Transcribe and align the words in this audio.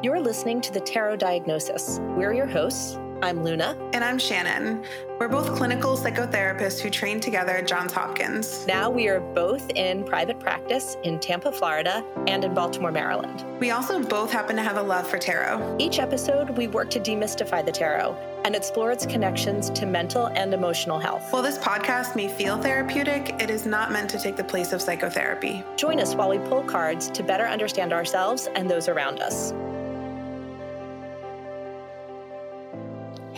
You're 0.00 0.20
listening 0.20 0.60
to 0.60 0.72
the 0.72 0.78
Tarot 0.78 1.16
Diagnosis. 1.16 1.98
We're 2.00 2.32
your 2.32 2.46
hosts. 2.46 2.96
I'm 3.20 3.42
Luna. 3.42 3.76
And 3.92 4.04
I'm 4.04 4.16
Shannon. 4.16 4.84
We're 5.18 5.26
both 5.26 5.56
clinical 5.56 5.96
psychotherapists 5.96 6.78
who 6.78 6.88
trained 6.88 7.20
together 7.20 7.56
at 7.56 7.66
Johns 7.66 7.92
Hopkins. 7.92 8.64
Now 8.68 8.90
we 8.90 9.08
are 9.08 9.18
both 9.18 9.68
in 9.70 10.04
private 10.04 10.38
practice 10.38 10.96
in 11.02 11.18
Tampa, 11.18 11.50
Florida, 11.50 12.04
and 12.28 12.44
in 12.44 12.54
Baltimore, 12.54 12.92
Maryland. 12.92 13.44
We 13.58 13.72
also 13.72 14.00
both 14.00 14.30
happen 14.30 14.54
to 14.54 14.62
have 14.62 14.76
a 14.76 14.82
love 14.82 15.08
for 15.08 15.18
tarot. 15.18 15.78
Each 15.80 15.98
episode, 15.98 16.50
we 16.50 16.68
work 16.68 16.90
to 16.90 17.00
demystify 17.00 17.66
the 17.66 17.72
tarot 17.72 18.16
and 18.44 18.54
explore 18.54 18.92
its 18.92 19.04
connections 19.04 19.68
to 19.70 19.84
mental 19.84 20.28
and 20.28 20.54
emotional 20.54 21.00
health. 21.00 21.32
While 21.32 21.42
this 21.42 21.58
podcast 21.58 22.14
may 22.14 22.28
feel 22.28 22.56
therapeutic, 22.56 23.34
it 23.40 23.50
is 23.50 23.66
not 23.66 23.90
meant 23.90 24.10
to 24.10 24.18
take 24.20 24.36
the 24.36 24.44
place 24.44 24.72
of 24.72 24.80
psychotherapy. 24.80 25.64
Join 25.74 25.98
us 25.98 26.14
while 26.14 26.28
we 26.28 26.38
pull 26.38 26.62
cards 26.62 27.10
to 27.10 27.24
better 27.24 27.46
understand 27.46 27.92
ourselves 27.92 28.48
and 28.54 28.70
those 28.70 28.86
around 28.86 29.20
us. 29.20 29.52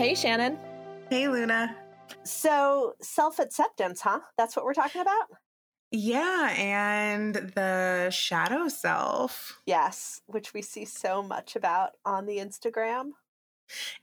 Hey, 0.01 0.15
Shannon. 0.15 0.59
Hey, 1.11 1.29
Luna. 1.29 1.77
So, 2.25 2.95
self 3.03 3.39
acceptance, 3.39 4.01
huh? 4.01 4.21
That's 4.39 4.57
what 4.57 4.65
we're 4.65 4.73
talking 4.73 5.03
about? 5.03 5.27
Yeah, 5.91 6.55
and 6.57 7.35
the 7.35 8.09
shadow 8.09 8.69
self. 8.69 9.61
Yes, 9.67 10.23
which 10.25 10.55
we 10.55 10.63
see 10.63 10.87
so 10.87 11.23
much 11.23 11.55
about 11.55 11.99
on 12.07 12.25
the 12.25 12.39
Instagram. 12.39 13.11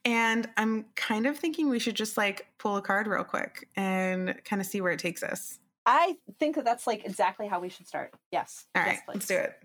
And 0.05 0.47
I'm 0.55 0.85
kind 0.93 1.25
of 1.25 1.35
thinking 1.35 1.67
we 1.67 1.79
should 1.79 1.95
just 1.95 2.15
like 2.15 2.45
pull 2.59 2.77
a 2.77 2.81
card 2.83 3.07
real 3.07 3.23
quick 3.23 3.67
and 3.75 4.35
kind 4.45 4.61
of 4.61 4.67
see 4.67 4.81
where 4.81 4.91
it 4.91 4.99
takes 4.99 5.23
us. 5.23 5.57
I 5.87 6.17
think 6.37 6.57
that 6.57 6.65
that's 6.65 6.85
like 6.85 7.05
exactly 7.05 7.47
how 7.47 7.59
we 7.59 7.69
should 7.69 7.87
start. 7.87 8.13
Yes. 8.31 8.67
All 8.75 8.83
right, 8.83 8.91
yes, 8.91 9.01
let's 9.07 9.25
do 9.25 9.35
it. 9.35 9.55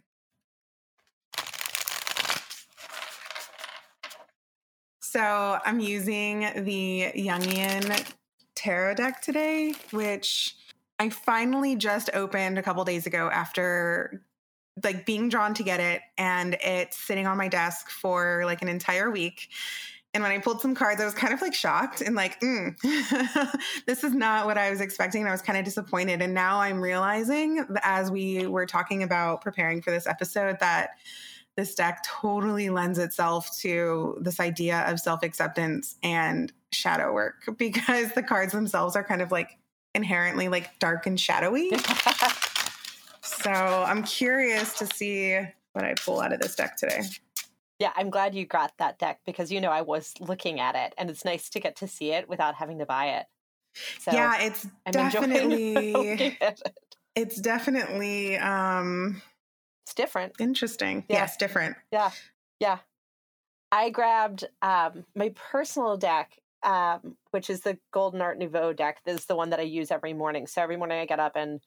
So 5.13 5.59
I'm 5.67 5.79
using 5.79 6.41
the 6.65 7.13
Jungian 7.15 8.03
tarot 8.55 8.95
deck 8.95 9.21
today, 9.21 9.75
which 9.91 10.57
I 10.99 11.11
finally 11.11 11.77
just 11.77 12.09
opened 12.15 12.57
a 12.57 12.63
couple 12.63 12.83
days 12.87 13.07
ago 13.07 13.29
after 13.31 14.25
like 14.83 15.05
being 15.05 15.29
drawn 15.29 15.53
to 15.53 15.63
get 15.63 15.81
it 15.81 16.01
and 16.17 16.57
it's 16.63 16.97
sitting 16.97 17.27
on 17.27 17.37
my 17.37 17.49
desk 17.49 17.91
for 17.91 18.45
like 18.47 18.63
an 18.63 18.69
entire 18.69 19.11
week. 19.11 19.51
And 20.15 20.23
when 20.23 20.33
I 20.33 20.39
pulled 20.39 20.63
some 20.63 20.75
cards, 20.75 20.99
I 20.99 21.05
was 21.05 21.13
kind 21.13 21.35
of 21.35 21.43
like 21.43 21.53
shocked 21.53 22.01
and 22.01 22.17
like, 22.17 22.41
mm, 22.41 22.75
this 23.87 24.05
is 24.05 24.15
not 24.15 24.47
what 24.47 24.57
I 24.57 24.71
was 24.71 24.81
expecting. 24.81 25.27
I 25.27 25.31
was 25.31 25.43
kind 25.43 25.59
of 25.59 25.67
disappointed. 25.67 26.23
And 26.23 26.33
now 26.33 26.59
I'm 26.59 26.81
realizing 26.81 27.67
as 27.83 28.11
we 28.11 28.47
were 28.47 28.65
talking 28.65 29.03
about 29.03 29.43
preparing 29.43 29.83
for 29.83 29.91
this 29.91 30.07
episode 30.07 30.57
that 30.61 30.93
this 31.57 31.75
deck 31.75 32.05
totally 32.05 32.71
lends 32.71 32.99
itself 32.99 33.57
to 33.59 34.19
this 34.21 34.41
idea 34.41 34.85
of 34.89 34.99
self 34.99 35.23
acceptance 35.23 35.97
and 36.03 36.53
shadow 36.73 37.13
work 37.13 37.43
because 37.59 38.13
the 38.13 38.23
cards 38.23 38.53
themselves 38.53 38.97
are 38.97 39.05
kind 39.05 39.23
of 39.23 39.31
like 39.31 39.59
inherently 39.95 40.49
like 40.49 40.79
dark 40.79 41.07
and 41.07 41.21
shadowy. 41.21 41.71
so 43.23 43.51
I'm 43.51 44.03
curious 44.03 44.79
to 44.79 44.87
see 44.87 45.39
what 45.73 45.85
I 45.85 45.95
pull 45.95 46.21
out 46.21 46.33
of 46.33 46.41
this 46.41 46.55
deck 46.55 46.77
today. 46.77 47.03
Yeah, 47.79 47.93
I'm 47.97 48.11
glad 48.11 48.35
you 48.35 48.47
got 48.47 48.73
that 48.79 48.99
deck 48.99 49.21
because 49.27 49.51
you 49.51 49.61
know 49.61 49.71
I 49.71 49.83
was 49.83 50.15
looking 50.21 50.61
at 50.61 50.75
it 50.77 50.95
and 50.97 51.11
it's 51.11 51.25
nice 51.25 51.51
to 51.51 51.61
get 51.61 51.77
to 51.77 51.89
see 51.89 52.13
it 52.13 52.29
without 52.29 52.55
having 52.55 52.79
to 52.79 52.87
buy 52.87 53.07
it. 53.19 53.27
So 54.01 54.13
yeah, 54.13 54.41
it's 54.41 54.67
I'm 54.87 54.93
definitely 55.11 56.15
it. 56.41 56.63
it's 57.15 57.41
definitely 57.41 58.39
um 58.39 59.21
it's 59.85 59.95
different. 59.95 60.35
Interesting. 60.39 61.05
Yeah. 61.09 61.17
Yes, 61.17 61.37
different. 61.37 61.77
Yeah. 61.91 62.11
Yeah. 62.61 62.79
I 63.71 63.91
grabbed 63.91 64.45
um, 64.61 65.05
my 65.15 65.33
personal 65.35 65.97
deck, 65.97 66.39
um, 66.63 67.17
which 67.31 67.49
is 67.51 67.61
the 67.63 67.79
Golden 67.91 68.21
Art 68.21 68.39
Nouveau 68.39 68.73
deck. 68.73 69.01
This 69.05 69.21
is 69.21 69.27
the 69.27 69.37
one 69.37 69.51
that 69.51 69.61
I 69.61 69.65
use 69.65 69.91
every 69.91 70.13
morning. 70.13 70.47
So 70.47 70.63
every 70.63 70.77
morning 70.77 71.01
I 71.01 71.07
get 71.07 71.21
up 71.21 71.37
and 71.37 71.61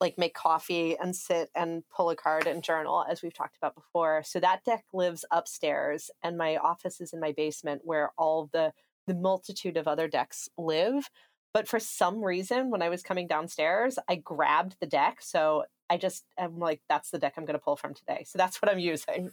like 0.00 0.18
make 0.18 0.34
coffee 0.34 0.96
and 0.98 1.16
sit 1.16 1.48
and 1.54 1.82
pull 1.94 2.10
a 2.10 2.16
card 2.16 2.46
and 2.46 2.62
journal, 2.62 3.04
as 3.10 3.22
we've 3.22 3.32
talked 3.32 3.56
about 3.56 3.74
before. 3.74 4.22
So 4.24 4.38
that 4.40 4.64
deck 4.64 4.84
lives 4.92 5.24
upstairs, 5.30 6.10
and 6.22 6.36
my 6.36 6.56
office 6.56 7.00
is 7.00 7.12
in 7.12 7.20
my 7.20 7.32
basement, 7.32 7.82
where 7.84 8.10
all 8.18 8.50
the 8.52 8.72
the 9.06 9.14
multitude 9.14 9.76
of 9.76 9.88
other 9.88 10.08
decks 10.08 10.48
live. 10.58 11.08
But 11.54 11.68
for 11.68 11.80
some 11.80 12.22
reason, 12.22 12.70
when 12.70 12.82
I 12.82 12.90
was 12.90 13.02
coming 13.02 13.26
downstairs, 13.26 13.98
I 14.08 14.16
grabbed 14.16 14.76
the 14.80 14.86
deck. 14.86 15.22
So 15.22 15.64
I 15.88 15.96
just 15.96 16.24
am 16.38 16.58
like, 16.58 16.80
that's 16.88 17.10
the 17.10 17.18
deck 17.18 17.34
I'm 17.36 17.44
going 17.44 17.58
to 17.58 17.64
pull 17.64 17.76
from 17.76 17.94
today. 17.94 18.24
So 18.26 18.38
that's 18.38 18.60
what 18.60 18.70
I'm 18.70 18.78
using. 18.78 19.30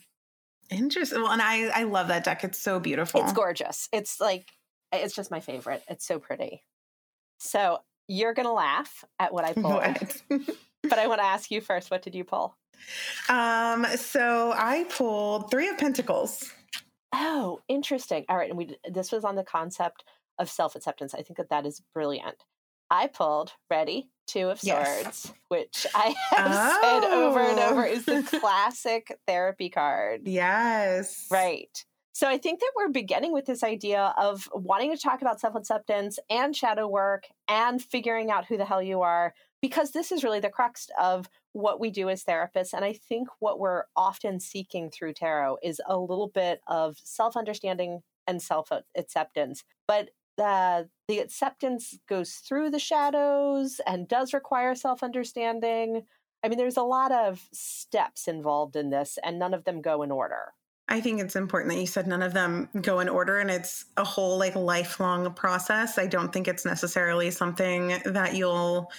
Interesting. 0.69 1.21
Well, 1.21 1.31
and 1.31 1.41
I 1.41 1.67
I 1.67 1.83
love 1.83 2.07
that 2.07 2.23
deck. 2.23 2.43
It's 2.43 2.59
so 2.59 2.79
beautiful. 2.79 3.21
It's 3.21 3.33
gorgeous. 3.33 3.89
It's 3.91 4.19
like 4.19 4.49
it's 4.91 5.15
just 5.15 5.31
my 5.31 5.39
favorite. 5.39 5.83
It's 5.89 6.05
so 6.05 6.19
pretty. 6.19 6.63
So 7.39 7.79
you're 8.07 8.33
gonna 8.33 8.53
laugh 8.53 9.03
at 9.19 9.33
what 9.33 9.43
I 9.43 9.53
pulled, 10.31 10.47
but 10.83 10.99
I 10.99 11.07
want 11.07 11.19
to 11.19 11.25
ask 11.25 11.51
you 11.51 11.61
first. 11.61 11.91
What 11.91 12.01
did 12.01 12.15
you 12.15 12.23
pull? 12.23 12.55
Um. 13.29 13.85
So 13.95 14.53
I 14.55 14.85
pulled 14.85 15.51
Three 15.51 15.67
of 15.67 15.77
Pentacles. 15.77 16.51
Oh, 17.13 17.59
interesting. 17.67 18.25
All 18.29 18.37
right, 18.37 18.49
and 18.49 18.57
we 18.57 18.75
this 18.89 19.11
was 19.11 19.23
on 19.23 19.35
the 19.35 19.43
concept 19.43 20.03
of 20.39 20.49
self 20.49 20.75
acceptance. 20.75 21.13
I 21.13 21.21
think 21.21 21.37
that 21.37 21.49
that 21.49 21.65
is 21.65 21.81
brilliant. 21.93 22.43
I 22.93 23.07
pulled 23.07 23.53
ready 23.71 24.07
Two 24.27 24.49
of 24.49 24.59
Swords, 24.59 24.85
yes. 25.03 25.33
which 25.47 25.87
I 25.95 26.13
have 26.29 26.51
oh. 26.53 26.79
said 26.81 27.11
over 27.11 27.39
and 27.39 27.59
oh. 27.59 27.69
over 27.71 27.85
is 27.85 28.05
the 28.05 28.17
oh. 28.31 28.39
classic 28.39 29.17
therapy 29.25 29.71
card. 29.71 30.27
Yes. 30.27 31.25
Right. 31.31 31.75
So 32.13 32.27
I 32.27 32.37
think 32.37 32.59
that 32.59 32.71
we're 32.77 32.89
beginning 32.89 33.33
with 33.33 33.47
this 33.47 33.63
idea 33.63 34.13
of 34.15 34.47
wanting 34.53 34.95
to 34.95 35.01
talk 35.01 35.23
about 35.23 35.39
self 35.39 35.55
acceptance 35.55 36.19
and 36.29 36.55
shadow 36.55 36.87
work 36.87 37.23
and 37.47 37.81
figuring 37.81 38.29
out 38.29 38.45
who 38.45 38.57
the 38.57 38.65
hell 38.65 38.83
you 38.83 39.01
are, 39.01 39.33
because 39.59 39.89
this 39.89 40.11
is 40.11 40.23
really 40.23 40.39
the 40.39 40.51
crux 40.51 40.87
of 41.01 41.27
what 41.53 41.79
we 41.79 41.89
do 41.89 42.09
as 42.09 42.23
therapists. 42.23 42.73
And 42.73 42.85
I 42.85 42.93
think 42.93 43.27
what 43.39 43.59
we're 43.59 43.85
often 43.95 44.39
seeking 44.39 44.91
through 44.91 45.13
tarot 45.13 45.57
is 45.63 45.81
a 45.87 45.97
little 45.97 46.27
bit 46.27 46.61
of 46.67 46.97
self 47.03 47.35
understanding 47.35 48.03
and 48.27 48.39
self 48.39 48.69
acceptance. 48.95 49.63
But 49.87 50.11
the 50.37 50.89
the 51.07 51.19
acceptance 51.19 51.97
goes 52.07 52.35
through 52.35 52.71
the 52.71 52.79
shadows 52.79 53.81
and 53.87 54.07
does 54.07 54.33
require 54.33 54.75
self 54.75 55.03
understanding. 55.03 56.03
I 56.43 56.49
mean, 56.49 56.57
there's 56.57 56.77
a 56.77 56.83
lot 56.83 57.11
of 57.11 57.47
steps 57.53 58.27
involved 58.27 58.75
in 58.75 58.89
this, 58.89 59.17
and 59.23 59.39
none 59.39 59.53
of 59.53 59.63
them 59.65 59.81
go 59.81 60.01
in 60.03 60.11
order. 60.11 60.53
I 60.89 60.99
think 60.99 61.21
it's 61.21 61.37
important 61.37 61.71
that 61.73 61.79
you 61.79 61.87
said 61.87 62.07
none 62.07 62.21
of 62.21 62.33
them 62.33 62.67
go 62.81 62.99
in 62.99 63.07
order 63.07 63.39
and 63.39 63.49
it's 63.49 63.85
a 63.95 64.03
whole 64.03 64.37
like 64.37 64.55
lifelong 64.55 65.33
process. 65.33 65.97
I 65.97 66.07
don't 66.07 66.33
think 66.33 66.47
it's 66.47 66.65
necessarily 66.65 67.31
something 67.31 67.99
that 68.05 68.35
you'll 68.35 68.91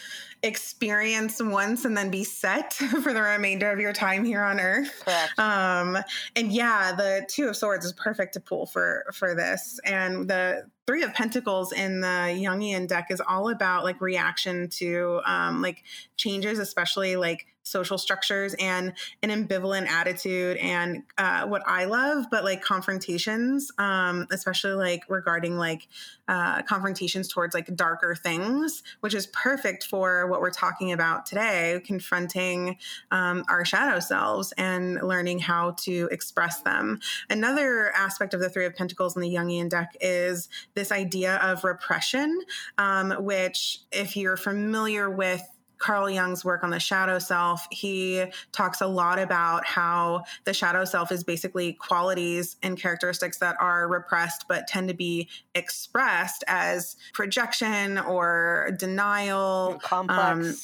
experience 0.43 1.41
once 1.43 1.85
and 1.85 1.97
then 1.97 2.11
be 2.11 2.25
set 2.25 2.73
for 3.03 3.13
the 3.13 3.21
remainder 3.21 3.71
of 3.71 3.81
your 3.81 3.93
time 3.93 4.25
here 4.25 4.43
on 4.43 4.61
earth. 4.61 5.03
Correct. 5.05 5.39
Um 5.39 5.99
and 6.35 6.51
yeah, 6.51 6.93
the 6.93 7.27
2 7.29 7.49
of 7.49 7.57
swords 7.57 7.85
is 7.85 7.93
perfect 7.93 8.33
to 8.35 8.41
pull 8.41 8.65
for 8.65 9.05
for 9.13 9.35
this 9.35 9.79
and 9.85 10.29
the 10.29 10.65
three 10.87 11.03
of 11.03 11.13
pentacles 11.15 11.73
in 11.73 12.01
the 12.01 12.07
jungian 12.07 12.89
deck 12.89 13.07
is 13.11 13.21
all 13.27 13.51
about 13.51 13.85
like 13.85 14.01
reaction 14.01 14.69
to 14.69 15.21
um 15.25 15.63
like 15.63 15.83
changes 16.17 16.59
especially 16.59 17.17
like 17.17 17.47
social 17.65 17.99
structures 17.99 18.55
and 18.61 18.93
an 19.23 19.31
ambivalent 19.31 19.87
attitude 19.89 20.57
and 20.59 21.03
uh, 21.19 21.47
what 21.47 21.63
I 21.67 21.87
love, 21.87 22.27
but 22.31 22.45
like 22.45 22.63
confrontations, 22.63 23.73
um, 23.79 24.27
especially 24.31 24.73
like 24.73 25.03
regarding 25.09 25.57
like 25.57 25.89
uh, 26.29 26.63
confrontations 26.63 27.29
towards 27.29 27.55
like 27.55 27.75
darker 27.75 28.15
things, 28.15 28.83
which 29.01 29.15
is 29.15 29.27
perfect 29.29 29.85
for 29.85 30.27
what 30.29 30.41
we're 30.41 30.51
talking 30.51 30.93
about 30.93 31.27
today, 31.27 31.81
confronting 31.85 32.77
um, 33.11 33.45
our 33.49 33.65
shadow 33.65 33.99
selves 33.99 34.53
and 34.53 35.03
learning 35.03 35.39
how 35.39 35.73
to 35.73 36.09
express 36.13 36.61
them. 36.63 37.01
Another 37.31 37.93
aspect 37.95 38.35
of 38.35 38.41
the 38.41 38.49
Three 38.49 38.67
of 38.67 38.75
Pentacles 38.77 39.17
in 39.17 39.23
the 39.23 39.35
Jungian 39.35 39.69
deck 39.69 39.97
is 40.01 40.49
this 40.75 40.93
idea 40.93 41.37
of 41.37 41.65
repression, 41.65 42.41
um, 42.79 43.11
which, 43.25 43.81
if 43.91 44.17
you're 44.17 44.37
familiar 44.37 45.11
with 45.11 45.43
Carl 45.79 46.09
Jung's 46.11 46.45
work 46.45 46.65
on 46.65 46.71
the 46.71 46.81
shadow 46.81 47.19
self, 47.19 47.67
he 47.71 48.25
talks 48.53 48.81
a 48.81 48.87
lot 48.87 49.19
about 49.19 49.67
how 49.67 50.25
the 50.45 50.55
shadow 50.55 50.85
self 50.85 51.13
is 51.13 51.25
basically 51.25 51.73
qualities 51.75 52.57
and 52.63 52.79
characteristics 52.79 53.39
that 53.39 53.57
are 53.61 53.89
repressed 53.89 54.47
but 54.49 54.67
tend 54.67 54.89
to 54.89 54.95
be 54.95 55.29
expressed 55.55 56.45
as 56.47 56.97
projection 57.13 57.99
or 57.99 58.71
denial. 58.79 59.79
Complex. 59.83 60.21
Um, 60.21 60.55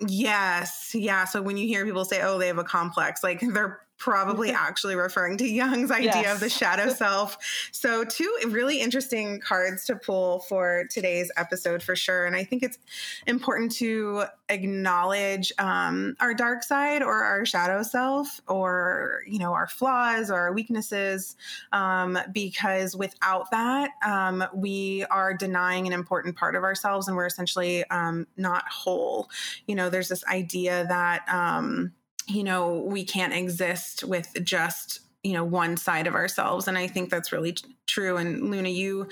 Yes. 0.00 0.90
Yeah. 0.92 1.24
So 1.24 1.40
when 1.40 1.56
you 1.56 1.68
hear 1.68 1.84
people 1.84 2.04
say, 2.04 2.20
oh, 2.20 2.38
they 2.38 2.48
have 2.48 2.58
a 2.58 2.64
complex, 2.64 3.22
like 3.22 3.40
they're 3.40 3.83
probably 3.96 4.50
actually 4.52 4.96
referring 4.96 5.36
to 5.38 5.48
Jung's 5.48 5.90
idea 5.90 6.04
Yes. 6.14 6.34
of 6.34 6.40
the 6.40 6.48
shadow 6.48 6.88
self. 6.92 7.38
So, 7.72 8.04
two 8.04 8.32
really 8.48 8.80
interesting 8.80 9.40
cards 9.40 9.84
to 9.86 9.96
pull 9.96 10.40
for 10.40 10.84
today's 10.90 11.30
episode 11.36 11.82
for 11.82 11.96
sure. 11.96 12.26
And 12.26 12.36
I 12.36 12.44
think 12.44 12.62
it's 12.62 12.78
important 13.26 13.72
to 13.76 14.24
acknowledge 14.48 15.52
um, 15.58 16.16
our 16.20 16.34
dark 16.34 16.62
side 16.62 17.02
or 17.02 17.24
our 17.24 17.46
shadow 17.46 17.82
self 17.82 18.40
or, 18.48 19.20
you 19.26 19.38
know, 19.38 19.52
our 19.52 19.66
flaws 19.66 20.30
or 20.30 20.38
our 20.38 20.52
weaknesses, 20.52 21.36
um, 21.72 22.18
because 22.32 22.94
without 22.96 23.50
that, 23.50 23.90
um, 24.04 24.44
we 24.54 25.04
are 25.10 25.34
denying 25.34 25.86
an 25.86 25.92
important 25.92 26.36
part 26.36 26.54
of 26.56 26.62
ourselves 26.62 27.08
and 27.08 27.16
we're 27.16 27.26
essentially 27.26 27.88
um, 27.90 28.26
not 28.36 28.64
whole. 28.68 29.30
You 29.66 29.74
know, 29.74 29.88
there's 29.90 30.08
this 30.08 30.24
idea 30.26 30.86
that, 30.88 31.26
um, 31.28 31.92
you 32.26 32.44
know, 32.44 32.80
we 32.80 33.04
can't 33.04 33.32
exist 33.32 34.04
with 34.04 34.28
just, 34.42 35.00
you 35.22 35.32
know, 35.32 35.44
one 35.44 35.76
side 35.76 36.06
of 36.06 36.14
ourselves. 36.14 36.68
And 36.68 36.78
I 36.78 36.86
think 36.86 37.10
that's 37.10 37.32
really 37.32 37.52
t- 37.52 37.76
true. 37.86 38.16
And 38.16 38.50
Luna, 38.50 38.68
you 38.68 39.08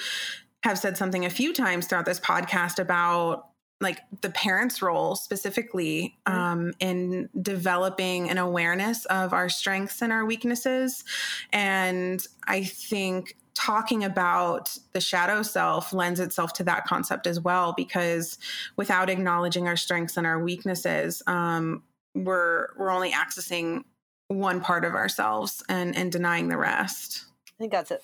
have 0.63 0.79
said 0.79 0.97
something 0.97 1.25
a 1.25 1.31
few 1.31 1.53
times 1.53 1.87
throughout 1.87 2.05
this 2.05 2.21
podcast 2.21 2.79
about 2.79 3.49
like 3.83 3.99
the 4.21 4.31
parents 4.31 4.81
role 4.81 5.17
specifically 5.17 6.17
um, 6.25 6.73
in 6.79 7.29
developing 7.43 8.31
an 8.31 8.39
awareness 8.39 9.05
of 9.07 9.33
our 9.33 9.49
strengths 9.49 10.01
and 10.01 10.13
our 10.13 10.25
weaknesses 10.25 11.05
and 11.53 12.27
i 12.47 12.63
think 12.63 13.37
talking 13.55 14.03
about 14.03 14.77
the 14.93 15.01
shadow 15.01 15.43
self 15.43 15.93
lends 15.93 16.21
itself 16.21 16.53
to 16.55 16.65
that 16.65 16.87
concept 16.87 17.27
as 17.27 17.39
well 17.39 17.75
because 17.77 18.39
without 18.77 19.11
acknowledging 19.11 19.69
our 19.69 19.77
strengths 19.77 20.17
and 20.17 20.27
our 20.27 20.39
weaknesses 20.39 21.23
um, 21.27 21.83
we're 22.15 22.69
we're 22.77 22.91
only 22.91 23.13
accessing 23.13 23.83
one 24.29 24.61
part 24.61 24.85
of 24.85 24.95
ourselves 24.95 25.63
and 25.69 25.97
and 25.97 26.13
denying 26.13 26.49
the 26.49 26.57
rest 26.57 27.25
I 27.57 27.63
think 27.63 27.73
that's 27.73 27.91
it. 27.91 28.03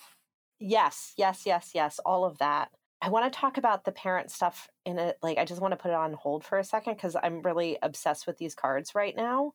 Yes, 0.59 1.13
yes, 1.17 1.43
yes, 1.45 1.71
yes. 1.73 1.99
All 2.05 2.25
of 2.25 2.37
that. 2.39 2.69
I 3.01 3.09
want 3.09 3.31
to 3.31 3.39
talk 3.39 3.57
about 3.57 3.85
the 3.85 3.91
parent 3.91 4.29
stuff 4.29 4.67
in 4.85 4.99
it. 4.99 5.17
Like, 5.21 5.37
I 5.37 5.45
just 5.45 5.61
want 5.61 5.71
to 5.71 5.77
put 5.77 5.91
it 5.91 5.95
on 5.95 6.13
hold 6.13 6.43
for 6.43 6.59
a 6.59 6.63
second 6.63 6.95
because 6.95 7.15
I'm 7.21 7.41
really 7.41 7.77
obsessed 7.81 8.27
with 8.27 8.37
these 8.37 8.55
cards 8.55 8.93
right 8.93 9.15
now. 9.15 9.53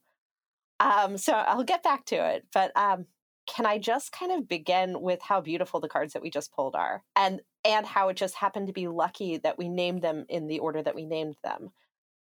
Um, 0.81 1.19
so 1.19 1.35
I'll 1.35 1.62
get 1.62 1.83
back 1.83 2.06
to 2.06 2.17
it. 2.17 2.47
But 2.53 2.73
um, 2.75 3.06
can 3.47 3.67
I 3.67 3.79
just 3.79 4.12
kind 4.12 4.33
of 4.33 4.49
begin 4.49 5.01
with 5.01 5.21
how 5.21 5.43
beautiful 5.43 5.79
the 5.79 5.89
cards 5.89 6.15
that 6.15 6.23
we 6.23 6.31
just 6.31 6.53
pulled 6.53 6.75
are, 6.75 7.03
and 7.15 7.41
and 7.65 7.87
how 7.87 8.09
it 8.09 8.17
just 8.17 8.35
happened 8.35 8.67
to 8.67 8.73
be 8.73 8.89
lucky 8.89 9.37
that 9.39 9.59
we 9.59 9.69
named 9.69 10.03
them 10.03 10.25
in 10.29 10.49
the 10.49 10.59
order 10.59 10.83
that 10.83 10.95
we 10.95 11.05
named 11.05 11.37
them. 11.45 11.71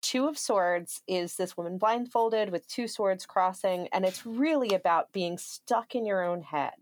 Two 0.01 0.27
of 0.27 0.37
Swords 0.37 1.01
is 1.07 1.35
this 1.35 1.55
woman 1.55 1.77
blindfolded 1.77 2.49
with 2.49 2.67
two 2.67 2.87
swords 2.87 3.25
crossing, 3.25 3.87
and 3.89 4.03
it's 4.03 4.25
really 4.25 4.69
about 4.73 5.11
being 5.11 5.37
stuck 5.37 5.93
in 5.93 6.05
your 6.05 6.23
own 6.23 6.41
head 6.41 6.73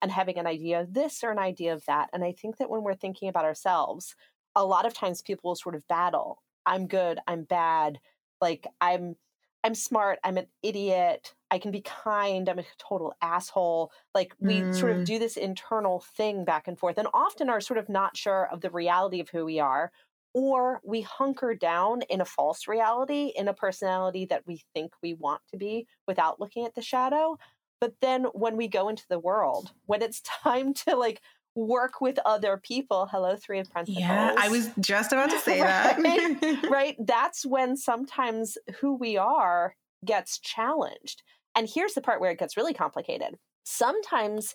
and 0.00 0.12
having 0.12 0.38
an 0.38 0.46
idea 0.46 0.80
of 0.80 0.94
this 0.94 1.24
or 1.24 1.32
an 1.32 1.40
idea 1.40 1.72
of 1.74 1.84
that. 1.86 2.08
And 2.12 2.22
I 2.24 2.30
think 2.32 2.56
that 2.58 2.70
when 2.70 2.84
we're 2.84 2.94
thinking 2.94 3.28
about 3.28 3.44
ourselves, 3.44 4.14
a 4.54 4.64
lot 4.64 4.86
of 4.86 4.94
times 4.94 5.22
people 5.22 5.50
will 5.50 5.56
sort 5.56 5.74
of 5.74 5.88
battle. 5.88 6.42
I'm 6.66 6.86
good, 6.86 7.18
I'm 7.26 7.42
bad, 7.44 8.00
like 8.40 8.66
I'm 8.80 9.16
I'm 9.64 9.74
smart, 9.74 10.20
I'm 10.22 10.38
an 10.38 10.46
idiot, 10.62 11.34
I 11.50 11.58
can 11.58 11.72
be 11.72 11.80
kind, 11.80 12.48
I'm 12.48 12.60
a 12.60 12.64
total 12.78 13.12
asshole. 13.20 13.92
Like 14.14 14.34
we 14.38 14.68
sort 14.70 14.92
of 14.92 15.02
Mm. 15.02 15.04
do 15.04 15.18
this 15.18 15.36
internal 15.36 15.98
thing 16.00 16.44
back 16.44 16.68
and 16.68 16.78
forth 16.78 16.96
and 16.96 17.08
often 17.12 17.50
are 17.50 17.60
sort 17.60 17.78
of 17.78 17.88
not 17.88 18.16
sure 18.16 18.46
of 18.52 18.60
the 18.60 18.70
reality 18.70 19.18
of 19.20 19.30
who 19.30 19.44
we 19.44 19.58
are 19.58 19.90
or 20.38 20.80
we 20.84 21.00
hunker 21.00 21.52
down 21.52 22.02
in 22.02 22.20
a 22.20 22.24
false 22.24 22.68
reality 22.68 23.32
in 23.34 23.48
a 23.48 23.52
personality 23.52 24.24
that 24.26 24.44
we 24.46 24.62
think 24.72 24.92
we 25.02 25.12
want 25.14 25.40
to 25.50 25.56
be 25.56 25.84
without 26.06 26.38
looking 26.38 26.64
at 26.64 26.76
the 26.76 26.80
shadow. 26.82 27.36
But 27.80 27.94
then 28.00 28.26
when 28.34 28.56
we 28.56 28.68
go 28.68 28.88
into 28.88 29.02
the 29.10 29.18
world 29.18 29.72
when 29.86 30.00
it's 30.00 30.20
time 30.44 30.74
to 30.74 30.94
like 30.94 31.20
work 31.56 32.00
with 32.00 32.20
other 32.24 32.56
people 32.56 33.08
hello 33.10 33.34
three 33.34 33.58
of 33.58 33.68
pentacles 33.72 33.98
yeah 33.98 34.32
i 34.38 34.48
was 34.48 34.70
just 34.78 35.12
about 35.12 35.28
to 35.28 35.38
say 35.48 35.60
Right? 35.60 36.40
that 36.40 36.68
right? 36.70 36.94
That's 37.00 37.44
when 37.44 37.76
sometimes 37.76 38.56
who 38.80 38.94
we 38.94 39.16
are 39.16 39.74
gets 40.04 40.38
challenged. 40.38 41.24
And 41.56 41.68
here's 41.68 41.94
the 41.94 42.00
part 42.00 42.20
where 42.20 42.30
it 42.30 42.38
gets 42.38 42.56
really 42.56 42.74
complicated. 42.74 43.38
Sometimes 43.64 44.54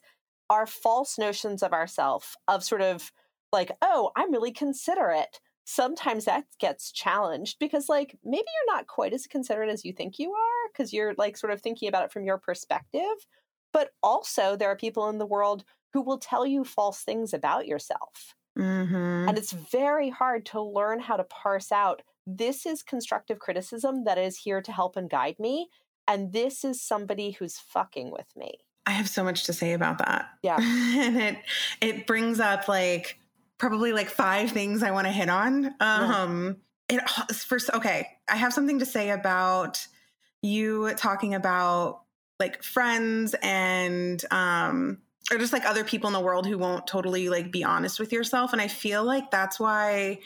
our 0.50 0.66
false 0.66 1.18
notions 1.18 1.62
of 1.62 1.74
ourself 1.74 2.36
of 2.48 2.64
sort 2.64 2.82
of 2.82 3.12
like 3.52 3.72
oh 3.82 4.12
i'm 4.16 4.32
really 4.32 4.52
considerate 4.52 5.40
sometimes 5.66 6.26
that 6.26 6.46
gets 6.60 6.92
challenged 6.92 7.58
because 7.60 7.88
like 7.90 8.18
maybe 8.24 8.44
you're 8.46 8.76
not 8.76 8.88
quite 8.88 9.14
as 9.14 9.28
considerate 9.28 9.70
as 9.70 9.86
you 9.86 9.94
think 9.94 10.20
you 10.20 10.32
are 10.32 10.70
because 10.72 10.92
you're 10.92 11.14
like 11.18 11.38
sort 11.38 11.54
of 11.54 11.62
thinking 11.62 11.88
about 11.88 12.04
it 12.06 12.12
from 12.12 12.26
your 12.26 12.38
perspective 12.38 13.28
but 13.72 13.90
also 14.04 14.56
there 14.56 14.70
are 14.70 14.76
people 14.76 15.10
in 15.10 15.18
the 15.18 15.26
world 15.26 15.64
who 15.94 16.02
will 16.02 16.18
tell 16.18 16.46
you 16.46 16.64
false 16.64 17.02
things 17.04 17.34
about 17.34 17.66
yourself 17.68 18.36
Mhm. 18.58 19.28
and 19.30 19.38
it's 19.38 19.52
very 19.52 20.10
hard 20.10 20.46
to 20.48 20.62
learn 20.62 21.00
how 21.00 21.18
to 21.18 21.24
parse 21.24 21.72
out 21.72 22.02
this 22.26 22.66
is 22.66 22.84
constructive 22.84 23.40
criticism 23.40 24.04
that 24.06 24.18
is 24.18 24.38
here 24.38 24.62
to 24.62 24.72
help 24.72 24.96
and 24.96 25.10
guide 25.10 25.38
me. 25.40 25.70
And 26.08 26.32
this 26.32 26.64
is 26.64 26.82
somebody 26.82 27.32
who's 27.32 27.58
fucking 27.58 28.12
with 28.12 28.28
me. 28.36 28.60
I 28.86 28.92
have 28.92 29.10
so 29.10 29.24
much 29.24 29.44
to 29.46 29.54
say 29.54 29.74
about 29.74 29.98
that. 30.00 30.30
Yeah. 30.42 30.58
and 30.62 31.18
it 31.18 31.38
it 31.82 32.08
brings 32.08 32.40
up 32.40 32.68
like 32.68 33.20
probably 33.58 33.94
like 33.94 34.10
five 34.10 34.52
things 34.52 34.84
I 34.84 34.92
want 34.92 35.08
to 35.08 35.12
hit 35.14 35.30
on. 35.30 35.74
Um 35.80 36.58
it 36.90 37.02
first 37.34 37.70
okay, 37.74 38.08
I 38.30 38.36
have 38.36 38.54
something 38.54 38.80
to 38.80 38.86
say 38.86 39.10
about 39.10 39.86
you 40.42 40.94
talking 40.96 41.34
about 41.34 42.02
like 42.40 42.64
friends 42.64 43.36
and 43.42 44.24
um 44.32 45.02
or 45.32 45.38
just 45.38 45.54
like 45.54 45.66
other 45.66 45.86
people 45.86 46.08
in 46.08 46.14
the 46.14 46.20
world 46.20 46.46
who 46.46 46.58
won't 46.58 46.86
totally 46.86 47.30
like 47.30 47.52
be 47.52 47.64
honest 47.64 48.00
with 48.00 48.12
yourself 48.12 48.52
and 48.52 48.62
I 48.62 48.68
feel 48.68 49.06
like 49.06 49.32
that's 49.32 49.58
why 49.60 50.20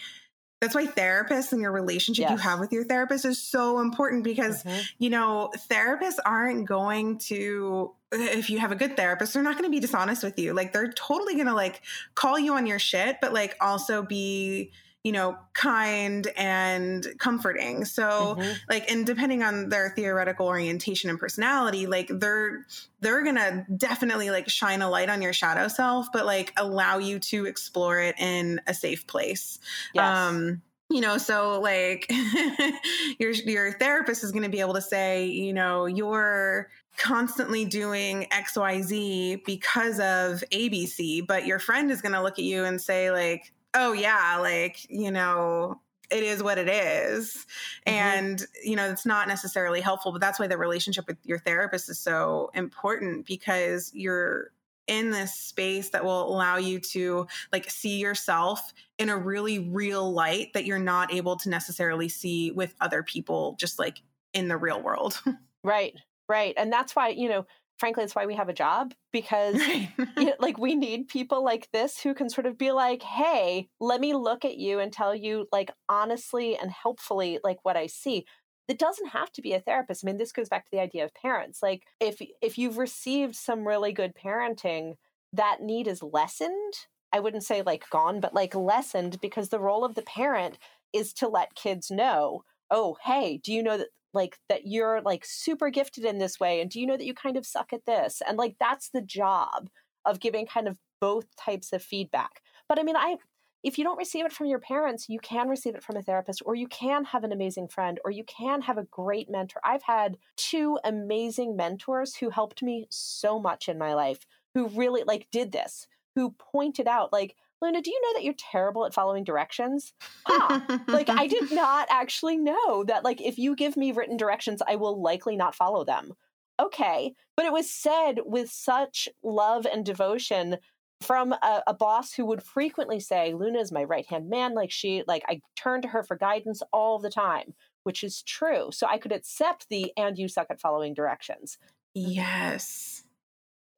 that's 0.60 0.74
why 0.74 0.88
therapists 0.88 1.52
and 1.54 1.62
your 1.62 1.72
relationship 1.72 2.32
you 2.32 2.38
have 2.38 2.60
with 2.60 2.72
your 2.74 2.84
therapist 2.84 3.26
is 3.26 3.38
so 3.40 3.80
important 3.80 4.24
because 4.24 4.64
Mhm. 4.64 4.90
you 4.98 5.10
know, 5.12 5.52
therapists 5.70 6.18
aren't 6.26 6.66
going 6.66 7.20
to 7.20 7.94
if 8.12 8.50
you 8.50 8.60
have 8.60 8.72
a 8.72 8.76
good 8.76 8.96
therapist, 8.96 9.34
they're 9.34 9.44
not 9.44 9.54
going 9.58 9.66
to 9.66 9.72
be 9.72 9.80
dishonest 9.80 10.24
with 10.24 10.40
you. 10.40 10.54
Like 10.54 10.74
they're 10.74 10.92
totally 10.92 11.36
going 11.36 11.48
to 11.48 11.54
like 11.54 11.82
call 12.16 12.40
you 12.40 12.54
on 12.54 12.66
your 12.66 12.80
shit, 12.80 13.18
but 13.22 13.34
like 13.34 13.56
also 13.60 14.02
be, 14.02 14.72
you 15.04 15.12
know, 15.12 15.38
kind 15.54 16.28
and 16.38 17.06
comforting. 17.20 17.86
So 17.86 18.38
Mhm. 18.38 18.62
like 18.70 18.90
and 18.92 19.06
depending 19.06 19.44
on 19.44 19.70
their 19.70 19.90
theoretical 19.90 20.48
orientation 20.48 21.10
and 21.10 21.20
personality, 21.20 21.86
like 21.86 22.10
they're 22.10 22.66
they're 23.02 23.24
going 23.24 23.36
to 23.36 23.66
definitely 23.76 24.32
like 24.32 24.50
shine 24.50 24.82
a 24.82 24.90
light 24.90 25.10
on 25.10 25.22
your 25.22 25.34
shadow 25.34 25.68
self, 25.68 26.08
but 26.14 26.26
like 26.26 26.54
allow 26.58 26.98
you 26.98 27.20
to 27.20 27.46
explore 27.46 28.00
it 28.00 28.16
in 28.20 28.62
a 28.68 28.74
safe 28.74 29.06
place 29.08 29.60
Yes. 29.94 30.38
um 30.38 30.62
you 30.90 31.02
know 31.02 31.18
so 31.18 31.60
like 31.60 32.10
your 33.20 33.32
your 33.32 33.74
therapist 33.74 34.24
is 34.24 34.32
going 34.32 34.44
to 34.44 34.50
be 34.50 34.60
able 34.60 34.74
to 34.74 34.82
say 34.82 35.26
you 35.26 35.54
know 35.54 35.86
you're 35.86 36.70
constantly 36.98 37.64
doing 37.66 38.26
xyz 38.32 39.44
because 39.46 40.00
of 40.00 40.44
abc 40.52 41.26
but 41.28 41.46
your 41.46 41.60
friend 41.60 41.92
is 41.92 42.02
going 42.02 42.14
to 42.14 42.22
look 42.22 42.40
at 42.40 42.46
you 42.46 42.64
and 42.64 42.82
say 42.82 43.12
like 43.12 43.54
oh 43.74 43.94
yeah 43.94 44.38
like 44.42 44.90
you 44.90 45.12
know 45.12 45.80
it 46.10 46.24
is 46.24 46.42
what 46.42 46.58
it 46.58 46.70
is 46.70 47.46
Mhm. 47.86 47.92
and 47.92 48.46
you 48.64 48.76
know 48.76 48.90
it's 48.90 49.06
not 49.06 49.28
necessarily 49.28 49.82
helpful 49.82 50.12
but 50.12 50.22
that's 50.22 50.40
why 50.40 50.48
the 50.48 50.58
relationship 50.58 51.08
with 51.08 51.18
your 51.24 51.40
therapist 51.40 51.90
is 51.90 52.00
so 52.00 52.50
important 52.54 53.26
because 53.26 53.92
you're 53.94 54.52
in 54.88 55.12
this 55.12 55.34
space 55.34 55.90
that 55.90 56.06
will 56.06 56.34
allow 56.34 56.56
you 56.56 56.80
to 56.80 57.28
like 57.52 57.70
see 57.70 58.00
yourself 58.00 58.74
in 58.98 59.10
a 59.10 59.18
really 59.18 59.60
real 59.60 60.14
light 60.14 60.54
that 60.54 60.64
you're 60.66 60.80
not 60.80 61.14
able 61.14 61.36
to 61.36 61.50
necessarily 61.50 62.08
see 62.08 62.52
with 62.52 62.74
other 62.80 63.04
people 63.04 63.56
just 63.60 63.78
like 63.78 64.02
in 64.34 64.48
the 64.48 64.56
real 64.56 64.82
world 64.82 65.22
right. 65.64 65.94
Right. 66.30 66.54
And 66.58 66.72
that's 66.72 66.96
why, 66.96 67.10
you 67.10 67.30
know, 67.30 67.46
frankly, 67.78 68.04
it's 68.04 68.16
why 68.16 68.26
we 68.26 68.36
have 68.36 68.50
a 68.50 68.54
job 68.54 68.94
because 69.14 69.56
right 69.56 69.90
you 70.18 70.26
know, 70.26 70.34
like 70.40 70.58
we 70.58 70.76
need 70.76 71.08
people 71.08 71.44
like 71.44 71.70
this 71.72 72.00
who 72.02 72.14
can 72.14 72.30
sort 72.30 72.46
of 72.48 72.58
be 72.58 72.72
like 72.72 73.02
hey 73.04 73.68
let 73.80 74.02
me 74.02 74.14
look 74.14 74.44
at 74.46 74.58
you 74.58 74.80
and 74.80 74.92
tell 74.92 75.14
you 75.16 75.48
like 75.52 75.72
honestly 75.90 76.58
and 76.58 76.72
helpfully 76.72 77.40
like 77.44 77.58
what 77.64 77.78
i 77.78 77.88
see 77.88 78.26
it 78.68 78.78
doesn't 78.80 79.10
have 79.10 79.32
to 79.32 79.42
be 79.42 79.54
a 79.54 79.60
therapist 79.60 80.04
i 80.04 80.08
mean 80.08 80.18
this 80.18 80.32
goes 80.32 80.50
back 80.50 80.64
to 80.66 80.70
the 80.72 80.80
idea 80.82 81.04
of 81.06 81.14
parents 81.14 81.60
like 81.64 81.84
if 82.00 82.22
if 82.42 82.58
you've 82.58 82.78
received 82.78 83.36
some 83.36 83.68
really 83.68 83.94
good 83.94 84.14
parenting 84.16 84.94
that 85.34 85.62
need 85.62 85.88
is 85.88 86.04
lessened 86.04 86.74
i 87.14 87.20
wouldn't 87.20 87.44
say 87.44 87.62
like 87.62 87.90
gone 87.90 88.20
but 88.20 88.34
like 88.34 88.56
lessened 88.56 89.20
because 89.22 89.50
the 89.50 89.60
role 89.60 89.84
of 89.86 89.96
the 89.96 90.02
parent 90.02 90.58
is 90.94 91.14
to 91.14 91.28
let 91.28 91.56
kids 91.56 91.90
know 91.92 92.42
oh 92.72 92.98
hey 93.04 93.40
do 93.44 93.54
you 93.54 93.64
know 93.64 93.78
that 93.78 93.88
like 94.18 94.38
that 94.50 94.68
you're 94.68 95.02
like 95.02 95.24
super 95.24 95.70
gifted 95.70 96.04
in 96.04 96.18
this 96.18 96.40
way 96.40 96.60
and 96.60 96.70
do 96.70 96.80
you 96.80 96.86
know 96.86 96.98
that 96.98 97.06
you 97.06 97.14
kind 97.14 97.38
of 97.38 97.46
suck 97.46 97.72
at 97.72 97.86
this 97.86 98.22
and 98.28 98.38
like 98.38 98.56
that's 98.60 98.90
the 98.90 99.02
job 99.02 99.70
of 100.06 100.20
giving 100.20 100.46
kind 100.46 100.68
of 100.68 100.78
both 101.00 101.36
types 101.38 101.72
of 101.72 101.82
feedback 101.82 102.42
but 102.68 102.78
i 102.78 102.84
mean 102.84 102.98
i 102.98 103.16
if 103.64 103.78
you 103.78 103.84
don't 103.84 103.98
receive 103.98 104.26
it 104.26 104.32
from 104.32 104.48
your 104.48 104.60
parents, 104.60 105.10
you 105.10 105.20
can 105.20 105.50
receive 105.50 105.76
it 105.76 105.84
from 105.84 105.98
a 105.98 106.02
therapist, 106.02 106.42
or 106.46 106.56
you 106.56 106.68
can 106.68 107.04
have 107.06 107.24
an 107.24 107.32
amazing 107.32 107.68
friend, 107.68 108.00
or 108.06 108.12
you 108.12 108.24
can 108.24 108.62
have 108.62 108.78
a 108.78 108.84
great 108.84 109.30
mentor. 109.30 109.60
I've 109.64 109.84
had 109.84 110.18
two 110.36 110.78
amazing 110.84 111.56
mentors 111.56 112.16
who 112.16 112.30
helped 112.30 112.62
me 112.62 112.88
so 112.90 113.40
much 113.40 113.68
in 113.68 113.78
my 113.78 113.94
life, 113.94 114.26
who 114.54 114.68
really 114.70 115.04
like 115.06 115.28
did 115.32 115.52
this, 115.52 115.88
who 116.16 116.36
pointed 116.40 116.88
out, 116.88 117.12
like, 117.12 117.36
Luna, 117.62 117.82
do 117.82 117.90
you 117.90 118.00
know 118.02 118.14
that 118.14 118.24
you're 118.24 118.36
terrible 118.38 118.86
at 118.86 118.94
following 118.94 119.24
directions? 119.24 119.94
Ah, 120.28 120.82
like 120.88 121.10
I 121.10 121.28
did 121.28 121.52
not 121.52 121.88
actually 121.90 122.38
know 122.38 122.84
that 122.84 123.04
like 123.04 123.22
if 123.22 123.38
you 123.38 123.56
give 123.56 123.76
me 123.76 123.92
written 123.92 124.18
directions, 124.18 124.62
I 124.68 124.76
will 124.76 125.02
likely 125.02 125.36
not 125.36 125.56
follow 125.56 125.84
them. 125.84 126.14
Okay. 126.60 127.14
But 127.36 127.46
it 127.46 127.54
was 127.54 127.70
said 127.70 128.20
with 128.26 128.50
such 128.50 129.10
love 129.24 129.66
and 129.66 129.86
devotion 129.86 130.58
from 131.02 131.34
a, 131.34 131.62
a 131.68 131.74
boss 131.74 132.14
who 132.14 132.26
would 132.26 132.42
frequently 132.42 133.00
say, 133.00 133.34
Luna 133.34 133.60
is 133.60 133.72
my 133.72 133.84
right 133.84 134.08
hand 134.08 134.30
man. 134.30 134.56
Like 134.56 134.72
she, 134.72 135.04
like 135.08 135.24
I 135.28 135.42
turn 135.56 135.82
to 135.84 135.88
her 135.90 136.04
for 136.04 136.16
guidance 136.16 136.64
all 136.74 136.98
the 137.00 137.10
time, 137.10 137.54
which 137.84 138.04
is 138.04 138.24
true. 138.24 138.70
So 138.72 138.88
I 138.88 138.98
could 138.98 139.12
accept 139.12 139.68
the 139.70 139.92
and 139.96 140.18
you 140.18 140.28
suck 140.28 140.48
at 140.50 140.60
following 140.60 140.94
directions. 140.94 141.58
Yes. 141.94 143.04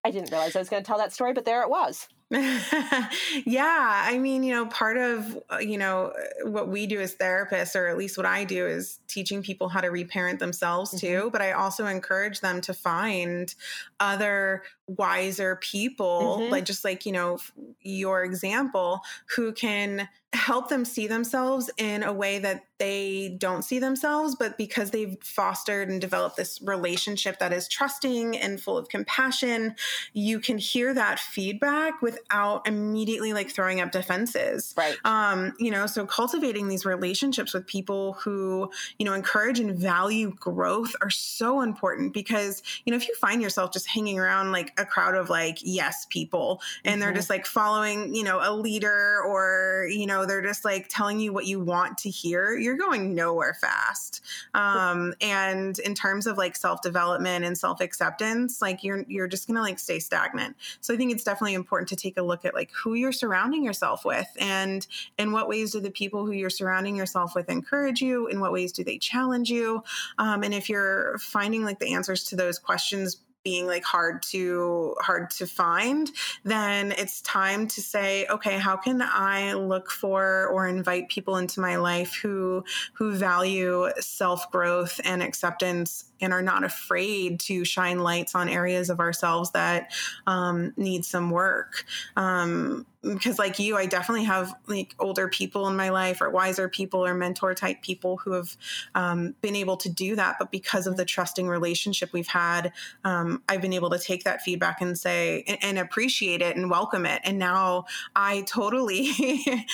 I 0.05 0.11
didn't 0.11 0.31
realize 0.31 0.55
I 0.55 0.59
was 0.59 0.69
going 0.69 0.81
to 0.81 0.87
tell 0.87 0.97
that 0.97 1.13
story, 1.13 1.33
but 1.33 1.43
there 1.43 1.61
it 1.61 1.69
was. 1.69 2.07
yeah, 3.45 4.03
I 4.05 4.19
mean, 4.19 4.43
you 4.43 4.53
know, 4.53 4.67
part 4.67 4.97
of 4.97 5.39
uh, 5.51 5.57
you 5.57 5.79
know 5.79 6.13
what 6.43 6.67
we 6.67 6.85
do 6.85 7.01
as 7.01 7.15
therapists, 7.15 7.75
or 7.75 7.87
at 7.87 7.97
least 7.97 8.17
what 8.17 8.27
I 8.27 8.43
do, 8.43 8.67
is 8.67 8.99
teaching 9.07 9.41
people 9.41 9.67
how 9.67 9.81
to 9.81 9.87
reparent 9.87 10.37
themselves 10.37 10.91
mm-hmm. 10.91 10.99
too. 10.99 11.29
But 11.31 11.41
I 11.41 11.53
also 11.53 11.87
encourage 11.87 12.41
them 12.41 12.61
to 12.61 12.73
find 12.73 13.53
other 13.99 14.61
wiser 14.85 15.55
people, 15.55 16.37
mm-hmm. 16.41 16.51
like 16.51 16.65
just 16.65 16.83
like 16.83 17.07
you 17.07 17.13
know 17.13 17.39
your 17.81 18.23
example, 18.23 19.01
who 19.35 19.51
can 19.51 20.07
help 20.33 20.69
them 20.69 20.85
see 20.85 21.07
themselves 21.07 21.71
in 21.77 22.03
a 22.03 22.13
way 22.13 22.39
that 22.39 22.65
they 22.79 23.35
don't 23.39 23.63
see 23.63 23.77
themselves, 23.77 24.35
but 24.35 24.57
because 24.57 24.91
they've 24.91 25.17
fostered 25.21 25.89
and 25.89 25.99
developed 25.99 26.37
this 26.37 26.61
relationship 26.61 27.37
that 27.39 27.51
is 27.51 27.67
trusting 27.67 28.37
and 28.37 28.61
full 28.61 28.77
of 28.77 28.87
compassion, 28.87 29.75
you 30.13 30.39
can 30.39 30.57
hear 30.57 30.93
that 30.93 31.19
feedback 31.19 32.01
without 32.01 32.65
immediately 32.67 33.33
like 33.33 33.49
throwing 33.49 33.81
up 33.81 33.91
defenses. 33.91 34.73
Right. 34.77 34.95
Um, 35.03 35.53
you 35.59 35.71
know, 35.71 35.87
so 35.87 36.05
cultivating 36.05 36.69
these 36.69 36.85
relationships 36.85 37.53
with 37.53 37.67
people 37.67 38.13
who, 38.13 38.71
you 38.97 39.05
know, 39.05 39.13
encourage 39.13 39.59
and 39.59 39.77
value 39.77 40.33
growth 40.39 40.95
are 41.01 41.09
so 41.09 41.61
important 41.61 42.13
because, 42.13 42.63
you 42.85 42.91
know, 42.91 42.97
if 42.97 43.07
you 43.07 43.15
find 43.15 43.41
yourself 43.41 43.73
just 43.73 43.87
hanging 43.87 44.17
around 44.17 44.53
like 44.53 44.79
a 44.79 44.85
crowd 44.85 45.15
of 45.15 45.29
like 45.29 45.57
yes 45.61 46.05
people 46.09 46.61
and 46.85 46.93
mm-hmm. 46.93 47.01
they're 47.01 47.13
just 47.13 47.29
like 47.29 47.45
following, 47.45 48.15
you 48.15 48.23
know, 48.23 48.39
a 48.41 48.53
leader 48.55 49.21
or, 49.27 49.85
you 49.91 50.05
know, 50.05 50.18
they're 50.25 50.41
just 50.41 50.65
like 50.65 50.87
telling 50.89 51.19
you 51.19 51.33
what 51.33 51.45
you 51.45 51.59
want 51.59 51.97
to 51.99 52.09
hear, 52.09 52.57
you're 52.57 52.77
going 52.77 53.13
nowhere 53.13 53.53
fast. 53.53 54.21
Um, 54.53 55.13
and 55.21 55.77
in 55.79 55.93
terms 55.93 56.27
of 56.27 56.37
like 56.37 56.55
self 56.55 56.81
development 56.81 57.45
and 57.45 57.57
self 57.57 57.81
acceptance, 57.81 58.61
like 58.61 58.83
you're 58.83 59.03
you're 59.07 59.27
just 59.27 59.47
gonna 59.47 59.61
like 59.61 59.79
stay 59.79 59.99
stagnant. 59.99 60.55
So 60.81 60.93
I 60.93 60.97
think 60.97 61.11
it's 61.11 61.23
definitely 61.23 61.53
important 61.53 61.89
to 61.89 61.95
take 61.95 62.17
a 62.17 62.21
look 62.21 62.45
at 62.45 62.53
like 62.53 62.71
who 62.71 62.93
you're 62.93 63.11
surrounding 63.11 63.63
yourself 63.63 64.05
with, 64.05 64.27
and 64.39 64.85
in 65.17 65.31
what 65.31 65.47
ways 65.47 65.71
do 65.71 65.79
the 65.79 65.91
people 65.91 66.25
who 66.25 66.31
you're 66.31 66.49
surrounding 66.49 66.95
yourself 66.95 67.35
with 67.35 67.49
encourage 67.49 68.01
you? 68.01 68.27
In 68.27 68.39
what 68.39 68.51
ways 68.51 68.71
do 68.71 68.83
they 68.83 68.97
challenge 68.97 69.49
you? 69.49 69.83
Um, 70.17 70.43
and 70.43 70.53
if 70.53 70.69
you're 70.69 71.17
finding 71.19 71.63
like 71.63 71.79
the 71.79 71.93
answers 71.93 72.23
to 72.25 72.35
those 72.35 72.59
questions 72.59 73.17
being 73.43 73.65
like 73.65 73.83
hard 73.83 74.21
to 74.21 74.95
hard 74.99 75.29
to 75.29 75.45
find 75.45 76.11
then 76.43 76.91
it's 76.93 77.21
time 77.21 77.67
to 77.67 77.81
say 77.81 78.25
okay 78.27 78.57
how 78.57 78.75
can 78.75 79.01
i 79.01 79.53
look 79.53 79.89
for 79.91 80.47
or 80.47 80.67
invite 80.67 81.09
people 81.09 81.37
into 81.37 81.59
my 81.59 81.75
life 81.75 82.15
who 82.15 82.63
who 82.93 83.11
value 83.11 83.89
self 83.99 84.51
growth 84.51 84.99
and 85.03 85.23
acceptance 85.23 86.05
and 86.21 86.33
are 86.33 86.41
not 86.41 86.63
afraid 86.63 87.39
to 87.39 87.63
shine 87.63 87.99
lights 87.99 88.35
on 88.35 88.49
areas 88.49 88.89
of 88.89 88.99
ourselves 88.99 89.51
that 89.51 89.93
um, 90.27 90.73
need 90.77 91.05
some 91.05 91.29
work? 91.29 91.85
Um, 92.15 92.85
because 93.01 93.39
like 93.39 93.57
you 93.59 93.77
i 93.77 93.85
definitely 93.85 94.25
have 94.25 94.53
like 94.67 94.93
older 94.99 95.27
people 95.29 95.67
in 95.67 95.75
my 95.75 95.89
life 95.89 96.21
or 96.21 96.29
wiser 96.29 96.67
people 96.67 97.05
or 97.05 97.13
mentor 97.13 97.53
type 97.53 97.81
people 97.81 98.17
who 98.17 98.33
have 98.33 98.57
um, 98.95 99.33
been 99.41 99.55
able 99.55 99.77
to 99.77 99.89
do 99.89 100.15
that. 100.15 100.35
But 100.37 100.51
because 100.51 100.85
of 100.85 100.97
the 100.97 101.05
trusting 101.05 101.47
relationship 101.47 102.11
we've 102.13 102.27
had 102.27 102.73
um, 103.03 103.41
i've 103.47 103.61
been 103.61 103.73
able 103.73 103.89
to 103.91 103.99
take 103.99 104.23
that 104.25 104.41
feedback 104.41 104.81
and 104.81 104.97
say 104.97 105.43
and, 105.47 105.57
and 105.61 105.79
appreciate 105.79 106.41
it 106.41 106.55
and 106.55 106.69
welcome 106.69 107.05
it. 107.05 107.21
And 107.23 107.39
now 107.39 107.85
i 108.15 108.41
totally 108.41 109.11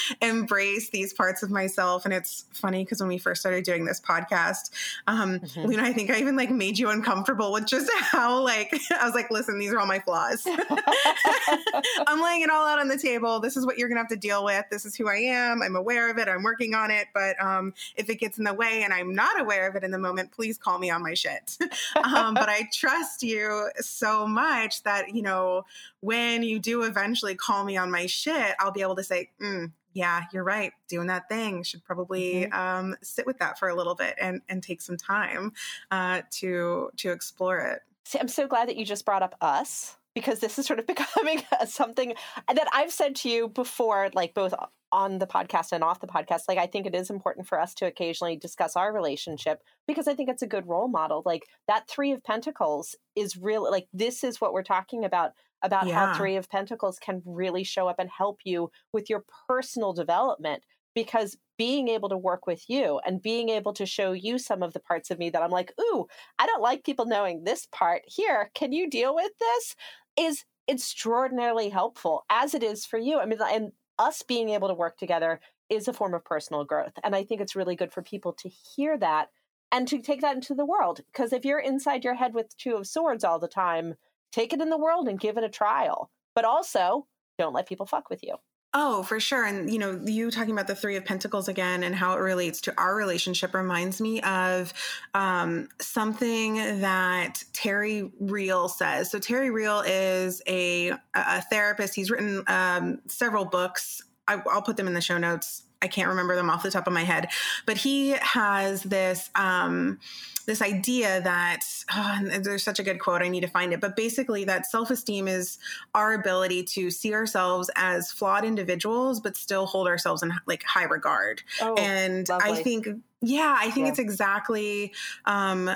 embrace 0.21 0.89
these 0.91 1.13
parts 1.13 1.41
of 1.43 1.49
myself. 1.51 2.05
And 2.05 2.13
it's 2.13 2.45
funny 2.53 2.83
because 2.83 2.99
when 2.99 3.09
we 3.09 3.17
first 3.17 3.41
started 3.41 3.63
doing 3.63 3.85
this 3.85 3.99
podcast 3.99 4.69
um, 5.07 5.39
mm-hmm. 5.39 5.65
luna 5.65 5.83
i 5.83 5.93
think 5.93 6.09
i 6.09 6.19
even 6.19 6.35
like 6.35 6.51
made 6.51 6.77
you 6.77 6.89
uncomfortable 6.89 7.51
with 7.51 7.65
just 7.65 7.91
how 7.99 8.41
like 8.41 8.73
i 8.99 9.05
was 9.05 9.13
like 9.13 9.31
listen 9.31 9.59
these 9.59 9.73
are 9.73 9.79
all 9.79 9.87
my 9.87 9.99
flaws. 9.99 10.45
I'm 12.07 12.21
laying 12.21 12.41
it 12.41 12.49
all 12.49 12.67
out 12.67 12.79
on 12.79 12.87
the 12.87 12.97
table 12.97 13.14
table. 13.15 13.39
This 13.39 13.57
is 13.57 13.65
what 13.65 13.77
you're 13.77 13.87
going 13.87 13.97
to 13.97 14.01
have 14.01 14.09
to 14.09 14.15
deal 14.15 14.43
with. 14.43 14.65
This 14.69 14.85
is 14.85 14.95
who 14.95 15.07
I 15.07 15.17
am. 15.17 15.61
I'm 15.61 15.75
aware 15.75 16.09
of 16.09 16.17
it. 16.17 16.27
I'm 16.27 16.43
working 16.43 16.73
on 16.73 16.91
it. 16.91 17.07
But 17.13 17.41
um, 17.41 17.73
if 17.95 18.09
it 18.09 18.19
gets 18.19 18.37
in 18.37 18.43
the 18.43 18.53
way 18.53 18.83
and 18.83 18.93
I'm 18.93 19.13
not 19.13 19.39
aware 19.39 19.67
of 19.67 19.75
it 19.75 19.83
in 19.83 19.91
the 19.91 19.99
moment, 19.99 20.31
please 20.31 20.57
call 20.57 20.79
me 20.79 20.89
on 20.89 21.01
my 21.01 21.13
shit. 21.13 21.57
um, 22.03 22.33
but 22.33 22.49
I 22.49 22.67
trust 22.73 23.23
you 23.23 23.69
so 23.79 24.27
much 24.27 24.83
that, 24.83 25.15
you 25.15 25.21
know, 25.21 25.65
when 26.01 26.43
you 26.43 26.59
do 26.59 26.83
eventually 26.83 27.35
call 27.35 27.63
me 27.63 27.77
on 27.77 27.89
my 27.89 28.05
shit, 28.05 28.55
I'll 28.59 28.71
be 28.71 28.81
able 28.81 28.95
to 28.95 29.03
say, 29.03 29.29
mm, 29.41 29.71
yeah, 29.93 30.23
you're 30.33 30.43
right. 30.43 30.73
Doing 30.89 31.07
that 31.07 31.29
thing 31.29 31.63
should 31.63 31.83
probably 31.83 32.47
mm-hmm. 32.51 32.53
um, 32.53 32.95
sit 33.01 33.25
with 33.25 33.39
that 33.39 33.57
for 33.57 33.69
a 33.69 33.75
little 33.75 33.95
bit 33.95 34.15
and 34.19 34.41
and 34.49 34.61
take 34.61 34.81
some 34.81 34.97
time 34.97 35.53
uh, 35.89 36.21
to 36.31 36.89
to 36.97 37.11
explore 37.11 37.59
it. 37.59 37.79
See, 38.03 38.19
I'm 38.19 38.27
so 38.27 38.45
glad 38.45 38.67
that 38.67 38.75
you 38.75 38.85
just 38.85 39.05
brought 39.05 39.23
up 39.23 39.35
us 39.39 39.95
because 40.15 40.39
this 40.39 40.57
is 40.57 40.65
sort 40.65 40.79
of 40.79 40.87
becoming 40.87 41.43
something 41.67 42.15
that 42.47 42.67
I've 42.73 42.91
said 42.91 43.15
to 43.17 43.29
you 43.29 43.49
before, 43.49 44.09
like 44.15 44.33
both 44.33 44.55
on 44.91 45.19
the 45.19 45.27
podcast 45.27 45.73
and 45.73 45.83
off 45.83 45.99
the 45.99 46.07
podcast. 46.07 46.43
Like, 46.47 46.57
I 46.57 46.67
think 46.67 46.87
it 46.87 46.95
is 46.95 47.09
important 47.09 47.47
for 47.47 47.59
us 47.59 47.75
to 47.75 47.85
occasionally 47.85 48.37
discuss 48.37 48.75
our 48.75 48.93
relationship 48.93 49.61
because 49.87 50.07
I 50.07 50.15
think 50.15 50.29
it's 50.29 50.41
a 50.41 50.47
good 50.47 50.67
role 50.67 50.87
model. 50.87 51.21
Like, 51.25 51.43
that 51.67 51.87
Three 51.87 52.13
of 52.13 52.23
Pentacles 52.23 52.95
is 53.15 53.37
really 53.37 53.69
like 53.69 53.87
this 53.93 54.23
is 54.23 54.41
what 54.41 54.53
we're 54.53 54.63
talking 54.63 55.03
about 55.03 55.33
about 55.61 55.87
yeah. 55.87 56.07
how 56.07 56.17
Three 56.17 56.37
of 56.37 56.49
Pentacles 56.49 56.97
can 56.97 57.21
really 57.25 57.63
show 57.63 57.87
up 57.87 57.99
and 57.99 58.09
help 58.09 58.39
you 58.45 58.71
with 58.93 59.09
your 59.09 59.25
personal 59.47 59.93
development 59.93 60.63
because 60.95 61.37
being 61.57 61.87
able 61.87 62.09
to 62.09 62.17
work 62.17 62.47
with 62.47 62.69
you 62.69 62.99
and 63.05 63.21
being 63.21 63.49
able 63.49 63.73
to 63.73 63.85
show 63.85 64.13
you 64.13 64.37
some 64.37 64.63
of 64.63 64.73
the 64.73 64.79
parts 64.79 65.11
of 65.11 65.19
me 65.19 65.29
that 65.29 65.41
I'm 65.41 65.51
like, 65.51 65.73
ooh, 65.79 66.07
I 66.39 66.45
don't 66.45 66.61
like 66.61 66.83
people 66.83 67.05
knowing 67.05 67.43
this 67.43 67.67
part. 67.71 68.03
Here, 68.07 68.49
can 68.55 68.71
you 68.71 68.89
deal 68.89 69.13
with 69.13 69.31
this? 69.39 69.75
Is 70.17 70.45
extraordinarily 70.69 71.69
helpful 71.69 72.25
as 72.29 72.53
it 72.53 72.63
is 72.63 72.85
for 72.85 72.97
you. 72.97 73.19
I 73.19 73.25
mean, 73.25 73.39
and 73.41 73.71
us 73.99 74.23
being 74.23 74.49
able 74.49 74.67
to 74.67 74.73
work 74.73 74.97
together 74.97 75.39
is 75.69 75.87
a 75.87 75.93
form 75.93 76.13
of 76.13 76.25
personal 76.25 76.63
growth. 76.63 76.93
And 77.03 77.15
I 77.15 77.23
think 77.23 77.41
it's 77.41 77.55
really 77.55 77.75
good 77.75 77.91
for 77.91 78.01
people 78.01 78.33
to 78.33 78.49
hear 78.49 78.97
that 78.97 79.29
and 79.71 79.87
to 79.87 80.01
take 80.01 80.21
that 80.21 80.35
into 80.35 80.53
the 80.53 80.65
world. 80.65 81.01
Because 81.11 81.33
if 81.33 81.45
you're 81.45 81.59
inside 81.59 82.03
your 82.03 82.15
head 82.15 82.33
with 82.33 82.55
Two 82.57 82.75
of 82.75 82.87
Swords 82.87 83.23
all 83.23 83.39
the 83.39 83.47
time, 83.47 83.95
take 84.31 84.53
it 84.53 84.61
in 84.61 84.69
the 84.69 84.77
world 84.77 85.07
and 85.07 85.19
give 85.19 85.37
it 85.37 85.43
a 85.43 85.49
trial. 85.49 86.11
But 86.33 86.45
also, 86.45 87.07
don't 87.37 87.53
let 87.53 87.67
people 87.67 87.85
fuck 87.85 88.09
with 88.09 88.23
you. 88.23 88.35
Oh, 88.77 89.03
for 89.03 89.21
sure. 89.21 89.45
And, 89.45 89.71
you 89.71 89.79
know, 89.79 90.01
you 90.03 90.29
talking 90.29 90.51
about 90.51 90.67
the 90.67 90.75
Three 90.75 90.97
of 90.97 91.05
Pentacles 91.05 91.47
again 91.47 91.81
and 91.81 91.95
how 91.95 92.13
it 92.13 92.17
relates 92.17 92.59
to 92.61 92.73
our 92.77 92.93
relationship 92.93 93.53
reminds 93.53 94.01
me 94.01 94.19
of 94.19 94.73
um, 95.13 95.69
something 95.79 96.55
that 96.81 97.41
Terry 97.53 98.11
Real 98.19 98.67
says. 98.67 99.09
So, 99.09 99.17
Terry 99.17 99.49
Real 99.49 99.79
is 99.79 100.41
a, 100.45 100.89
a 101.13 101.41
therapist. 101.43 101.95
He's 101.95 102.11
written 102.11 102.43
um, 102.47 102.99
several 103.07 103.45
books. 103.45 104.01
I, 104.27 104.41
I'll 104.51 104.61
put 104.61 104.75
them 104.75 104.87
in 104.87 104.93
the 104.93 104.99
show 104.99 105.17
notes. 105.17 105.64
I 105.81 105.87
can't 105.87 106.09
remember 106.09 106.35
them 106.35 106.49
off 106.49 106.63
the 106.63 106.71
top 106.71 106.87
of 106.87 106.93
my 106.93 107.03
head, 107.03 107.29
but 107.65 107.77
he 107.77 108.11
has 108.21 108.83
this. 108.83 109.29
Um, 109.35 109.99
this 110.45 110.61
idea 110.61 111.21
that 111.21 111.61
oh, 111.91 112.19
there's 112.39 112.63
such 112.63 112.77
a 112.77 112.83
good 112.83 112.99
quote 112.99 113.23
i 113.23 113.27
need 113.27 113.41
to 113.41 113.47
find 113.47 113.73
it 113.73 113.81
but 113.81 113.95
basically 113.95 114.43
that 114.43 114.65
self-esteem 114.67 115.27
is 115.27 115.57
our 115.95 116.13
ability 116.13 116.63
to 116.63 116.91
see 116.91 117.15
ourselves 117.15 117.69
as 117.75 118.11
flawed 118.11 118.45
individuals 118.45 119.19
but 119.19 119.35
still 119.35 119.65
hold 119.65 119.87
ourselves 119.87 120.21
in 120.21 120.31
like 120.45 120.61
high 120.63 120.83
regard 120.83 121.41
oh, 121.61 121.73
and 121.79 122.29
lovely. 122.29 122.51
i 122.51 122.61
think 122.61 122.87
yeah 123.21 123.57
i 123.59 123.71
think 123.71 123.85
yeah. 123.85 123.89
it's 123.89 123.99
exactly 123.99 124.93
um 125.25 125.71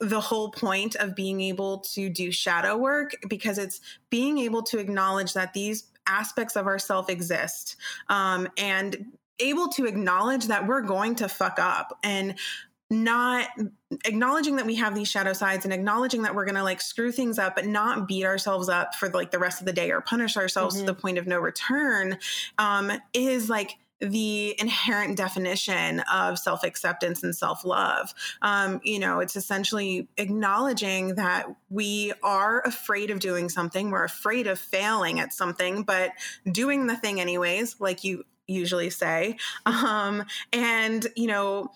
the 0.00 0.20
whole 0.20 0.50
point 0.50 0.96
of 0.96 1.14
being 1.14 1.40
able 1.40 1.78
to 1.78 2.08
do 2.08 2.32
shadow 2.32 2.76
work 2.76 3.12
because 3.28 3.58
it's 3.58 3.80
being 4.10 4.38
able 4.38 4.62
to 4.62 4.78
acknowledge 4.78 5.32
that 5.34 5.54
these 5.54 5.84
aspects 6.06 6.56
of 6.56 6.66
ourself 6.66 7.08
exist 7.08 7.76
um, 8.08 8.48
and 8.58 9.06
able 9.38 9.68
to 9.68 9.86
acknowledge 9.86 10.46
that 10.46 10.66
we're 10.66 10.82
going 10.82 11.16
to 11.16 11.28
fuck 11.28 11.58
up 11.58 11.98
and 12.02 12.38
not 12.90 13.48
acknowledging 14.04 14.56
that 14.56 14.66
we 14.66 14.76
have 14.76 14.94
these 14.94 15.08
shadow 15.08 15.32
sides 15.32 15.64
and 15.64 15.72
acknowledging 15.72 16.22
that 16.22 16.34
we're 16.34 16.44
going 16.44 16.54
to 16.54 16.62
like 16.62 16.80
screw 16.80 17.10
things 17.10 17.38
up 17.38 17.56
but 17.56 17.66
not 17.66 18.06
beat 18.06 18.24
ourselves 18.24 18.68
up 18.68 18.94
for 18.94 19.08
like 19.10 19.30
the 19.30 19.38
rest 19.38 19.60
of 19.60 19.66
the 19.66 19.72
day 19.72 19.90
or 19.90 20.00
punish 20.00 20.36
ourselves 20.36 20.76
mm-hmm. 20.76 20.86
to 20.86 20.92
the 20.92 21.00
point 21.00 21.18
of 21.18 21.26
no 21.26 21.38
return 21.38 22.18
um, 22.58 22.92
is 23.12 23.48
like 23.48 23.76
the 24.00 24.54
inherent 24.58 25.16
definition 25.16 26.00
of 26.12 26.38
self 26.38 26.64
acceptance 26.64 27.22
and 27.22 27.34
self 27.34 27.64
love. 27.64 28.12
Um, 28.42 28.80
you 28.84 28.98
know, 28.98 29.20
it's 29.20 29.36
essentially 29.36 30.08
acknowledging 30.16 31.14
that 31.14 31.46
we 31.70 32.12
are 32.22 32.60
afraid 32.62 33.10
of 33.10 33.20
doing 33.20 33.48
something, 33.48 33.90
we're 33.90 34.04
afraid 34.04 34.46
of 34.46 34.58
failing 34.58 35.20
at 35.20 35.32
something, 35.32 35.84
but 35.84 36.10
doing 36.50 36.86
the 36.86 36.96
thing 36.96 37.20
anyways, 37.20 37.80
like 37.80 38.04
you 38.04 38.24
usually 38.46 38.90
say. 38.90 39.36
Um, 39.66 40.24
and, 40.52 41.06
you 41.16 41.26
know, 41.26 41.70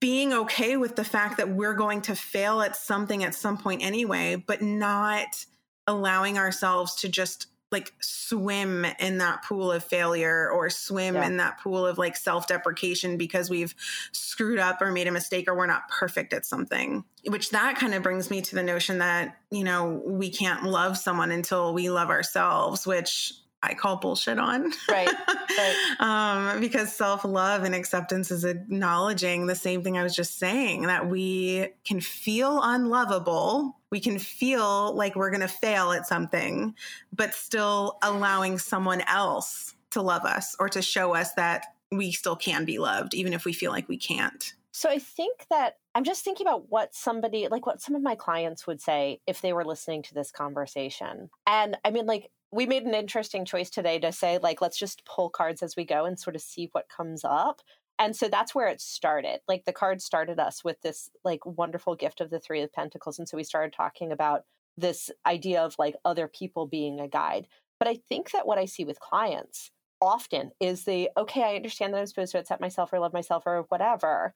being 0.00 0.32
okay 0.32 0.76
with 0.76 0.96
the 0.96 1.04
fact 1.04 1.38
that 1.38 1.48
we're 1.48 1.74
going 1.74 2.02
to 2.02 2.14
fail 2.14 2.60
at 2.62 2.76
something 2.76 3.24
at 3.24 3.34
some 3.34 3.58
point 3.58 3.82
anyway, 3.82 4.42
but 4.46 4.62
not 4.62 5.44
allowing 5.86 6.38
ourselves 6.38 6.96
to 6.96 7.08
just 7.08 7.46
like 7.72 7.92
swim 8.00 8.86
in 9.00 9.18
that 9.18 9.42
pool 9.42 9.72
of 9.72 9.82
failure 9.82 10.48
or 10.50 10.70
swim 10.70 11.16
yeah. 11.16 11.26
in 11.26 11.38
that 11.38 11.58
pool 11.60 11.84
of 11.84 11.98
like 11.98 12.16
self 12.16 12.46
deprecation 12.46 13.16
because 13.16 13.50
we've 13.50 13.74
screwed 14.12 14.60
up 14.60 14.80
or 14.80 14.92
made 14.92 15.08
a 15.08 15.12
mistake 15.12 15.48
or 15.48 15.56
we're 15.56 15.66
not 15.66 15.88
perfect 15.88 16.32
at 16.32 16.46
something. 16.46 17.04
Which 17.26 17.50
that 17.50 17.76
kind 17.76 17.94
of 17.94 18.04
brings 18.04 18.30
me 18.30 18.40
to 18.40 18.54
the 18.54 18.62
notion 18.62 18.98
that, 18.98 19.36
you 19.50 19.64
know, 19.64 20.00
we 20.06 20.30
can't 20.30 20.62
love 20.62 20.96
someone 20.96 21.32
until 21.32 21.74
we 21.74 21.90
love 21.90 22.08
ourselves, 22.08 22.86
which 22.86 23.32
I 23.66 23.74
call 23.74 23.96
bullshit 23.96 24.38
on. 24.38 24.72
Right. 24.88 25.08
right. 25.08 25.96
um, 26.00 26.60
because 26.60 26.92
self 26.92 27.24
love 27.24 27.64
and 27.64 27.74
acceptance 27.74 28.30
is 28.30 28.44
acknowledging 28.44 29.46
the 29.46 29.54
same 29.54 29.82
thing 29.82 29.98
I 29.98 30.02
was 30.02 30.14
just 30.14 30.38
saying 30.38 30.82
that 30.82 31.08
we 31.08 31.68
can 31.84 32.00
feel 32.00 32.60
unlovable. 32.62 33.76
We 33.90 34.00
can 34.00 34.18
feel 34.18 34.94
like 34.94 35.16
we're 35.16 35.30
going 35.30 35.40
to 35.40 35.48
fail 35.48 35.92
at 35.92 36.06
something, 36.06 36.74
but 37.12 37.34
still 37.34 37.98
allowing 38.02 38.58
someone 38.58 39.02
else 39.02 39.74
to 39.90 40.02
love 40.02 40.24
us 40.24 40.56
or 40.58 40.68
to 40.70 40.82
show 40.82 41.14
us 41.14 41.32
that 41.34 41.66
we 41.90 42.12
still 42.12 42.36
can 42.36 42.64
be 42.64 42.78
loved, 42.78 43.14
even 43.14 43.32
if 43.32 43.44
we 43.44 43.52
feel 43.52 43.70
like 43.70 43.88
we 43.88 43.96
can't. 43.96 44.54
So 44.72 44.90
I 44.90 44.98
think 44.98 45.46
that 45.48 45.78
I'm 45.94 46.04
just 46.04 46.22
thinking 46.22 46.46
about 46.46 46.66
what 46.68 46.94
somebody, 46.94 47.48
like 47.48 47.64
what 47.64 47.80
some 47.80 47.94
of 47.94 48.02
my 48.02 48.14
clients 48.14 48.66
would 48.66 48.82
say 48.82 49.20
if 49.26 49.40
they 49.40 49.54
were 49.54 49.64
listening 49.64 50.02
to 50.02 50.12
this 50.12 50.30
conversation. 50.30 51.30
And 51.46 51.78
I 51.82 51.90
mean, 51.90 52.04
like, 52.04 52.30
we 52.56 52.64
made 52.64 52.84
an 52.84 52.94
interesting 52.94 53.44
choice 53.44 53.68
today 53.68 53.98
to 53.98 54.10
say 54.10 54.38
like 54.38 54.62
let's 54.62 54.78
just 54.78 55.04
pull 55.04 55.28
cards 55.28 55.62
as 55.62 55.76
we 55.76 55.84
go 55.84 56.06
and 56.06 56.18
sort 56.18 56.34
of 56.34 56.42
see 56.42 56.70
what 56.72 56.88
comes 56.88 57.22
up. 57.22 57.60
And 57.98 58.16
so 58.16 58.28
that's 58.28 58.54
where 58.54 58.68
it 58.68 58.80
started. 58.80 59.40
Like 59.46 59.64
the 59.64 59.72
card 59.72 60.00
started 60.00 60.40
us 60.40 60.64
with 60.64 60.80
this 60.80 61.10
like 61.22 61.44
wonderful 61.44 61.96
gift 61.96 62.20
of 62.20 62.30
the 62.30 62.40
three 62.40 62.62
of 62.62 62.72
pentacles 62.72 63.18
and 63.18 63.28
so 63.28 63.36
we 63.36 63.44
started 63.44 63.74
talking 63.74 64.10
about 64.10 64.44
this 64.78 65.10
idea 65.26 65.62
of 65.62 65.76
like 65.78 65.96
other 66.04 66.28
people 66.28 66.66
being 66.66 66.98
a 66.98 67.08
guide. 67.08 67.46
But 67.78 67.88
i 67.88 67.98
think 68.08 68.30
that 68.30 68.46
what 68.46 68.58
i 68.58 68.64
see 68.64 68.84
with 68.84 69.00
clients 69.00 69.70
often 70.00 70.50
is 70.60 70.84
the 70.84 71.10
okay 71.16 71.42
i 71.42 71.56
understand 71.56 71.92
that 71.92 71.98
i'm 71.98 72.06
supposed 72.06 72.32
to 72.32 72.38
accept 72.38 72.60
myself 72.60 72.92
or 72.92 72.98
love 72.98 73.12
myself 73.12 73.44
or 73.46 73.66
whatever 73.68 74.34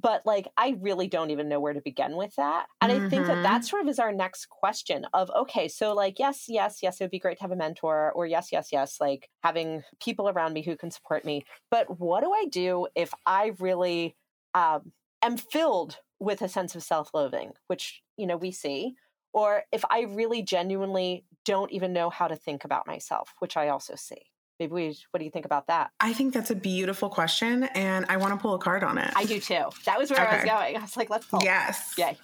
but 0.00 0.24
like 0.26 0.46
i 0.56 0.76
really 0.80 1.08
don't 1.08 1.30
even 1.30 1.48
know 1.48 1.58
where 1.58 1.72
to 1.72 1.80
begin 1.80 2.16
with 2.16 2.34
that 2.36 2.66
and 2.80 2.92
mm-hmm. 2.92 3.06
i 3.06 3.08
think 3.08 3.26
that 3.26 3.42
that 3.42 3.60
mm-hmm. 3.60 3.62
sort 3.62 3.82
of 3.82 3.88
is 3.88 3.98
our 3.98 4.12
next 4.12 4.48
question 4.48 5.06
of 5.14 5.30
okay 5.36 5.66
so 5.68 5.94
like 5.94 6.18
yes 6.18 6.44
yes 6.48 6.78
yes 6.82 7.00
it 7.00 7.04
would 7.04 7.10
be 7.10 7.18
great 7.18 7.38
to 7.38 7.42
have 7.42 7.52
a 7.52 7.56
mentor 7.56 8.12
or 8.12 8.26
yes 8.26 8.48
yes 8.52 8.68
yes 8.72 8.98
like 9.00 9.28
having 9.42 9.82
people 10.00 10.28
around 10.28 10.52
me 10.52 10.62
who 10.62 10.76
can 10.76 10.90
support 10.90 11.24
me 11.24 11.44
but 11.70 11.98
what 11.98 12.22
do 12.22 12.32
i 12.32 12.44
do 12.50 12.86
if 12.94 13.12
i 13.24 13.52
really 13.58 14.14
um, 14.54 14.92
am 15.22 15.36
filled 15.36 15.98
with 16.18 16.42
a 16.42 16.48
sense 16.48 16.74
of 16.74 16.82
self-loathing 16.82 17.52
which 17.68 18.02
you 18.16 18.26
know 18.26 18.36
we 18.36 18.50
see 18.50 18.94
or 19.32 19.62
if 19.72 19.84
i 19.90 20.02
really 20.02 20.42
genuinely 20.42 21.24
don't 21.44 21.72
even 21.72 21.92
know 21.92 22.10
how 22.10 22.28
to 22.28 22.36
think 22.36 22.64
about 22.64 22.86
myself 22.86 23.34
which 23.38 23.56
i 23.56 23.68
also 23.68 23.94
see 23.94 24.30
maybe 24.58 24.72
we 24.72 24.96
what 25.10 25.18
do 25.18 25.24
you 25.24 25.30
think 25.30 25.44
about 25.44 25.66
that? 25.68 25.90
I 26.00 26.12
think 26.12 26.34
that's 26.34 26.50
a 26.50 26.54
beautiful 26.54 27.08
question 27.08 27.64
and 27.74 28.06
i 28.08 28.16
want 28.16 28.32
to 28.32 28.38
pull 28.38 28.54
a 28.54 28.58
card 28.58 28.82
on 28.84 28.98
it. 28.98 29.12
I 29.16 29.24
do 29.24 29.40
too. 29.40 29.64
That 29.84 29.98
was 29.98 30.10
where 30.10 30.20
okay. 30.20 30.30
i 30.30 30.36
was 30.36 30.44
going. 30.44 30.76
I 30.76 30.80
was 30.80 30.96
like 30.96 31.10
let's 31.10 31.26
pull. 31.26 31.40
Yes. 31.42 31.94
Yay. 31.98 32.16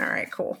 All 0.00 0.06
right 0.06 0.30
cool. 0.30 0.58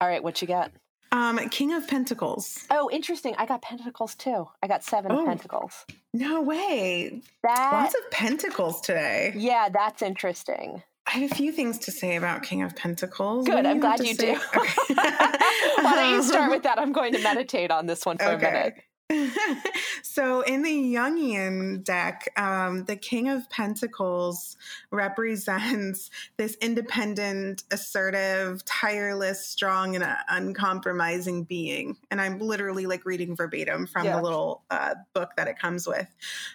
All 0.00 0.08
right 0.08 0.22
what 0.22 0.40
you 0.40 0.48
got? 0.48 0.72
Um 1.12 1.38
king 1.50 1.72
of 1.72 1.86
pentacles. 1.88 2.66
Oh 2.70 2.88
interesting. 2.92 3.34
I 3.38 3.46
got 3.46 3.62
pentacles 3.62 4.14
too. 4.14 4.48
I 4.62 4.66
got 4.66 4.84
seven 4.84 5.12
oh, 5.12 5.24
pentacles. 5.24 5.86
No 6.12 6.42
way. 6.42 7.22
That, 7.42 7.70
lots 7.72 7.94
of 7.94 8.10
pentacles 8.10 8.80
today. 8.80 9.32
Yeah 9.36 9.68
that's 9.70 10.02
interesting 10.02 10.82
I 11.08 11.20
have 11.20 11.32
a 11.32 11.34
few 11.34 11.52
things 11.52 11.78
to 11.78 11.90
say 11.90 12.16
about 12.16 12.42
King 12.42 12.62
of 12.62 12.76
Pentacles. 12.76 13.46
Good. 13.46 13.64
I'm 13.64 13.80
glad 13.80 14.00
you 14.00 14.14
say? 14.14 14.34
do. 14.34 14.40
Okay. 14.56 14.94
Why 14.94 15.92
don't 15.94 16.14
you 16.14 16.22
start 16.22 16.50
with 16.50 16.64
that? 16.64 16.78
I'm 16.78 16.92
going 16.92 17.14
to 17.14 17.22
meditate 17.22 17.70
on 17.70 17.86
this 17.86 18.04
one 18.04 18.18
for 18.18 18.24
okay. 18.32 18.46
a 18.46 18.52
minute. 18.52 18.74
so 20.02 20.42
in 20.42 20.62
the 20.62 20.94
Jungian 20.94 21.82
deck, 21.82 22.30
um, 22.36 22.84
the 22.84 22.96
King 22.96 23.28
of 23.28 23.48
Pentacles 23.48 24.56
represents 24.90 26.10
this 26.36 26.56
independent, 26.60 27.64
assertive, 27.70 28.64
tireless, 28.64 29.44
strong, 29.44 29.96
and 29.96 30.04
uncompromising 30.28 31.44
being. 31.44 31.96
And 32.10 32.20
I'm 32.20 32.38
literally 32.38 32.86
like 32.86 33.06
reading 33.06 33.34
verbatim 33.34 33.86
from 33.86 34.04
yeah. 34.04 34.16
the 34.16 34.22
little 34.22 34.62
uh, 34.70 34.94
book 35.14 35.30
that 35.36 35.48
it 35.48 35.58
comes 35.58 35.86
with. 35.86 36.08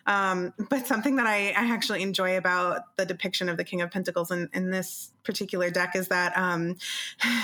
Um, 0.05 0.53
but 0.69 0.85
something 0.85 1.15
that 1.15 1.27
I, 1.27 1.49
I, 1.49 1.73
actually 1.73 2.03
enjoy 2.03 2.37
about 2.37 2.95
the 2.97 3.05
depiction 3.05 3.49
of 3.49 3.57
the 3.57 3.63
King 3.63 3.81
of 3.81 3.89
Pentacles 3.89 4.29
in, 4.29 4.49
in 4.53 4.69
this 4.69 5.11
particular 5.23 5.69
deck 5.69 5.95
is 5.95 6.09
that 6.09 6.37
um, 6.37 6.75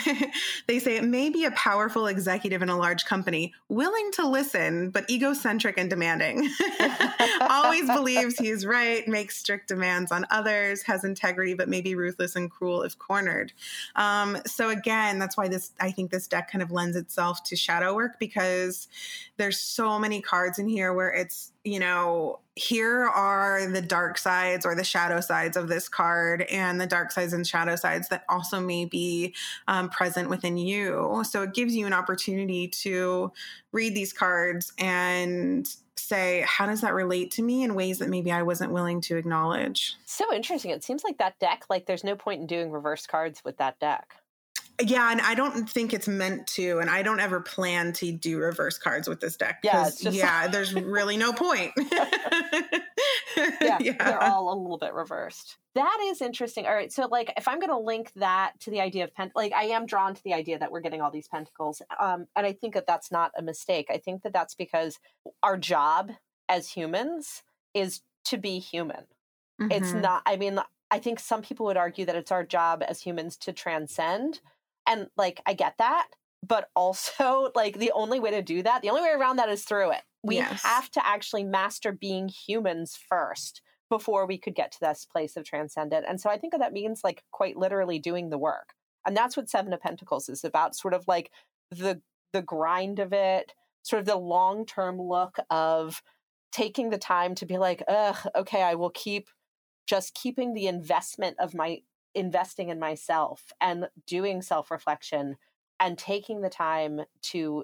they 0.68 0.80
say 0.80 0.98
it 0.98 1.04
may 1.04 1.30
be 1.30 1.46
a 1.46 1.52
powerful 1.52 2.08
executive 2.08 2.62
in 2.62 2.70
a 2.70 2.78
large 2.78 3.06
company, 3.06 3.54
willing 3.70 4.12
to 4.14 4.28
listen, 4.28 4.90
but 4.90 4.99
egocentric 5.10 5.78
and 5.78 5.90
demanding. 5.90 6.50
Always 7.42 7.88
believes 7.88 8.38
he's 8.38 8.66
right, 8.66 9.08
makes 9.08 9.38
strict 9.38 9.68
demands 9.68 10.12
on 10.12 10.26
others, 10.30 10.84
has 10.84 11.04
integrity, 11.04 11.54
but 11.54 11.70
maybe 11.70 11.96
ruthless 11.96 12.36
and 12.36 12.50
cruel 12.50 12.84
if 12.84 12.98
cornered. 12.98 13.54
Um, 13.96 14.38
so 14.46 14.70
again, 14.70 15.20
that's 15.20 15.38
why 15.38 15.48
this 15.48 15.72
I 15.80 15.92
think 15.92 16.12
this 16.12 16.28
deck 16.28 16.52
kind 16.52 16.62
of 16.62 16.72
lends 16.72 16.96
itself 16.96 17.44
to 17.46 17.56
shadow 17.56 17.96
work 17.96 18.20
because 18.20 18.88
there's 19.38 19.60
so 19.60 20.00
many 20.00 20.22
cards 20.22 20.60
in 20.60 20.68
here 20.68 20.94
where 20.94 21.12
it's 21.12 21.52
you 21.64 21.80
know, 21.80 22.40
here 22.56 23.04
are 23.04 23.68
the 23.68 23.82
dark 23.82 24.18
sides 24.18 24.66
or 24.66 24.76
the 24.76 24.84
shadow 24.84 25.22
sides 25.22 25.56
of 25.56 25.68
this 25.68 25.88
card, 25.88 26.42
and 26.44 26.80
the 26.80 26.88
dark 26.88 27.12
sides 27.12 27.34
and 27.34 27.46
shadow 27.46 27.76
sides 27.76 28.10
that 28.10 28.24
also 28.30 28.60
may 28.60 28.86
be 28.86 29.34
um, 29.68 29.90
present 29.90 30.30
within 30.30 30.58
you. 30.58 31.24
So 31.30 31.44
it 31.44 31.54
gives 31.54 31.76
you 31.76 31.86
an 31.86 31.94
opportunity 31.94 32.68
to 32.68 33.32
read 33.72 33.96
these 33.96 34.14
cards 34.14 34.74
and 34.78 35.68
say, 35.96 36.46
how 36.48 36.66
does 36.66 36.82
that 36.82 36.94
relate 36.94 37.32
to 37.32 37.42
me 37.42 37.64
in 37.64 37.76
ways 37.76 38.00
that 38.00 38.10
maybe 38.10 38.32
I 38.32 38.42
wasn't 38.42 38.72
willing 38.72 39.02
to 39.02 39.18
acknowledge? 39.18 39.96
So 40.06 40.34
interesting. 40.34 40.72
It 40.72 40.84
seems 40.84 41.04
like 41.04 41.18
that 41.18 41.38
deck, 41.40 41.66
like, 41.70 41.86
there's 41.86 42.04
no 42.04 42.16
point 42.16 42.42
in 42.42 42.48
doing 42.48 42.72
reverse 42.72 43.06
cards 43.06 43.44
with 43.44 43.58
that 43.58 43.80
deck. 43.80 44.16
Yeah, 44.82 45.12
and 45.12 45.20
I 45.22 45.36
don't 45.36 45.70
think 45.70 45.94
it's 45.94 46.08
meant 46.08 46.48
to, 46.48 46.80
and 46.80 46.90
I 46.90 47.02
don't 47.02 47.20
ever 47.20 47.42
plan 47.42 47.92
to 47.94 48.12
do 48.12 48.40
reverse 48.40 48.78
cards 48.78 49.08
with 49.10 49.20
this 49.20 49.36
deck. 49.36 49.60
Yeah, 49.64 49.90
yeah, 50.00 50.48
there's 50.52 50.74
really 50.74 51.18
no 51.18 51.34
point. 51.34 51.72
yeah, 53.38 53.78
yeah, 53.80 53.94
they're 54.00 54.24
all 54.24 54.54
a 54.54 54.56
little 54.56 54.78
bit 54.78 54.94
reversed. 54.94 55.58
That 55.76 56.00
is 56.06 56.22
interesting. 56.22 56.66
All 56.66 56.74
right, 56.74 56.92
so 56.92 57.08
like 57.08 57.34
if 57.36 57.48
I'm 57.48 57.60
going 57.60 57.72
to 57.72 57.78
link 57.78 58.12
that 58.16 58.54
to 58.62 58.72
the 58.72 58.80
idea 58.80 59.04
of 59.04 59.14
pent, 59.14 59.34
like 59.36 59.52
I 59.54 59.64
am 59.66 59.86
drawn 59.86 60.16
to 60.16 60.24
the 60.24 60.34
idea 60.34 60.58
that 60.60 60.72
we're 60.72 60.82
getting 60.82 61.02
all 61.02 61.12
these 61.12 61.28
pentacles, 61.28 61.82
um, 62.00 62.28
and 62.36 62.46
I 62.46 62.54
think 62.54 62.74
that 62.74 62.88
that's 62.88 63.12
not 63.12 63.32
a 63.38 63.42
mistake. 63.42 63.88
I 63.90 63.98
think 63.98 64.24
that 64.24 64.34
that's 64.34 64.56
because 64.56 65.00
our 65.44 65.58
job 65.58 66.12
as 66.48 66.70
humans 66.70 67.44
is 67.74 68.02
to 68.26 68.38
be 68.38 68.60
human. 68.60 69.06
Mm-hmm. 69.62 69.72
It's 69.72 69.94
not. 69.94 70.22
I 70.26 70.38
mean, 70.38 70.60
I 70.90 71.00
think 71.00 71.20
some 71.20 71.42
people 71.42 71.66
would 71.66 71.78
argue 71.78 72.06
that 72.06 72.16
it's 72.16 72.32
our 72.32 72.46
job 72.46 72.82
as 72.88 73.02
humans 73.02 73.36
to 73.38 73.52
transcend 73.52 74.40
and 74.90 75.08
like, 75.16 75.42
I 75.46 75.54
get 75.54 75.76
that. 75.78 76.08
But 76.46 76.70
also, 76.76 77.52
like, 77.56 77.78
the 77.80 77.92
only 77.94 78.20
way 78.20 78.32
to 78.32 78.42
do 78.42 78.64
that, 78.64 78.82
the 78.82 78.90
only 78.90 79.02
way 79.02 79.12
around 79.12 79.38
that 79.38 79.50
is 79.50 79.64
through 79.64 79.92
it. 79.92 80.02
We 80.24 80.36
yes. 80.36 80.64
have 80.64 80.92
to 80.92 81.08
actually 81.08 81.44
master 81.46 81.94
being 81.94 82.28
humans 82.28 82.98
first 83.08 83.62
before 83.90 84.26
we 84.26 84.38
could 84.38 84.56
get 84.56 84.72
to 84.74 84.80
this 84.82 85.06
place 85.06 85.38
of 85.38 85.46
transcendent. 85.46 86.06
And 86.08 86.20
so 86.20 86.30
I 86.30 86.38
think 86.38 86.54
that 86.58 86.74
means 86.74 87.02
like 87.04 87.24
quite 87.32 87.58
literally 87.58 88.00
doing 88.00 88.30
the 88.30 88.38
work. 88.38 88.74
And 89.06 89.16
that's 89.16 89.38
what 89.38 89.50
Seven 89.50 89.74
of 89.74 89.82
Pentacles 89.82 90.30
is 90.30 90.44
about, 90.44 90.76
sort 90.76 90.94
of 90.94 91.06
like 91.08 91.32
the 91.72 92.02
the 92.32 92.42
grind 92.42 93.00
of 93.00 93.12
it, 93.12 93.54
sort 93.82 94.02
of 94.02 94.06
the 94.06 94.16
long-term 94.16 95.02
look 95.02 95.38
of 95.50 96.04
taking 96.52 96.90
the 96.90 96.98
time 96.98 97.34
to 97.36 97.46
be 97.46 97.58
like, 97.58 97.82
ugh, 97.88 98.18
okay, 98.36 98.62
I 98.62 98.76
will 98.76 98.92
keep 98.92 99.30
just 99.88 100.14
keeping 100.14 100.54
the 100.54 100.68
investment 100.68 101.38
of 101.40 101.56
my 101.56 101.82
investing 102.16 102.70
in 102.70 102.80
myself 102.80 103.52
and 103.62 103.90
doing 104.06 104.42
self 104.42 104.72
reflection 104.72 105.38
and 105.80 105.98
taking 105.98 106.42
the 106.42 106.50
time 106.50 107.02
to 107.22 107.64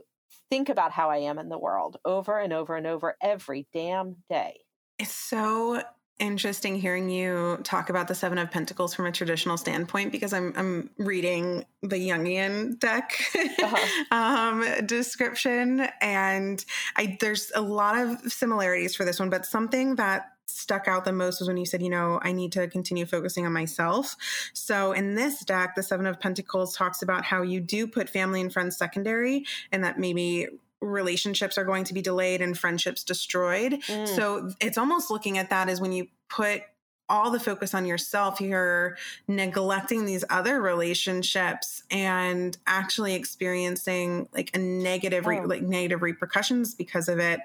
think 0.49 0.69
about 0.69 0.91
how 0.91 1.09
I 1.09 1.17
am 1.17 1.39
in 1.39 1.49
the 1.49 1.57
world 1.57 1.97
over 2.05 2.39
and 2.39 2.53
over 2.53 2.75
and 2.75 2.87
over 2.87 3.17
every 3.21 3.67
damn 3.73 4.17
day. 4.29 4.59
It's 4.97 5.13
so 5.13 5.81
interesting 6.19 6.79
hearing 6.79 7.09
you 7.09 7.59
talk 7.63 7.89
about 7.89 8.07
the 8.07 8.15
Seven 8.15 8.37
of 8.37 8.49
Pentacles 8.49 8.93
from 8.93 9.05
a 9.05 9.11
traditional 9.11 9.57
standpoint 9.57 10.11
because 10.11 10.33
I'm 10.33 10.53
I'm 10.55 10.89
reading 10.97 11.65
the 11.81 11.97
Jungian 11.97 12.79
deck 12.79 13.19
uh-huh. 13.35 14.03
um, 14.15 14.85
description, 14.85 15.87
and 16.01 16.63
I 16.95 17.17
there's 17.19 17.51
a 17.53 17.61
lot 17.61 17.97
of 17.97 18.31
similarities 18.31 18.95
for 18.95 19.03
this 19.03 19.19
one, 19.19 19.29
but 19.29 19.45
something 19.45 19.95
that 19.95 20.34
stuck 20.47 20.87
out 20.87 21.05
the 21.05 21.11
most 21.11 21.39
was 21.39 21.47
when 21.47 21.57
you 21.57 21.65
said, 21.65 21.81
you 21.81 21.89
know, 21.89 22.19
I 22.21 22.31
need 22.31 22.51
to 22.53 22.67
continue 22.67 23.05
focusing 23.05 23.45
on 23.45 23.53
myself. 23.53 24.15
So 24.53 24.91
in 24.91 25.15
this 25.15 25.43
deck, 25.43 25.75
the 25.75 25.83
Seven 25.83 26.05
of 26.05 26.19
Pentacles 26.19 26.75
talks 26.75 27.01
about 27.01 27.23
how 27.23 27.41
you 27.41 27.59
do 27.59 27.87
put 27.87 28.09
family 28.09 28.41
and 28.41 28.51
friends 28.51 28.77
secondary, 28.77 29.45
and 29.71 29.83
that 29.83 29.99
maybe 29.99 30.47
relationships 30.81 31.57
are 31.57 31.63
going 31.63 31.83
to 31.85 31.93
be 31.93 32.01
delayed 32.01 32.41
and 32.41 32.57
friendships 32.57 33.03
destroyed. 33.03 33.73
Mm. 33.87 34.07
So 34.07 34.51
it's 34.59 34.77
almost 34.77 35.09
looking 35.09 35.37
at 35.37 35.49
that 35.49 35.69
as 35.69 35.81
when 35.81 35.91
you 35.91 36.07
put 36.29 36.61
all 37.09 37.31
the 37.31 37.39
focus 37.39 37.73
on 37.73 37.85
yourself, 37.85 38.41
you're 38.41 38.97
neglecting 39.27 40.05
these 40.05 40.23
other 40.29 40.61
relationships 40.61 41.83
and 41.91 42.57
actually 42.65 43.13
experiencing 43.13 44.27
like 44.33 44.49
a 44.55 44.57
negative, 44.57 45.27
re- 45.27 45.39
oh. 45.39 45.45
like 45.45 45.61
negative 45.61 46.01
repercussions 46.01 46.73
because 46.73 47.07
of 47.07 47.19
it, 47.19 47.39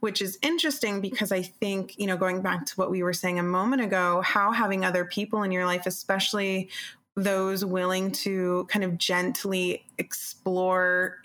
which 0.00 0.22
is 0.22 0.38
interesting 0.42 1.00
because 1.00 1.32
I 1.32 1.42
think, 1.42 1.98
you 1.98 2.06
know, 2.06 2.16
going 2.16 2.42
back 2.42 2.66
to 2.66 2.74
what 2.76 2.90
we 2.90 3.02
were 3.02 3.12
saying 3.12 3.38
a 3.38 3.44
moment 3.44 3.82
ago, 3.82 4.22
how 4.22 4.52
having 4.52 4.84
other 4.84 5.04
people 5.04 5.42
in 5.42 5.50
your 5.50 5.66
life, 5.66 5.86
especially 5.86 6.70
those 7.14 7.64
willing 7.64 8.10
to 8.10 8.66
kind 8.70 8.84
of 8.84 8.96
gently 8.96 9.84
explore 9.98 11.18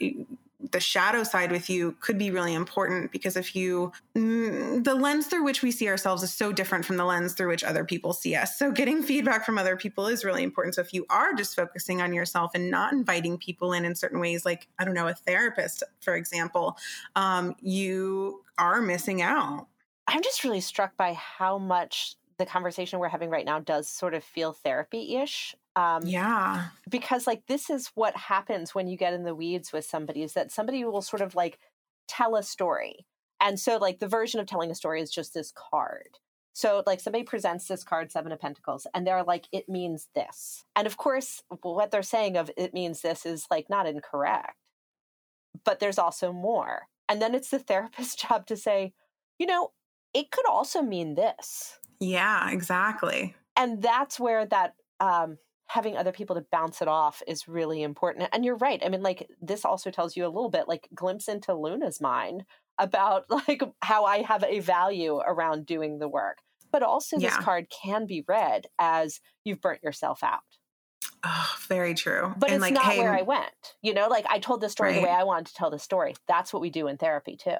the 0.59 0.79
shadow 0.79 1.23
side 1.23 1.51
with 1.51 1.69
you 1.69 1.95
could 1.99 2.17
be 2.17 2.31
really 2.31 2.53
important 2.53 3.11
because 3.11 3.37
if 3.37 3.55
you 3.55 3.91
mm, 4.15 4.83
the 4.83 4.95
lens 4.95 5.27
through 5.27 5.43
which 5.43 5.61
we 5.61 5.71
see 5.71 5.87
ourselves 5.87 6.23
is 6.23 6.33
so 6.33 6.51
different 6.51 6.83
from 6.83 6.97
the 6.97 7.05
lens 7.05 7.33
through 7.33 7.49
which 7.49 7.63
other 7.63 7.85
people 7.85 8.11
see 8.11 8.35
us. 8.35 8.57
So 8.57 8.71
getting 8.71 9.03
feedback 9.03 9.45
from 9.45 9.57
other 9.57 9.77
people 9.77 10.07
is 10.07 10.25
really 10.25 10.43
important. 10.43 10.75
So 10.75 10.81
if 10.81 10.93
you 10.93 11.05
are 11.09 11.33
just 11.33 11.55
focusing 11.55 12.01
on 12.01 12.13
yourself 12.13 12.51
and 12.55 12.71
not 12.71 12.91
inviting 12.93 13.37
people 13.37 13.73
in 13.73 13.85
in 13.85 13.95
certain 13.95 14.19
ways 14.19 14.45
like 14.45 14.67
i 14.79 14.85
don't 14.85 14.93
know 14.93 15.07
a 15.07 15.13
therapist 15.13 15.83
for 16.01 16.15
example 16.15 16.77
um, 17.15 17.55
you 17.61 18.43
are 18.57 18.81
missing 18.81 19.21
out. 19.21 19.67
I'm 20.07 20.21
just 20.21 20.43
really 20.43 20.61
struck 20.61 20.95
by 20.97 21.13
how 21.13 21.57
much 21.57 22.15
the 22.37 22.45
conversation 22.45 22.99
we're 22.99 23.09
having 23.09 23.29
right 23.29 23.45
now 23.45 23.59
does 23.59 23.89
sort 23.89 24.13
of 24.13 24.23
feel 24.23 24.53
therapy-ish 24.53 25.55
um, 25.77 26.01
yeah. 26.07 26.69
Because, 26.89 27.27
like, 27.27 27.45
this 27.45 27.69
is 27.69 27.91
what 27.93 28.17
happens 28.17 28.73
when 28.73 28.87
you 28.87 28.97
get 28.97 29.13
in 29.13 29.23
the 29.23 29.35
weeds 29.35 29.71
with 29.71 29.85
somebody 29.85 30.23
is 30.23 30.33
that 30.33 30.51
somebody 30.51 30.83
will 30.83 31.03
sort 31.03 31.21
of 31.21 31.35
like 31.35 31.59
tell 32.07 32.35
a 32.35 32.41
story. 32.41 33.05
And 33.39 33.59
so, 33.59 33.77
like, 33.77 33.99
the 33.99 34.07
version 34.07 34.39
of 34.39 34.47
telling 34.47 34.71
a 34.71 34.75
story 34.75 35.01
is 35.01 35.11
just 35.11 35.35
this 35.35 35.53
card. 35.55 36.17
So, 36.53 36.81
like, 36.87 36.99
somebody 36.99 37.23
presents 37.23 37.67
this 37.67 37.83
card, 37.83 38.11
Seven 38.11 38.31
of 38.31 38.41
Pentacles, 38.41 38.87
and 38.91 39.05
they're 39.05 39.23
like, 39.23 39.47
it 39.51 39.69
means 39.69 40.07
this. 40.15 40.65
And 40.75 40.87
of 40.87 40.97
course, 40.97 41.43
what 41.61 41.91
they're 41.91 42.01
saying 42.01 42.37
of 42.37 42.49
it 42.57 42.73
means 42.73 43.01
this 43.01 43.23
is 43.23 43.45
like 43.51 43.69
not 43.69 43.85
incorrect, 43.85 44.57
but 45.63 45.79
there's 45.79 45.99
also 45.99 46.33
more. 46.33 46.87
And 47.07 47.21
then 47.21 47.35
it's 47.35 47.51
the 47.51 47.59
therapist's 47.59 48.15
job 48.27 48.47
to 48.47 48.57
say, 48.57 48.93
you 49.37 49.45
know, 49.45 49.73
it 50.15 50.31
could 50.31 50.47
also 50.47 50.81
mean 50.81 51.13
this. 51.13 51.77
Yeah, 51.99 52.51
exactly. 52.51 53.35
And 53.55 53.81
that's 53.81 54.19
where 54.19 54.45
that 54.45 54.75
um, 54.99 55.37
having 55.67 55.97
other 55.97 56.11
people 56.11 56.35
to 56.35 56.45
bounce 56.51 56.81
it 56.81 56.87
off 56.87 57.21
is 57.27 57.47
really 57.47 57.83
important. 57.83 58.29
And 58.31 58.45
you're 58.45 58.57
right. 58.57 58.81
I 58.83 58.89
mean, 58.89 59.03
like 59.03 59.29
this 59.41 59.65
also 59.65 59.91
tells 59.91 60.15
you 60.15 60.25
a 60.25 60.27
little 60.27 60.49
bit 60.49 60.67
like 60.67 60.87
glimpse 60.93 61.27
into 61.27 61.53
Luna's 61.53 61.99
mind 61.99 62.45
about 62.77 63.25
like 63.47 63.61
how 63.81 64.05
I 64.05 64.21
have 64.21 64.43
a 64.43 64.59
value 64.59 65.17
around 65.17 65.65
doing 65.65 65.99
the 65.99 66.07
work. 66.07 66.37
But 66.71 66.83
also 66.83 67.17
this 67.17 67.35
card 67.37 67.67
can 67.69 68.05
be 68.05 68.25
read 68.27 68.67
as 68.77 69.21
you've 69.45 69.61
burnt 69.61 69.83
yourself 69.83 70.21
out. 70.21 70.41
Oh, 71.23 71.55
very 71.67 71.93
true. 71.93 72.33
But 72.37 72.49
and 72.49 72.57
it's 72.57 72.61
like, 72.61 72.73
not 72.73 72.83
hey, 72.83 72.99
where 72.99 73.13
I 73.13 73.21
went. 73.21 73.49
You 73.81 73.93
know, 73.93 74.07
like 74.07 74.25
I 74.29 74.39
told 74.39 74.61
the 74.61 74.69
story 74.69 74.91
right. 74.91 74.97
the 74.97 75.07
way 75.07 75.11
I 75.11 75.23
wanted 75.23 75.47
to 75.47 75.53
tell 75.55 75.71
the 75.71 75.79
story. 75.79 76.15
That's 76.27 76.53
what 76.53 76.61
we 76.61 76.69
do 76.69 76.87
in 76.87 76.97
therapy 76.97 77.37
too. 77.37 77.57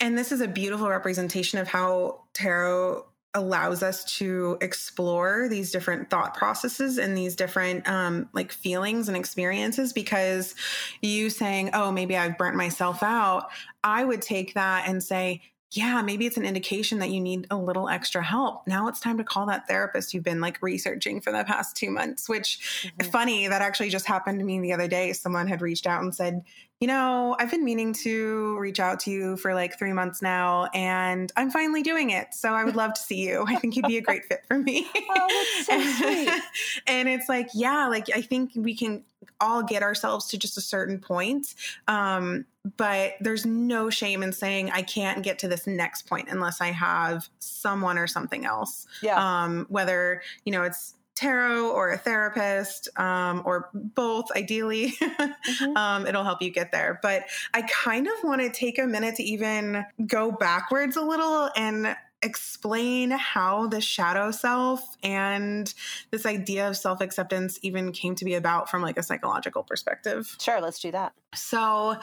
And 0.00 0.16
this 0.16 0.32
is 0.32 0.40
a 0.40 0.48
beautiful 0.48 0.88
representation 0.88 1.58
of 1.58 1.68
how 1.68 2.24
tarot 2.32 3.04
allows 3.34 3.82
us 3.82 4.04
to 4.16 4.56
explore 4.60 5.48
these 5.48 5.70
different 5.70 6.08
thought 6.08 6.34
processes 6.34 6.98
and 6.98 7.16
these 7.16 7.36
different 7.36 7.86
um, 7.88 8.28
like 8.32 8.50
feelings 8.52 9.08
and 9.08 9.16
experiences 9.16 9.92
because 9.92 10.54
you 11.02 11.28
saying 11.28 11.70
oh 11.74 11.92
maybe 11.92 12.16
i've 12.16 12.38
burnt 12.38 12.56
myself 12.56 13.02
out 13.02 13.50
i 13.84 14.02
would 14.02 14.22
take 14.22 14.54
that 14.54 14.88
and 14.88 15.02
say 15.02 15.42
yeah, 15.72 16.00
maybe 16.00 16.24
it's 16.24 16.38
an 16.38 16.46
indication 16.46 16.98
that 17.00 17.10
you 17.10 17.20
need 17.20 17.46
a 17.50 17.56
little 17.56 17.90
extra 17.90 18.22
help. 18.22 18.66
Now 18.66 18.88
it's 18.88 19.00
time 19.00 19.18
to 19.18 19.24
call 19.24 19.46
that 19.46 19.68
therapist 19.68 20.14
you've 20.14 20.24
been 20.24 20.40
like 20.40 20.62
researching 20.62 21.20
for 21.20 21.30
the 21.30 21.44
past 21.44 21.76
two 21.76 21.90
months, 21.90 22.26
which 22.26 22.82
mm-hmm. 22.82 23.10
funny, 23.10 23.48
that 23.48 23.60
actually 23.60 23.90
just 23.90 24.06
happened 24.06 24.38
to 24.38 24.46
me 24.46 24.60
the 24.60 24.72
other 24.72 24.88
day. 24.88 25.12
Someone 25.12 25.46
had 25.46 25.60
reached 25.60 25.86
out 25.86 26.02
and 26.02 26.14
said, 26.14 26.42
you 26.80 26.86
know, 26.86 27.34
I've 27.38 27.50
been 27.50 27.64
meaning 27.64 27.92
to 28.04 28.56
reach 28.58 28.78
out 28.78 29.00
to 29.00 29.10
you 29.10 29.36
for 29.36 29.52
like 29.52 29.76
three 29.76 29.92
months 29.92 30.22
now, 30.22 30.68
and 30.72 31.32
I'm 31.36 31.50
finally 31.50 31.82
doing 31.82 32.10
it. 32.10 32.34
So 32.34 32.52
I 32.52 32.62
would 32.64 32.76
love 32.76 32.94
to 32.94 33.00
see 33.00 33.26
you. 33.26 33.44
I 33.48 33.56
think 33.56 33.74
you'd 33.74 33.86
be 33.86 33.98
a 33.98 34.02
great 34.02 34.24
fit 34.26 34.44
for 34.46 34.58
me. 34.58 34.88
oh, 35.10 35.54
that's 35.66 35.66
so 35.66 36.04
sweet. 36.04 36.42
and 36.86 37.08
it's 37.08 37.28
like, 37.28 37.48
yeah, 37.52 37.88
like 37.88 38.06
I 38.14 38.22
think 38.22 38.52
we 38.54 38.76
can 38.76 39.02
all 39.40 39.62
get 39.62 39.82
ourselves 39.82 40.26
to 40.28 40.38
just 40.38 40.56
a 40.56 40.60
certain 40.60 41.00
point. 41.00 41.54
Um, 41.88 42.44
but 42.76 43.14
there's 43.20 43.46
no 43.46 43.90
shame 43.90 44.22
in 44.22 44.32
saying 44.32 44.70
I 44.70 44.82
can't 44.82 45.24
get 45.24 45.38
to 45.40 45.48
this 45.48 45.66
next 45.66 46.02
point 46.06 46.28
unless 46.30 46.60
I 46.60 46.68
have 46.68 47.28
someone 47.38 47.98
or 47.98 48.06
something 48.06 48.44
else. 48.44 48.86
Yeah. 49.02 49.16
Um, 49.16 49.66
whether, 49.68 50.22
you 50.44 50.52
know, 50.52 50.62
it's 50.62 50.94
tarot 51.18 51.70
or 51.70 51.90
a 51.90 51.98
therapist 51.98 52.88
um, 52.96 53.42
or 53.44 53.70
both 53.74 54.30
ideally 54.36 54.90
mm-hmm. 55.02 55.76
um, 55.76 56.06
it'll 56.06 56.22
help 56.22 56.40
you 56.40 56.50
get 56.50 56.70
there 56.70 57.00
but 57.02 57.24
i 57.54 57.62
kind 57.62 58.06
of 58.06 58.12
want 58.22 58.40
to 58.40 58.50
take 58.50 58.78
a 58.78 58.86
minute 58.86 59.16
to 59.16 59.22
even 59.24 59.84
go 60.06 60.30
backwards 60.30 60.96
a 60.96 61.02
little 61.02 61.50
and 61.56 61.96
explain 62.22 63.10
how 63.10 63.66
the 63.66 63.80
shadow 63.80 64.30
self 64.30 64.96
and 65.02 65.72
this 66.10 66.26
idea 66.26 66.68
of 66.68 66.76
self 66.76 67.00
acceptance 67.00 67.58
even 67.62 67.92
came 67.92 68.14
to 68.16 68.24
be 68.24 68.34
about 68.34 68.70
from 68.70 68.82
like 68.82 68.98
a 68.98 69.02
psychological 69.02 69.62
perspective. 69.62 70.36
Sure, 70.40 70.60
let's 70.60 70.80
do 70.80 70.90
that. 70.90 71.12
So, 71.34 71.96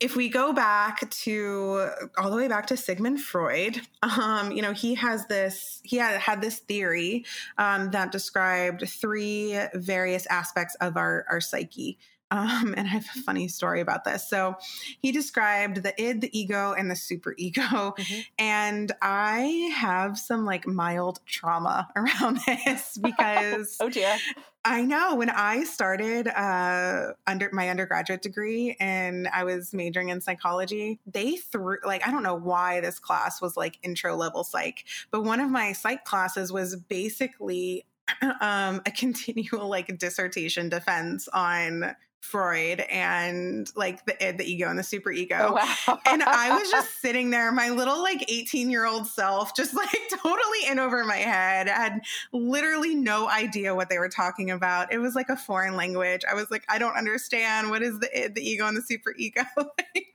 if 0.00 0.16
we 0.16 0.28
go 0.28 0.52
back 0.52 1.08
to 1.10 1.90
all 2.16 2.30
the 2.30 2.36
way 2.36 2.48
back 2.48 2.66
to 2.68 2.76
Sigmund 2.76 3.20
Freud, 3.20 3.80
um, 4.02 4.50
you 4.50 4.62
know, 4.62 4.72
he 4.72 4.94
has 4.94 5.26
this, 5.26 5.80
he 5.84 5.96
had, 5.96 6.18
had 6.18 6.40
this 6.40 6.58
theory 6.60 7.26
um, 7.58 7.90
that 7.90 8.12
described 8.12 8.88
three 8.88 9.58
various 9.74 10.26
aspects 10.26 10.74
of 10.76 10.96
our, 10.96 11.26
our 11.30 11.40
psyche. 11.40 11.98
Um, 12.32 12.72
and 12.78 12.88
I 12.88 12.90
have 12.92 13.06
a 13.14 13.20
funny 13.20 13.46
story 13.46 13.82
about 13.82 14.04
this. 14.04 14.26
So 14.26 14.56
he 15.02 15.12
described 15.12 15.82
the 15.82 16.00
id, 16.02 16.22
the 16.22 16.38
ego, 16.38 16.72
and 16.72 16.90
the 16.90 16.96
super 16.96 17.34
ego. 17.36 17.60
Mm-hmm. 17.62 18.20
And 18.38 18.92
I 19.02 19.70
have 19.74 20.18
some 20.18 20.46
like 20.46 20.66
mild 20.66 21.20
trauma 21.26 21.88
around 21.96 22.38
this 22.46 22.96
because 23.02 23.76
oh 23.80 23.90
dear. 23.90 24.16
I 24.64 24.82
know 24.82 25.16
when 25.16 25.28
I 25.28 25.64
started 25.64 26.28
uh, 26.28 27.14
under 27.26 27.50
my 27.52 27.68
undergraduate 27.68 28.22
degree 28.22 28.76
and 28.78 29.26
I 29.28 29.42
was 29.42 29.74
majoring 29.74 30.08
in 30.08 30.20
psychology, 30.20 31.00
they 31.04 31.36
threw 31.36 31.78
like 31.84 32.06
I 32.06 32.10
don't 32.10 32.22
know 32.22 32.36
why 32.36 32.80
this 32.80 32.98
class 32.98 33.42
was 33.42 33.58
like 33.58 33.78
intro 33.82 34.16
level 34.16 34.42
psych, 34.42 34.84
but 35.10 35.24
one 35.24 35.40
of 35.40 35.50
my 35.50 35.72
psych 35.72 36.04
classes 36.04 36.50
was 36.50 36.76
basically 36.76 37.84
um, 38.40 38.80
a 38.86 38.90
continual 38.96 39.68
like 39.68 39.98
dissertation 39.98 40.68
defense 40.68 41.28
on 41.28 41.94
Freud 42.22 42.80
and 42.80 43.68
like 43.74 44.06
the 44.06 44.28
id, 44.28 44.38
the 44.38 44.44
ego, 44.44 44.68
and 44.68 44.78
the 44.78 44.84
super 44.84 45.10
ego. 45.10 45.36
Oh, 45.40 45.54
wow. 45.54 45.98
and 46.06 46.22
I 46.22 46.56
was 46.56 46.70
just 46.70 47.00
sitting 47.02 47.30
there, 47.30 47.50
my 47.50 47.70
little 47.70 48.00
like 48.00 48.24
18 48.30 48.70
year 48.70 48.86
old 48.86 49.08
self, 49.08 49.54
just 49.56 49.74
like 49.74 49.90
totally 50.22 50.66
in 50.70 50.78
over 50.78 51.04
my 51.04 51.16
head. 51.16 51.68
I 51.68 51.72
had 51.72 52.00
literally 52.32 52.94
no 52.94 53.28
idea 53.28 53.74
what 53.74 53.90
they 53.90 53.98
were 53.98 54.08
talking 54.08 54.52
about. 54.52 54.92
It 54.92 54.98
was 54.98 55.16
like 55.16 55.30
a 55.30 55.36
foreign 55.36 55.76
language. 55.76 56.22
I 56.30 56.34
was 56.34 56.48
like, 56.48 56.64
I 56.68 56.78
don't 56.78 56.96
understand. 56.96 57.70
What 57.70 57.82
is 57.82 57.98
the 57.98 58.08
id, 58.16 58.36
the 58.36 58.48
ego, 58.48 58.66
and 58.68 58.76
the 58.76 58.82
super 58.82 59.12
ego? 59.18 59.42
like, 59.56 60.06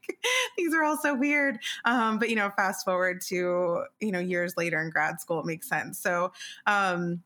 these 0.58 0.74
are 0.74 0.84
all 0.84 0.98
so 0.98 1.14
weird. 1.14 1.60
Um, 1.84 2.20
but 2.20 2.30
you 2.30 2.38
know, 2.38 2.50
fast 2.56 2.86
forward 2.86 3.20
to, 3.28 3.84
you 4.00 4.12
know, 4.14 4.20
years 4.20 4.56
later 4.56 4.82
in 4.82 4.92
grad 4.92 5.20
school, 5.20 5.42
it 5.42 5.46
makes 5.46 5.68
sense. 5.68 6.00
So, 6.00 6.32
um, 6.66 7.22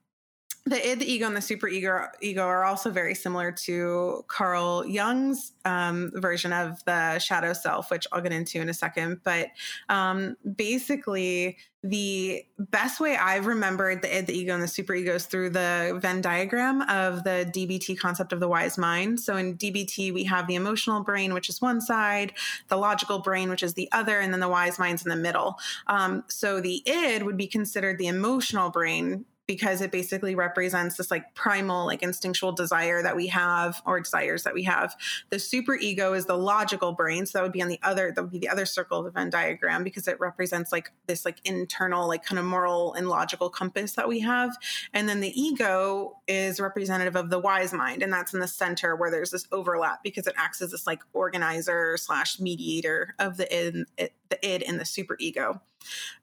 the 0.65 0.91
id, 0.91 0.99
the 0.99 1.11
ego, 1.11 1.25
and 1.25 1.35
the 1.35 1.41
super 1.41 1.67
ego, 1.67 2.07
ego 2.21 2.43
are 2.43 2.63
also 2.63 2.91
very 2.91 3.15
similar 3.15 3.51
to 3.51 4.23
Carl 4.27 4.85
Jung's 4.85 5.53
um, 5.65 6.11
version 6.13 6.53
of 6.53 6.83
the 6.85 7.17
shadow 7.17 7.53
self, 7.53 7.89
which 7.89 8.05
I'll 8.11 8.21
get 8.21 8.31
into 8.31 8.61
in 8.61 8.69
a 8.69 8.73
second. 8.73 9.21
But 9.23 9.47
um, 9.89 10.37
basically, 10.55 11.57
the 11.83 12.45
best 12.59 12.99
way 12.99 13.15
I've 13.15 13.47
remembered 13.47 14.03
the 14.03 14.15
id, 14.15 14.27
the 14.27 14.37
ego, 14.37 14.53
and 14.53 14.61
the 14.61 14.67
super 14.67 14.93
ego 14.93 15.15
is 15.15 15.25
through 15.25 15.49
the 15.49 15.97
Venn 15.99 16.21
diagram 16.21 16.83
of 16.83 17.23
the 17.23 17.49
DBT 17.51 17.97
concept 17.97 18.31
of 18.31 18.39
the 18.39 18.47
wise 18.47 18.77
mind. 18.77 19.19
So 19.19 19.37
in 19.37 19.57
DBT, 19.57 20.13
we 20.13 20.23
have 20.25 20.45
the 20.45 20.55
emotional 20.55 21.03
brain, 21.03 21.33
which 21.33 21.49
is 21.49 21.59
one 21.59 21.81
side, 21.81 22.33
the 22.67 22.77
logical 22.77 23.17
brain, 23.17 23.49
which 23.49 23.63
is 23.63 23.73
the 23.73 23.91
other, 23.91 24.19
and 24.19 24.31
then 24.31 24.41
the 24.41 24.47
wise 24.47 24.77
mind's 24.77 25.03
in 25.03 25.09
the 25.09 25.15
middle. 25.15 25.57
Um, 25.87 26.23
so 26.27 26.61
the 26.61 26.83
id 26.85 27.23
would 27.23 27.37
be 27.37 27.47
considered 27.47 27.97
the 27.97 28.07
emotional 28.07 28.69
brain 28.69 29.25
because 29.51 29.81
it 29.81 29.91
basically 29.91 30.33
represents 30.33 30.95
this 30.95 31.11
like 31.11 31.35
primal 31.35 31.85
like 31.85 32.01
instinctual 32.01 32.53
desire 32.53 33.03
that 33.03 33.17
we 33.17 33.27
have 33.27 33.81
or 33.85 33.99
desires 33.99 34.43
that 34.43 34.53
we 34.53 34.63
have. 34.63 34.95
The 35.29 35.39
super 35.39 35.75
ego 35.75 36.13
is 36.13 36.25
the 36.25 36.37
logical 36.37 36.93
brain 36.93 37.25
so 37.25 37.37
that 37.37 37.43
would 37.43 37.51
be 37.51 37.61
on 37.61 37.67
the 37.67 37.79
other 37.83 38.13
that 38.15 38.21
would 38.21 38.31
be 38.31 38.39
the 38.39 38.47
other 38.47 38.65
circle 38.65 38.99
of 38.99 39.03
the 39.03 39.11
venn 39.11 39.29
diagram 39.29 39.83
because 39.83 40.07
it 40.07 40.17
represents 40.21 40.71
like 40.71 40.93
this 41.07 41.25
like 41.25 41.39
internal 41.43 42.07
like 42.07 42.23
kind 42.23 42.39
of 42.39 42.45
moral 42.45 42.93
and 42.93 43.09
logical 43.09 43.49
compass 43.49 43.91
that 43.95 44.07
we 44.07 44.21
have. 44.21 44.55
And 44.93 45.09
then 45.09 45.19
the 45.19 45.41
ego 45.41 46.21
is 46.29 46.61
representative 46.61 47.17
of 47.17 47.29
the 47.29 47.39
wise 47.39 47.73
mind 47.73 48.03
and 48.03 48.13
that's 48.13 48.33
in 48.33 48.39
the 48.39 48.47
center 48.47 48.95
where 48.95 49.11
there's 49.11 49.31
this 49.31 49.47
overlap 49.51 50.01
because 50.01 50.27
it 50.27 50.33
acts 50.37 50.61
as 50.61 50.71
this 50.71 50.87
like 50.87 51.01
organizer 51.11 51.97
slash 51.97 52.39
mediator 52.39 53.15
of 53.19 53.35
the 53.35 53.53
id, 53.53 53.85
the 53.97 54.47
id 54.47 54.63
and 54.63 54.79
the 54.79 54.85
super 54.85 55.17
ego 55.19 55.59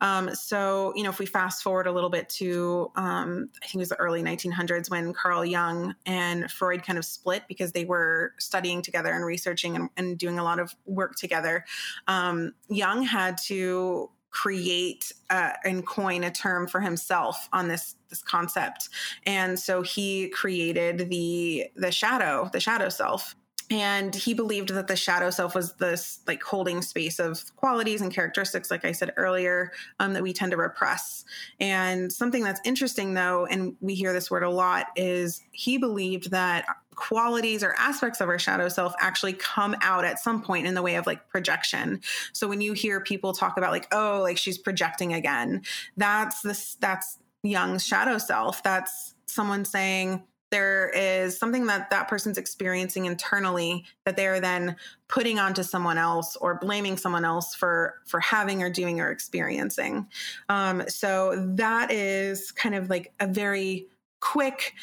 um, 0.01 0.35
so, 0.35 0.93
you 0.97 1.03
know, 1.03 1.11
if 1.11 1.19
we 1.19 1.27
fast 1.27 1.63
forward 1.63 1.87
a 1.87 1.93
little 1.93 2.11
bit 2.11 2.29
to, 2.31 2.91
um, 2.97 3.51
I 3.63 3.67
think 3.67 3.77
it 3.77 3.79
was 3.79 3.89
the 3.91 3.97
early 3.97 4.23
1900s 4.23 4.91
when 4.91 5.13
Carl 5.13 5.45
Jung 5.45 5.95
and 6.07 6.51
Freud 6.51 6.83
kind 6.83 6.99
of 6.99 7.05
split 7.05 7.45
because 7.49 7.73
they 7.73 7.85
were 7.85 8.33
studying 8.39 8.83
together 8.83 9.13
and 9.13 9.25
researching 9.25 9.77
and, 9.77 9.91
and 9.97 10.19
doing 10.19 10.39
a 10.39 10.45
lot 10.45 10.59
of 10.59 10.75
work 10.87 11.17
together. 11.17 11.65
Um, 12.07 12.53
Jung 12.69 13.03
had 13.03 13.39
to 13.47 14.11
create 14.31 15.13
uh, 15.31 15.53
and 15.65 15.87
coin 15.87 16.23
a 16.25 16.31
term 16.31 16.67
for 16.67 16.81
himself 16.81 17.49
on 17.53 17.69
this 17.69 17.97
this 18.11 18.23
concept 18.23 18.89
and 19.25 19.59
so 19.59 19.83
he 19.83 20.29
created 20.29 21.09
the 21.11 21.67
the 21.77 21.91
shadow 21.91 22.49
the 22.53 22.61
shadow 22.61 22.89
self 22.91 23.35
and 23.71 24.15
he 24.15 24.35
believed 24.35 24.71
that 24.71 24.87
the 24.87 24.97
shadow 24.97 25.31
self 25.31 25.55
was 25.55 25.75
this 25.75 26.21
like 26.27 26.43
holding 26.43 26.83
space 26.83 27.19
of 27.19 27.55
qualities 27.57 28.01
and 28.01 28.13
characteristics 28.13 28.71
like 28.71 28.85
i 28.85 28.93
said 28.93 29.13
earlier 29.17 29.73
um, 30.01 30.13
that 30.13 30.23
we 30.23 30.33
tend 30.33 30.53
to 30.53 30.57
repress. 30.57 31.25
And 31.61 32.13
something 32.13 32.43
that's 32.43 32.61
interesting 32.65 33.15
though 33.15 33.47
and 33.47 33.77
we 33.81 33.95
hear 33.95 34.13
this 34.13 34.31
word 34.31 34.43
a 34.43 34.51
lot 34.51 34.87
is 34.97 35.43
he 35.53 35.79
believed 35.79 36.31
that 36.31 36.67
qualities 36.95 37.63
or 37.63 37.75
aspects 37.79 38.21
of 38.21 38.29
our 38.29 38.39
shadow 38.41 38.69
self 38.69 38.93
actually 38.99 39.33
come 39.33 39.77
out 39.83 40.05
at 40.05 40.19
some 40.19 40.43
point 40.43 40.67
in 40.67 40.75
the 40.75 40.83
way 40.83 40.97
of 40.97 41.07
like 41.07 41.29
projection. 41.29 42.01
So 42.33 42.49
when 42.49 42.61
you 42.61 42.73
hear 42.73 43.01
people 43.01 43.33
talk 43.33 43.57
about 43.57 43.71
like 43.71 43.87
oh 43.93 44.21
like 44.23 44.39
she's 44.39 44.59
projecting 44.59 45.13
again 45.13 45.63
that's 45.97 46.43
this 46.43 46.77
that's 46.81 47.19
Jung's 47.43 47.87
shadow 47.87 48.19
self. 48.19 48.63
That's 48.63 49.15
someone 49.27 49.65
saying 49.65 50.25
there 50.51 50.89
is 50.91 51.37
something 51.37 51.67
that 51.67 51.91
that 51.91 52.09
person's 52.09 52.39
experiencing 52.39 53.07
internally 53.07 53.85
that 54.05 54.17
they 54.17 54.27
are 54.27 54.41
then 54.41 54.77
putting 55.09 55.39
onto 55.39 55.63
someone 55.63 55.99
else 55.99 56.37
or 56.37 56.59
blaming 56.59 56.97
someone 56.97 57.25
else 57.25 57.55
for 57.55 57.95
for 58.07 58.21
having 58.21 58.63
or 58.63 58.71
doing 58.71 59.01
or 59.01 59.11
experiencing 59.11 60.07
um, 60.49 60.83
so 60.89 61.35
that 61.57 61.91
is 61.91 62.53
kind 62.53 62.75
of 62.75 62.91
like 62.91 63.13
a 63.21 63.27
very 63.27 63.87
quick 64.21 64.75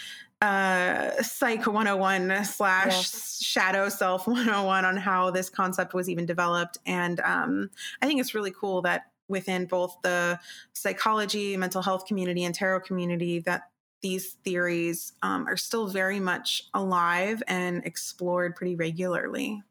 uh 0.42 1.12
psych 1.22 1.66
101 1.66 2.44
slash 2.44 2.92
yeah. 2.94 3.46
shadow 3.48 3.90
self 3.90 4.28
101 4.28 4.84
on 4.84 4.98
how 4.98 5.32
this 5.32 5.50
concept 5.50 5.94
was 5.94 6.10
even 6.10 6.26
developed 6.26 6.78
and 6.86 7.22
um 7.22 7.70
i 8.02 8.06
think 8.06 8.20
it's 8.20 8.36
really 8.36 8.52
cool 8.52 8.82
that 8.82 9.04
within 9.30 9.66
both 9.66 9.96
the 10.04 10.38
psychology 10.74 11.56
mental 11.56 11.82
health 11.82 12.06
community 12.06 12.44
and 12.44 12.54
tarot 12.54 12.82
community 12.82 13.40
that 13.40 13.70
these 14.06 14.34
theories 14.44 15.14
um, 15.24 15.48
are 15.48 15.58
still 15.58 15.88
very 15.88 16.20
much 16.20 16.70
alive 16.76 17.42
and 17.48 17.84
explored 17.88 18.56
pretty 18.56 18.76
regularly. 18.76 19.64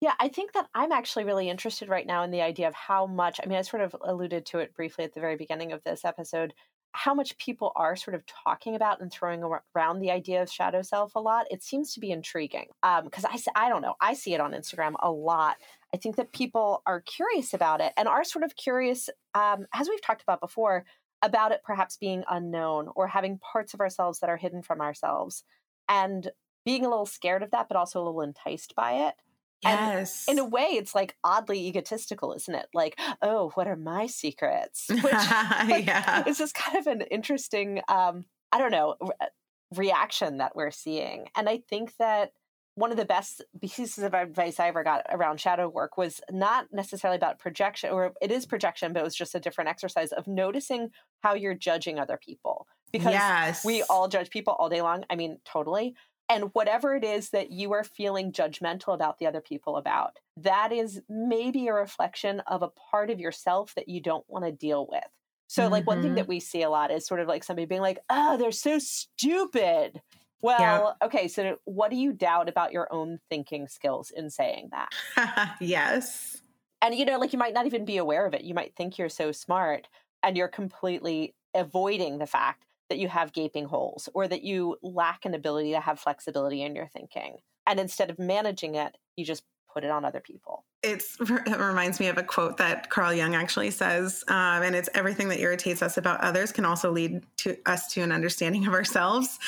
Yeah, 0.00 0.14
I 0.18 0.28
think 0.28 0.54
that 0.54 0.66
I'm 0.74 0.92
actually 0.92 1.24
really 1.24 1.50
interested 1.50 1.90
right 1.90 2.06
now 2.06 2.22
in 2.22 2.30
the 2.30 2.40
idea 2.40 2.68
of 2.68 2.74
how 2.74 3.06
much, 3.06 3.38
I 3.42 3.46
mean, 3.46 3.58
I 3.58 3.60
sort 3.60 3.82
of 3.82 3.94
alluded 4.02 4.46
to 4.46 4.60
it 4.60 4.74
briefly 4.74 5.04
at 5.04 5.12
the 5.12 5.20
very 5.20 5.36
beginning 5.36 5.72
of 5.72 5.84
this 5.84 6.06
episode, 6.06 6.54
how 6.92 7.12
much 7.12 7.36
people 7.36 7.72
are 7.76 7.96
sort 7.96 8.14
of 8.14 8.22
talking 8.24 8.76
about 8.76 9.02
and 9.02 9.12
throwing 9.12 9.42
around 9.74 10.00
the 10.00 10.10
idea 10.10 10.40
of 10.40 10.50
shadow 10.50 10.80
self 10.80 11.14
a 11.14 11.20
lot. 11.20 11.44
It 11.50 11.62
seems 11.62 11.92
to 11.92 12.00
be 12.00 12.12
intriguing 12.12 12.68
because 13.04 13.24
um, 13.26 13.30
I, 13.54 13.66
I 13.66 13.68
don't 13.68 13.82
know, 13.82 13.96
I 14.00 14.14
see 14.14 14.32
it 14.32 14.40
on 14.40 14.52
Instagram 14.52 14.94
a 15.00 15.10
lot. 15.10 15.56
I 15.92 15.98
think 15.98 16.16
that 16.16 16.32
people 16.32 16.82
are 16.86 17.02
curious 17.02 17.52
about 17.52 17.82
it 17.82 17.92
and 17.98 18.08
are 18.08 18.24
sort 18.24 18.42
of 18.42 18.56
curious, 18.56 19.10
um, 19.34 19.66
as 19.74 19.86
we've 19.86 20.00
talked 20.00 20.22
about 20.22 20.40
before, 20.40 20.86
about 21.26 21.52
it 21.52 21.60
perhaps 21.64 21.96
being 21.96 22.24
unknown 22.30 22.88
or 22.94 23.08
having 23.08 23.38
parts 23.38 23.74
of 23.74 23.80
ourselves 23.80 24.20
that 24.20 24.30
are 24.30 24.36
hidden 24.36 24.62
from 24.62 24.80
ourselves 24.80 25.42
and 25.88 26.30
being 26.64 26.84
a 26.84 26.88
little 26.88 27.06
scared 27.06 27.42
of 27.42 27.50
that, 27.50 27.68
but 27.68 27.76
also 27.76 28.00
a 28.00 28.04
little 28.04 28.22
enticed 28.22 28.74
by 28.74 29.08
it. 29.08 29.14
Yes. 29.62 30.26
And 30.28 30.38
in 30.38 30.44
a 30.44 30.48
way, 30.48 30.64
it's 30.64 30.94
like 30.94 31.16
oddly 31.24 31.66
egotistical, 31.66 32.32
isn't 32.32 32.54
it? 32.54 32.68
Like, 32.72 32.98
oh, 33.22 33.50
what 33.54 33.66
are 33.66 33.76
my 33.76 34.06
secrets? 34.06 34.86
Which 34.90 35.02
like, 35.02 35.86
yeah. 35.86 36.24
is 36.26 36.38
just 36.38 36.54
kind 36.54 36.78
of 36.78 36.86
an 36.86 37.02
interesting, 37.02 37.80
um, 37.88 38.24
I 38.52 38.58
don't 38.58 38.70
know, 38.70 38.96
re- 39.00 39.28
reaction 39.74 40.38
that 40.38 40.54
we're 40.54 40.70
seeing. 40.70 41.28
And 41.34 41.48
I 41.48 41.62
think 41.68 41.96
that 41.98 42.32
one 42.76 42.90
of 42.90 42.96
the 42.96 43.04
best 43.04 43.42
pieces 43.60 43.98
of 44.04 44.14
advice 44.14 44.60
I 44.60 44.68
ever 44.68 44.84
got 44.84 45.04
around 45.10 45.40
shadow 45.40 45.68
work 45.68 45.96
was 45.96 46.20
not 46.30 46.66
necessarily 46.72 47.16
about 47.16 47.38
projection, 47.38 47.90
or 47.90 48.12
it 48.22 48.30
is 48.30 48.46
projection, 48.46 48.92
but 48.92 49.00
it 49.00 49.04
was 49.04 49.16
just 49.16 49.34
a 49.34 49.40
different 49.40 49.70
exercise 49.70 50.12
of 50.12 50.26
noticing 50.28 50.90
how 51.22 51.34
you're 51.34 51.54
judging 51.54 51.98
other 51.98 52.18
people. 52.22 52.68
Because 52.92 53.12
yes. 53.12 53.64
we 53.64 53.82
all 53.90 54.08
judge 54.08 54.30
people 54.30 54.54
all 54.58 54.68
day 54.68 54.82
long. 54.82 55.04
I 55.10 55.16
mean, 55.16 55.38
totally. 55.44 55.94
And 56.28 56.50
whatever 56.52 56.94
it 56.94 57.04
is 57.04 57.30
that 57.30 57.50
you 57.50 57.72
are 57.72 57.84
feeling 57.84 58.30
judgmental 58.30 58.94
about 58.94 59.18
the 59.18 59.26
other 59.26 59.40
people 59.40 59.76
about, 59.76 60.18
that 60.36 60.72
is 60.72 61.00
maybe 61.08 61.66
a 61.68 61.72
reflection 61.72 62.40
of 62.46 62.62
a 62.62 62.68
part 62.90 63.10
of 63.10 63.20
yourself 63.20 63.74
that 63.74 63.88
you 63.88 64.00
don't 64.00 64.24
want 64.28 64.44
to 64.44 64.52
deal 64.52 64.86
with. 64.90 65.04
So, 65.46 65.62
mm-hmm. 65.62 65.72
like, 65.72 65.86
one 65.86 66.02
thing 66.02 66.10
mm-hmm. 66.10 66.16
that 66.16 66.28
we 66.28 66.40
see 66.40 66.62
a 66.62 66.70
lot 66.70 66.90
is 66.90 67.06
sort 67.06 67.20
of 67.20 67.28
like 67.28 67.44
somebody 67.44 67.66
being 67.66 67.80
like, 67.80 68.00
oh, 68.10 68.36
they're 68.36 68.52
so 68.52 68.78
stupid. 68.78 70.00
Well, 70.42 70.96
yeah. 71.00 71.06
okay. 71.06 71.28
So, 71.28 71.58
what 71.64 71.90
do 71.90 71.96
you 71.96 72.12
doubt 72.12 72.48
about 72.48 72.72
your 72.72 72.92
own 72.92 73.18
thinking 73.28 73.68
skills 73.68 74.10
in 74.14 74.30
saying 74.30 74.70
that? 74.72 75.56
yes. 75.60 76.42
And, 76.82 76.94
you 76.94 77.04
know, 77.04 77.18
like 77.18 77.32
you 77.32 77.38
might 77.38 77.54
not 77.54 77.66
even 77.66 77.84
be 77.84 77.96
aware 77.96 78.26
of 78.26 78.34
it. 78.34 78.44
You 78.44 78.54
might 78.54 78.74
think 78.76 78.98
you're 78.98 79.08
so 79.08 79.32
smart 79.32 79.88
and 80.22 80.36
you're 80.36 80.48
completely 80.48 81.34
avoiding 81.54 82.18
the 82.18 82.26
fact 82.26 82.64
that 82.90 82.98
you 82.98 83.08
have 83.08 83.32
gaping 83.32 83.64
holes 83.64 84.08
or 84.14 84.28
that 84.28 84.42
you 84.42 84.76
lack 84.82 85.24
an 85.24 85.34
ability 85.34 85.72
to 85.72 85.80
have 85.80 85.98
flexibility 85.98 86.62
in 86.62 86.76
your 86.76 86.86
thinking. 86.86 87.38
And 87.66 87.80
instead 87.80 88.10
of 88.10 88.18
managing 88.18 88.74
it, 88.74 88.96
you 89.16 89.24
just 89.24 89.42
put 89.72 89.84
it 89.84 89.90
on 89.90 90.04
other 90.04 90.20
people. 90.20 90.64
It's, 90.82 91.16
it 91.20 91.58
reminds 91.58 91.98
me 91.98 92.08
of 92.08 92.18
a 92.18 92.22
quote 92.22 92.58
that 92.58 92.88
Carl 92.90 93.12
Jung 93.12 93.34
actually 93.34 93.70
says, 93.70 94.24
um, 94.28 94.62
and 94.62 94.76
it's 94.76 94.88
everything 94.94 95.28
that 95.28 95.40
irritates 95.40 95.82
us 95.82 95.98
about 95.98 96.20
others 96.20 96.52
can 96.52 96.64
also 96.64 96.90
lead 96.92 97.24
to 97.38 97.56
us 97.66 97.92
to 97.92 98.02
an 98.02 98.12
understanding 98.12 98.66
of 98.66 98.72
ourselves. 98.72 99.38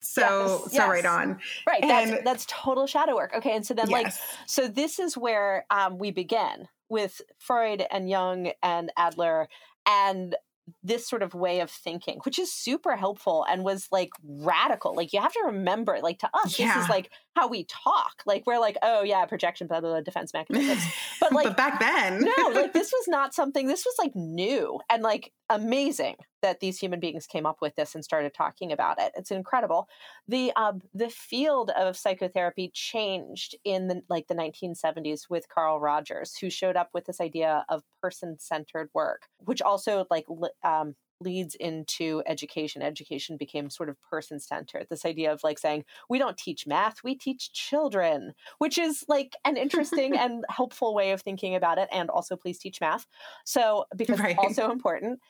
So 0.00 0.22
yes, 0.22 0.72
so 0.72 0.78
yes. 0.78 0.88
right 0.88 1.06
on. 1.06 1.38
Right. 1.66 1.82
And, 1.82 2.10
that's 2.10 2.24
that's 2.24 2.46
total 2.48 2.86
shadow 2.86 3.14
work. 3.14 3.32
Okay. 3.36 3.54
And 3.54 3.66
so 3.66 3.74
then 3.74 3.90
yes. 3.90 4.02
like 4.04 4.12
so 4.46 4.66
this 4.68 4.98
is 4.98 5.16
where 5.16 5.66
um, 5.70 5.98
we 5.98 6.10
begin 6.10 6.68
with 6.88 7.20
Freud 7.38 7.84
and 7.90 8.08
Jung 8.08 8.52
and 8.62 8.90
Adler 8.96 9.48
and 9.86 10.36
this 10.82 11.08
sort 11.08 11.22
of 11.22 11.34
way 11.34 11.60
of 11.60 11.70
thinking, 11.70 12.20
which 12.24 12.38
is 12.38 12.52
super 12.52 12.96
helpful 12.96 13.44
and 13.50 13.64
was 13.64 13.88
like 13.90 14.10
radical. 14.22 14.94
Like 14.94 15.12
you 15.12 15.20
have 15.20 15.32
to 15.32 15.42
remember, 15.46 15.98
like 16.02 16.20
to 16.20 16.30
us, 16.32 16.58
yeah. 16.58 16.74
this 16.74 16.84
is 16.84 16.90
like 16.90 17.10
how 17.36 17.48
we 17.48 17.64
talk. 17.64 18.22
Like 18.26 18.46
we're 18.46 18.58
like, 18.58 18.76
oh 18.82 19.02
yeah, 19.02 19.24
projection, 19.26 19.66
blah 19.66 19.80
blah, 19.80 19.90
blah 19.90 20.00
defense 20.00 20.32
mechanisms. 20.32 20.82
But 21.20 21.32
like 21.32 21.48
but 21.48 21.56
back 21.56 21.80
then, 21.80 22.24
no, 22.24 22.48
like 22.48 22.72
this 22.72 22.90
was 22.92 23.06
not 23.06 23.34
something. 23.34 23.66
This 23.66 23.84
was 23.84 23.94
like 23.98 24.16
new 24.16 24.80
and 24.88 25.02
like 25.02 25.32
amazing 25.50 26.16
that 26.40 26.60
these 26.60 26.78
human 26.78 26.98
beings 26.98 27.26
came 27.26 27.44
up 27.44 27.58
with 27.60 27.74
this 27.76 27.94
and 27.94 28.02
started 28.02 28.32
talking 28.32 28.72
about 28.72 28.98
it. 28.98 29.12
It's 29.14 29.30
incredible. 29.30 29.86
The 30.26 30.52
um, 30.56 30.80
the 30.94 31.10
field 31.10 31.70
of 31.76 31.96
psychotherapy 31.96 32.70
changed 32.72 33.54
in 33.64 33.88
the 33.88 34.02
like 34.08 34.28
the 34.28 34.34
1970s 34.34 35.28
with 35.28 35.48
Carl 35.48 35.78
Rogers, 35.78 36.36
who 36.38 36.48
showed 36.48 36.76
up 36.76 36.88
with 36.94 37.04
this 37.04 37.20
idea 37.20 37.64
of 37.68 37.82
person 38.00 38.38
centered 38.38 38.88
work, 38.94 39.28
which 39.44 39.60
also 39.60 40.06
like 40.10 40.24
um, 40.64 40.94
leads 41.20 41.54
into 41.54 42.22
education. 42.26 42.82
Education 42.82 43.36
became 43.36 43.70
sort 43.70 43.88
of 43.88 44.00
person 44.02 44.40
centered. 44.40 44.86
This 44.88 45.04
idea 45.04 45.32
of 45.32 45.42
like 45.44 45.58
saying, 45.58 45.84
we 46.08 46.18
don't 46.18 46.36
teach 46.36 46.66
math, 46.66 47.02
we 47.04 47.14
teach 47.14 47.52
children, 47.52 48.34
which 48.58 48.78
is 48.78 49.04
like 49.08 49.36
an 49.44 49.56
interesting 49.56 50.16
and 50.18 50.44
helpful 50.48 50.94
way 50.94 51.12
of 51.12 51.22
thinking 51.22 51.54
about 51.54 51.78
it. 51.78 51.88
And 51.92 52.10
also, 52.10 52.36
please 52.36 52.58
teach 52.58 52.80
math. 52.80 53.06
So, 53.44 53.84
because 53.96 54.18
right. 54.18 54.36
it's 54.38 54.58
also 54.58 54.70
important. 54.72 55.20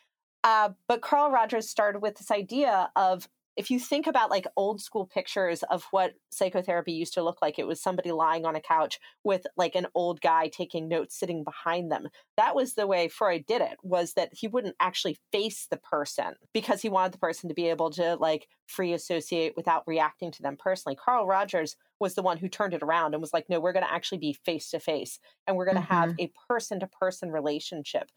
Uh, 0.42 0.70
but 0.88 1.02
Carl 1.02 1.30
Rogers 1.30 1.68
started 1.68 2.00
with 2.00 2.16
this 2.16 2.30
idea 2.30 2.90
of 2.96 3.28
if 3.56 3.70
you 3.70 3.78
think 3.78 4.06
about 4.06 4.30
like 4.30 4.46
old 4.56 4.80
school 4.80 5.06
pictures 5.06 5.62
of 5.64 5.84
what 5.90 6.14
psychotherapy 6.30 6.92
used 6.92 7.14
to 7.14 7.22
look 7.22 7.38
like, 7.42 7.58
it 7.58 7.66
was 7.66 7.82
somebody 7.82 8.12
lying 8.12 8.46
on 8.46 8.56
a 8.56 8.60
couch 8.60 8.98
with 9.24 9.46
like 9.56 9.74
an 9.74 9.86
old 9.94 10.20
guy 10.20 10.48
taking 10.48 10.88
notes 10.88 11.18
sitting 11.18 11.44
behind 11.44 11.90
them. 11.90 12.08
That 12.36 12.54
was 12.54 12.74
the 12.74 12.86
way 12.86 13.08
Freud 13.08 13.44
did 13.46 13.60
it, 13.60 13.76
was 13.82 14.14
that 14.14 14.30
he 14.32 14.48
wouldn't 14.48 14.76
actually 14.80 15.18
face 15.32 15.66
the 15.70 15.76
person 15.76 16.34
because 16.54 16.80
he 16.80 16.88
wanted 16.88 17.12
the 17.12 17.18
person 17.18 17.48
to 17.48 17.54
be 17.54 17.68
able 17.68 17.90
to 17.90 18.16
like 18.16 18.48
free 18.66 18.92
associate 18.92 19.54
without 19.56 19.82
reacting 19.86 20.30
to 20.32 20.42
them 20.42 20.56
personally. 20.58 20.96
Carl 20.96 21.26
Rogers 21.26 21.76
was 21.98 22.14
the 22.14 22.22
one 22.22 22.38
who 22.38 22.48
turned 22.48 22.72
it 22.72 22.82
around 22.82 23.14
and 23.14 23.20
was 23.20 23.32
like, 23.32 23.48
no, 23.48 23.60
we're 23.60 23.72
going 23.72 23.84
to 23.84 23.92
actually 23.92 24.18
be 24.18 24.32
face 24.44 24.70
to 24.70 24.80
face 24.80 25.18
and 25.46 25.56
we're 25.56 25.66
going 25.66 25.76
to 25.76 25.82
mm-hmm. 25.82 25.94
have 25.94 26.14
a 26.18 26.32
person 26.48 26.80
to 26.80 26.86
person 26.86 27.30
relationship. 27.30 28.10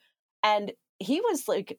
And 0.43 0.74
he 1.00 1.22
was 1.22 1.48
like, 1.48 1.78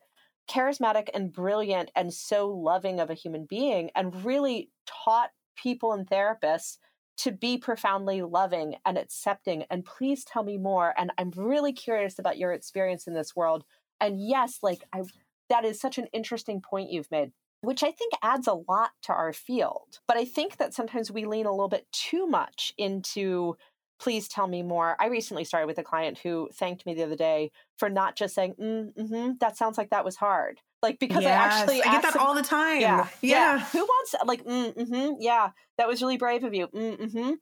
charismatic 0.49 1.09
and 1.15 1.33
brilliant 1.33 1.91
and 1.97 2.13
so 2.13 2.49
loving 2.49 3.01
of 3.01 3.11
a 3.11 3.15
human 3.15 3.47
being 3.47 3.91
and 3.95 4.25
really 4.25 4.71
taught 4.87 5.31
people 5.57 5.93
and 5.93 6.07
therapists 6.07 6.79
to 7.17 7.31
be 7.31 7.57
profoundly 7.57 8.23
loving 8.23 8.75
and 8.85 8.99
accepting. 8.99 9.65
And 9.71 9.85
please 9.85 10.25
tell 10.25 10.43
me 10.43 10.59
more 10.59 10.95
and 10.99 11.13
i'm 11.19 11.31
really 11.37 11.73
curious 11.73 12.19
about 12.19 12.39
your 12.39 12.53
experience 12.53 13.07
in 13.07 13.15
this 13.15 13.37
world. 13.37 13.65
And 14.01 14.21
yes 14.21 14.59
like 14.63 14.85
i 14.93 15.03
that 15.51 15.65
is 15.65 15.81
such 15.81 15.99
an 15.99 16.09
interesting 16.13 16.61
point 16.61 16.91
you've 16.91 17.11
made 17.11 17.33
which 17.61 17.83
i 17.83 17.91
think 17.91 18.13
adds 18.23 18.47
a 18.47 18.55
lot 18.69 18.91
to 19.03 19.13
our 19.13 19.33
field. 19.33 20.01
But 20.09 20.17
i 20.17 20.25
think 20.25 20.59
that 20.59 20.75
sometimes 20.75 21.11
we 21.11 21.25
lean 21.25 21.47
a 21.47 21.51
little 21.51 21.69
bit 21.69 21.87
too 21.93 22.27
much 22.27 22.73
into 22.77 23.57
please 24.05 24.29
tell 24.29 24.47
me 24.47 24.63
more. 24.63 24.97
I 25.01 25.07
recently 25.07 25.45
started 25.45 25.67
with 25.67 25.79
a 25.79 25.83
client 25.83 26.19
who 26.19 26.51
thanked 26.53 26.85
me 26.85 26.93
the 26.93 27.05
other 27.05 27.17
day 27.17 27.51
for 27.79 27.89
not 27.89 28.17
just 28.17 28.35
saying, 28.35 28.55
mm, 28.61 28.93
hmm 28.95 29.31
that 29.41 29.57
sounds 29.57 29.79
like 29.79 29.91
that 29.91 30.05
was 30.05 30.15
hard. 30.15 30.61
Like, 30.83 30.99
because 30.99 31.23
yes, 31.23 31.33
I 31.33 31.47
actually 31.47 31.83
I 31.83 31.91
get 31.91 32.03
that 32.03 32.17
all 32.17 32.35
the 32.35 32.43
time. 32.43 32.83
Yeah. 32.83 33.09
Yeah. 33.23 33.57
yeah. 33.57 33.65
Who 33.65 33.79
wants, 33.79 34.15
like, 34.27 34.45
mm, 34.45 34.89
hmm 34.89 35.13
yeah, 35.21 35.51
that 35.79 35.89
was 35.89 36.03
really 36.03 36.19
brave 36.19 36.45
of 36.45 36.53
you. 36.53 36.67
Mm, 36.69 37.13
hmm 37.13 37.33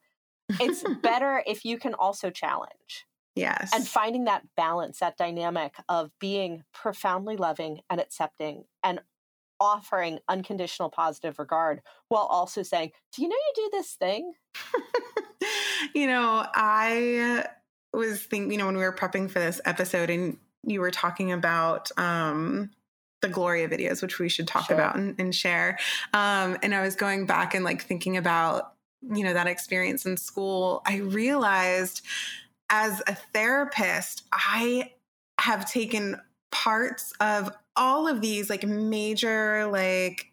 It's 0.61 0.85
better 1.03 1.43
if 1.45 1.65
you 1.65 1.77
can 1.77 1.95
also 1.95 2.29
challenge. 2.29 3.05
Yes. 3.35 3.71
And 3.73 3.85
finding 3.85 4.23
that 4.25 4.43
balance, 4.55 4.99
that 4.99 5.17
dynamic 5.17 5.75
of 5.89 6.11
being 6.17 6.63
profoundly 6.73 7.35
loving 7.35 7.81
and 7.89 7.99
accepting 7.99 8.63
and 8.81 9.01
offering 9.59 10.19
unconditional 10.29 10.89
positive 10.89 11.39
regard 11.39 11.81
while 12.07 12.23
also 12.23 12.63
saying, 12.63 12.91
Do 13.13 13.21
you 13.21 13.27
know 13.27 13.35
you 13.35 13.53
do 13.69 13.77
this 13.77 13.95
thing? 13.95 14.31
You 15.93 16.07
know, 16.07 16.45
I 16.53 17.45
was 17.93 18.21
thinking, 18.23 18.51
you 18.51 18.57
know, 18.57 18.65
when 18.65 18.77
we 18.77 18.83
were 18.83 18.93
prepping 18.95 19.29
for 19.29 19.39
this 19.39 19.61
episode 19.65 20.09
and 20.09 20.37
you 20.63 20.81
were 20.81 20.91
talking 20.91 21.31
about 21.31 21.91
um 21.97 22.71
the 23.23 23.29
Gloria 23.29 23.67
videos, 23.69 24.01
which 24.01 24.19
we 24.19 24.29
should 24.29 24.47
talk 24.47 24.65
sure. 24.67 24.75
about 24.75 24.95
and, 24.97 25.15
and 25.17 25.33
share. 25.33 25.79
Um, 26.13 26.57
and 26.61 26.75
I 26.75 26.81
was 26.81 26.95
going 26.95 27.25
back 27.25 27.55
and 27.55 27.63
like 27.63 27.81
thinking 27.81 28.17
about, 28.17 28.73
you 29.01 29.23
know, 29.23 29.33
that 29.33 29.47
experience 29.47 30.05
in 30.05 30.17
school. 30.17 30.81
I 30.85 30.97
realized 30.97 32.01
as 32.69 33.01
a 33.07 33.15
therapist, 33.15 34.23
I 34.31 34.91
have 35.39 35.69
taken 35.71 36.19
parts 36.51 37.13
of 37.19 37.49
all 37.75 38.07
of 38.07 38.21
these 38.21 38.49
like 38.49 38.63
major 38.63 39.67
like 39.67 40.31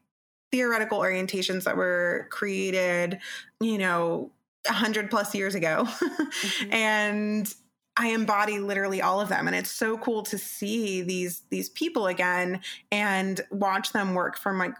theoretical 0.51 0.99
orientations 0.99 1.65
that 1.65 1.77
were 1.77 2.27
created, 2.31 3.21
you 3.61 3.79
know, 3.79 4.31
a 4.69 4.73
hundred 4.73 5.11
plus 5.11 5.35
years 5.35 5.55
ago. 5.55 5.85
mm-hmm. 5.89 6.73
And 6.73 7.55
I 7.97 8.09
embody 8.09 8.59
literally 8.61 9.03
all 9.03 9.21
of 9.21 9.29
them. 9.29 9.47
And 9.47 9.57
it's 9.57 9.71
so 9.71 9.99
cool 9.99 10.23
to 10.25 10.39
see 10.39 11.03
these 11.03 11.43
these 11.51 11.69
people 11.69 12.07
again 12.07 12.61
and 12.91 13.41
watch 13.51 13.93
them 13.93 14.15
work 14.15 14.39
from 14.39 14.59
like 14.59 14.75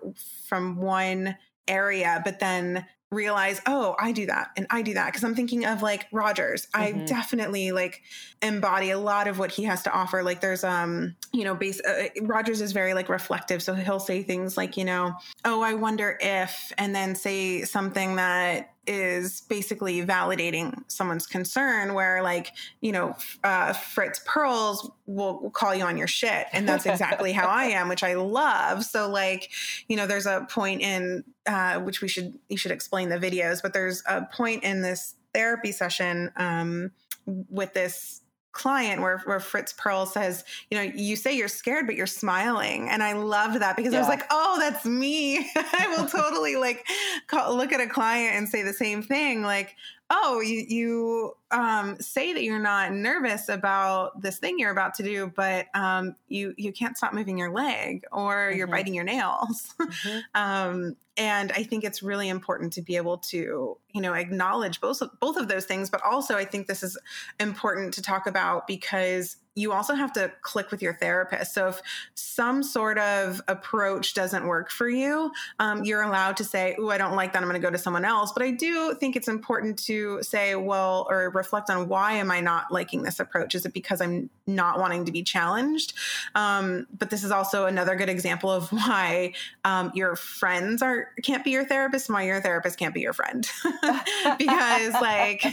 from 0.47 0.77
one 0.77 1.37
area, 1.69 2.23
but 2.25 2.41
then 2.41 2.87
realize, 3.13 3.61
oh, 3.67 3.97
I 3.99 4.13
do 4.13 4.27
that 4.27 4.51
and 4.57 4.67
I 4.71 4.83
do 4.83 4.95
that. 4.95 5.13
Cause 5.13 5.25
I'm 5.25 5.35
thinking 5.35 5.67
of 5.67 5.83
like 5.83 6.07
Rogers. 6.13 6.67
Mm-hmm. 6.67 7.01
I 7.01 7.05
definitely 7.05 7.73
like 7.73 8.03
embody 8.41 8.91
a 8.91 8.99
lot 8.99 9.27
of 9.27 9.39
what 9.39 9.51
he 9.51 9.65
has 9.65 9.83
to 9.83 9.93
offer. 9.93 10.23
Like 10.23 10.41
there's, 10.41 10.63
um, 10.63 11.17
you 11.33 11.43
know, 11.43 11.57
base, 11.57 11.81
uh, 11.81 12.09
Rogers 12.23 12.61
is 12.61 12.71
very 12.71 12.95
like 12.95 13.09
reflective. 13.09 13.63
So 13.63 13.75
he'll 13.75 13.99
say 13.99 14.23
things 14.23 14.57
like, 14.57 14.77
you 14.77 14.85
know, 14.85 15.15
oh, 15.45 15.61
I 15.61 15.75
wonder 15.75 16.17
if, 16.21 16.73
and 16.79 16.95
then 16.95 17.17
say 17.17 17.65
something 17.65 18.17
that 18.17 18.75
is 18.87 19.43
basically 19.43 20.05
validating 20.05 20.83
someone's 20.89 21.27
concern 21.27 21.95
where 21.95 22.23
like 22.23 22.53
you 22.81 22.93
know 22.93 23.15
uh, 23.45 23.73
fritz 23.73 24.21
perls 24.27 24.91
will, 25.07 25.41
will, 25.41 25.51
call 25.51 25.75
you 25.75 25.85
on 25.85 25.97
your 25.97 26.07
shit 26.07 26.47
and 26.53 26.69
that's 26.69 26.87
exactly 26.87 27.33
how 27.33 27.47
i 27.47 27.65
am 27.65 27.89
which 27.89 28.03
i 28.03 28.15
love. 28.15 28.85
So 28.85 29.09
like 29.09 29.51
you 29.89 29.97
know 29.97 30.07
there's 30.07 30.27
a 30.27 30.47
point 30.51 30.81
in 30.81 31.25
uh, 31.47 31.81
which 31.81 32.01
we 32.01 32.09
should 32.09 32.39
you 32.49 32.57
should 32.57 32.73
explain 32.73 33.09
the 33.09 33.19
videos 33.19 33.61
but 33.63 33.73
there's 33.73 34.03
a 34.07 34.23
point 34.33 34.65
in 34.65 34.83
this 34.83 35.15
therapy 35.35 35.73
session 35.73 36.31
um, 36.37 36.91
with 37.27 37.75
this 37.75 38.23
client 38.53 39.01
where, 39.01 39.19
where 39.25 39.41
Fritz 39.41 39.73
Perls 39.73 40.09
says, 40.09 40.45
you 40.71 40.79
know, 40.79 40.83
you 40.83 41.17
say 41.17 41.37
you're 41.37 41.49
scared, 41.49 41.87
but 41.87 41.95
you're 41.95 42.07
smiling. 42.07 42.89
And 42.89 43.03
I 43.03 43.13
loved 43.13 43.61
that 43.61 43.77
because 43.77 43.93
yeah. 43.93 43.99
I 43.99 44.03
was 44.03 44.09
like, 44.09 44.25
oh, 44.31 44.57
that's 44.59 44.85
me. 44.85 45.39
I 45.57 45.95
will 45.97 46.07
totally 46.09 46.57
like 46.57 46.87
call, 47.27 47.57
look 47.57 47.73
at 47.73 47.81
a 47.81 47.87
client 47.87 48.37
and 48.37 48.49
say 48.49 48.63
the 48.63 48.73
same 48.73 49.03
thing. 49.03 49.43
Like, 49.43 49.77
oh, 50.11 50.41
you, 50.41 50.65
you 50.69 51.37
um, 51.53 51.97
say 52.01 52.33
that 52.33 52.43
you're 52.43 52.59
not 52.59 52.93
nervous 52.93 53.49
about 53.49 54.21
this 54.21 54.39
thing 54.39 54.59
you're 54.59 54.73
about 54.73 54.95
to 54.95 55.05
do, 55.05 55.33
but 55.35 55.67
um, 55.75 56.17
you 56.29 56.53
you 56.59 56.73
can't 56.73 56.97
stop 56.97 57.13
moving 57.13 57.39
your 57.39 57.53
leg 57.53 58.05
or 58.13 58.35
mm-hmm. 58.35 58.59
you're 58.59 58.67
biting 58.67 58.95
your 58.95 59.05
nails. 59.05 59.73
Mm-hmm. 59.81 60.19
um, 60.35 60.97
and 61.17 61.53
I 61.53 61.63
think 61.63 61.85
it's 61.85 62.03
really 62.03 62.29
important 62.29 62.73
to 62.75 62.83
be 62.83 62.97
able 62.97 63.19
to 63.19 63.77
you 63.93 64.01
know 64.01 64.15
acknowledge 64.15 64.81
both 64.81 65.01
both 65.21 65.37
of 65.37 65.49
those 65.49 65.65
things, 65.65 65.91
but 65.91 66.03
also 66.05 66.37
I 66.37 66.45
think 66.45 66.67
this 66.67 66.83
is 66.83 66.99
important 67.39 67.95
to 67.95 68.03
talk 68.03 68.27
about 68.27 68.67
because 68.67 69.37
you 69.57 69.73
also 69.73 69.95
have 69.95 70.13
to 70.13 70.33
click 70.43 70.71
with 70.71 70.81
your 70.81 70.95
therapist. 70.95 71.55
So 71.55 71.69
if 71.69 71.83
some 72.15 72.63
sort 72.63 72.99
of 72.99 73.43
approach 73.49 74.15
doesn't 74.15 74.47
work 74.47 74.71
for 74.71 74.89
you, 74.89 75.33
um, 75.59 75.85
you're 75.85 76.03
allowed 76.03 76.37
to 76.37 76.45
say, 76.45 76.77
"Oh, 76.79 76.89
I 76.91 76.99
don't 76.99 77.17
like 77.17 77.33
that. 77.33 77.43
I'm 77.43 77.49
going 77.49 77.61
to 77.61 77.67
go 77.67 77.71
to 77.71 77.79
someone 77.79 78.05
else." 78.05 78.33
But 78.33 78.45
I 78.45 78.53
do 78.53 78.95
think 78.95 79.17
it's 79.17 79.27
important 79.27 79.79
to 79.85 80.23
say, 80.23 80.55
"Well," 80.55 81.07
or 81.11 81.31
reflect 81.31 81.69
on 81.69 81.89
why 81.89 82.13
am 82.13 82.31
I 82.31 82.41
not 82.41 82.71
liking 82.71 83.03
this 83.03 83.19
approach? 83.19 83.55
Is 83.55 83.67
it 83.67 83.75
because 83.75 84.01
I'm 84.01 84.31
not 84.47 84.79
wanting 84.79 85.05
to 85.07 85.13
be 85.13 85.23
challenged? 85.23 85.95
Um, 86.37 86.87
but 86.97 87.11
this 87.11 87.25
is 87.25 87.33
also 87.33 87.67
another 87.67 87.97
good 87.97 88.09
example 88.09 88.51
of 88.51 88.71
why 88.71 89.35
um, 89.65 89.91
your 89.95 90.15
friends 90.15 90.81
are 90.81 91.09
can't 91.25 91.45
be 91.45 91.51
your 91.51 91.65
therapist, 91.65 92.09
and 92.09 92.15
why 92.15 92.23
your 92.23 92.41
therapist 92.41 92.79
can't 92.79 92.95
be 92.95 93.01
your 93.01 93.13
friend, 93.13 93.49
because 94.39 94.93
like 94.95 95.45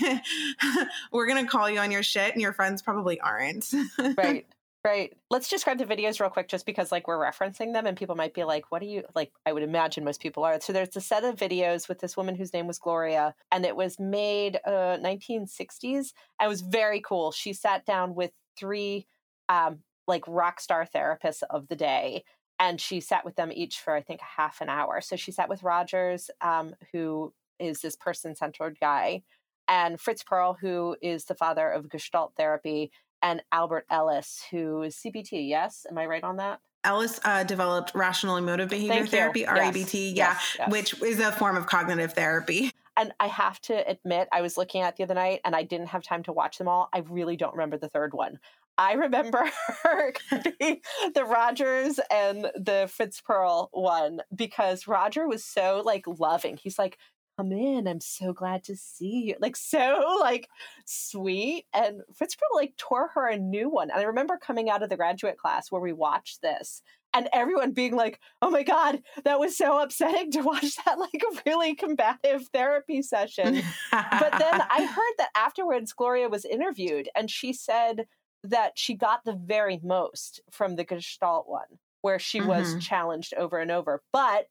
we're 1.12 1.28
going 1.28 1.44
to 1.44 1.50
call 1.50 1.68
you 1.68 1.80
on 1.80 1.90
your 1.90 2.04
shit, 2.04 2.34
and 2.34 2.42
your 2.42 2.54
friends 2.54 2.84
probably 2.84 3.20
aren't 3.20 3.74
right. 4.18 4.46
Right. 4.86 5.12
Let's 5.30 5.50
describe 5.50 5.80
the 5.80 5.86
videos 5.86 6.22
real 6.22 6.30
quick 6.30 6.48
just 6.48 6.66
because 6.66 6.94
like 6.94 7.10
we're 7.10 7.18
referencing 7.20 7.74
them 7.74 7.86
and 7.86 7.98
people 7.98 8.16
might 8.16 8.34
be 8.34 8.46
like, 8.46 8.72
what 8.72 8.80
do 8.80 8.88
you 8.88 9.04
like? 9.16 9.34
I 9.46 9.52
would 9.52 9.64
imagine 9.64 10.06
most 10.06 10.22
people 10.22 10.46
are. 10.46 10.62
So 10.62 10.72
there's 10.72 10.96
a 10.96 11.02
set 11.02 11.26
of 11.26 11.36
videos 11.36 11.90
with 11.90 12.00
this 12.00 12.16
woman 12.16 12.36
whose 12.36 12.54
name 12.54 12.68
was 12.68 12.80
Gloria 12.80 13.36
and 13.52 13.66
it 13.66 13.76
was 13.76 14.00
made 14.00 14.62
uh 14.66 14.98
1960s. 15.04 16.14
It 16.42 16.48
was 16.48 16.62
very 16.62 17.02
cool. 17.02 17.34
She 17.34 17.52
sat 17.52 17.86
down 17.86 18.16
with 18.16 18.32
three 18.58 19.08
um 19.50 19.80
like 20.08 20.24
rock 20.26 20.62
star 20.62 20.88
therapists 20.96 21.44
of 21.50 21.68
the 21.68 21.76
day 21.76 22.24
and 22.60 22.80
she 22.80 23.00
sat 23.00 23.26
with 23.26 23.36
them 23.36 23.52
each 23.54 23.80
for 23.80 23.94
I 23.94 24.02
think 24.02 24.22
a 24.22 24.42
half 24.42 24.62
an 24.62 24.70
hour. 24.70 25.02
So 25.02 25.16
she 25.16 25.32
sat 25.32 25.50
with 25.50 25.64
Rogers, 25.64 26.30
um, 26.42 26.74
who 26.94 27.34
is 27.60 27.82
this 27.82 27.96
person 27.96 28.36
centered 28.36 28.78
guy, 28.80 29.24
and 29.68 30.00
Fritz 30.00 30.24
Perls, 30.24 30.58
who 30.60 30.96
is 31.02 31.26
the 31.26 31.36
father 31.36 31.70
of 31.70 31.90
Gestalt 31.90 32.34
therapy, 32.38 32.92
and 33.22 33.42
Albert 33.52 33.86
Ellis, 33.90 34.44
who 34.52 34.84
is 34.84 34.96
CBT. 34.96 35.48
Yes, 35.48 35.86
am 35.90 35.98
I 35.98 36.06
right 36.06 36.24
on 36.24 36.38
that? 36.38 36.60
Ellis 36.84 37.20
uh, 37.26 37.44
developed 37.44 37.92
rational 37.94 38.38
emotive 38.38 38.70
behavior 38.70 39.06
therapy. 39.06 39.44
REBT, 39.44 40.16
yes. 40.16 40.16
yeah, 40.16 40.34
yes, 40.34 40.56
yes. 40.60 40.72
which 40.72 41.02
is 41.02 41.20
a 41.20 41.32
form 41.32 41.58
of 41.58 41.66
cognitive 41.66 42.14
therapy. 42.14 42.72
And 43.00 43.14
I 43.20 43.28
have 43.28 43.62
to 43.62 43.88
admit, 43.88 44.28
I 44.32 44.42
was 44.42 44.58
looking 44.58 44.82
at 44.82 44.96
the 44.96 45.04
other 45.04 45.14
night 45.14 45.42
and 45.46 45.56
I 45.56 45.62
didn't 45.62 45.90
have 45.90 46.02
time 46.02 46.24
to 46.24 46.34
watch 46.34 46.58
them 46.58 46.68
all. 46.68 46.90
I 46.92 47.04
really 47.08 47.38
don't 47.38 47.54
remember 47.54 47.78
the 47.78 47.90
third 47.90 48.12
one. 48.12 48.40
I 48.76 48.94
remember 48.94 49.52
the 49.84 51.24
Rogers 51.24 52.00
and 52.10 52.52
the 52.56 52.90
Fritz 52.92 53.22
Perls 53.22 53.70
one 53.72 54.22
because 54.36 54.88
Roger 54.88 55.28
was 55.28 55.44
so 55.44 55.84
like 55.86 56.06
loving. 56.08 56.58
He's 56.58 56.80
like, 56.80 56.98
come 57.38 57.52
in. 57.52 57.88
I'm 57.88 58.02
so 58.02 58.34
glad 58.34 58.64
to 58.66 58.76
see 58.76 59.26
you. 59.28 59.36
Like 59.40 59.56
so 59.56 60.18
like 60.20 60.50
sweet. 60.86 61.66
And 61.74 62.02
Fitzgerald 62.14 62.52
like 62.56 62.74
tore 62.78 63.10
her 63.14 63.28
a 63.28 63.38
new 63.38 63.70
one. 63.70 63.90
And 63.92 64.00
I 64.00 64.04
remember 64.04 64.38
coming 64.38 64.70
out 64.70 64.84
of 64.84 64.90
the 64.90 64.98
graduate 64.98 65.38
class 65.38 65.72
where 65.72 65.82
we 65.82 65.94
watched 65.94 66.42
this 66.42 66.82
and 67.14 67.30
everyone 67.34 67.72
being 67.72 67.96
like, 67.96 68.20
oh 68.42 68.50
my 68.50 68.64
God, 68.64 69.02
that 69.24 69.40
was 69.40 69.58
so 69.58 69.80
upsetting 69.80 70.32
to 70.32 70.42
watch 70.42 70.76
that 70.86 71.00
like 71.00 71.22
really 71.46 71.76
combative 71.76 72.48
therapy 72.54 73.02
session. 73.02 73.62
but 73.92 74.32
then 74.38 74.62
I 74.70 74.86
heard 74.86 75.14
that 75.18 75.30
afterwards 75.36 75.94
Gloria 75.94 76.30
was 76.30 76.46
interviewed 76.46 77.10
and 77.16 77.30
she 77.30 77.54
said 77.54 78.08
that 78.44 78.74
she 78.76 78.94
got 78.94 79.26
the 79.26 79.34
very 79.34 79.80
most 79.84 80.42
from 80.52 80.76
the 80.76 80.84
Gestalt 80.84 81.48
one, 81.48 81.80
where 82.02 82.20
she 82.20 82.40
mm-hmm. 82.40 82.50
was 82.50 82.76
challenged 82.80 83.34
over 83.34 83.58
and 83.58 83.72
over. 83.72 84.02
But 84.14 84.48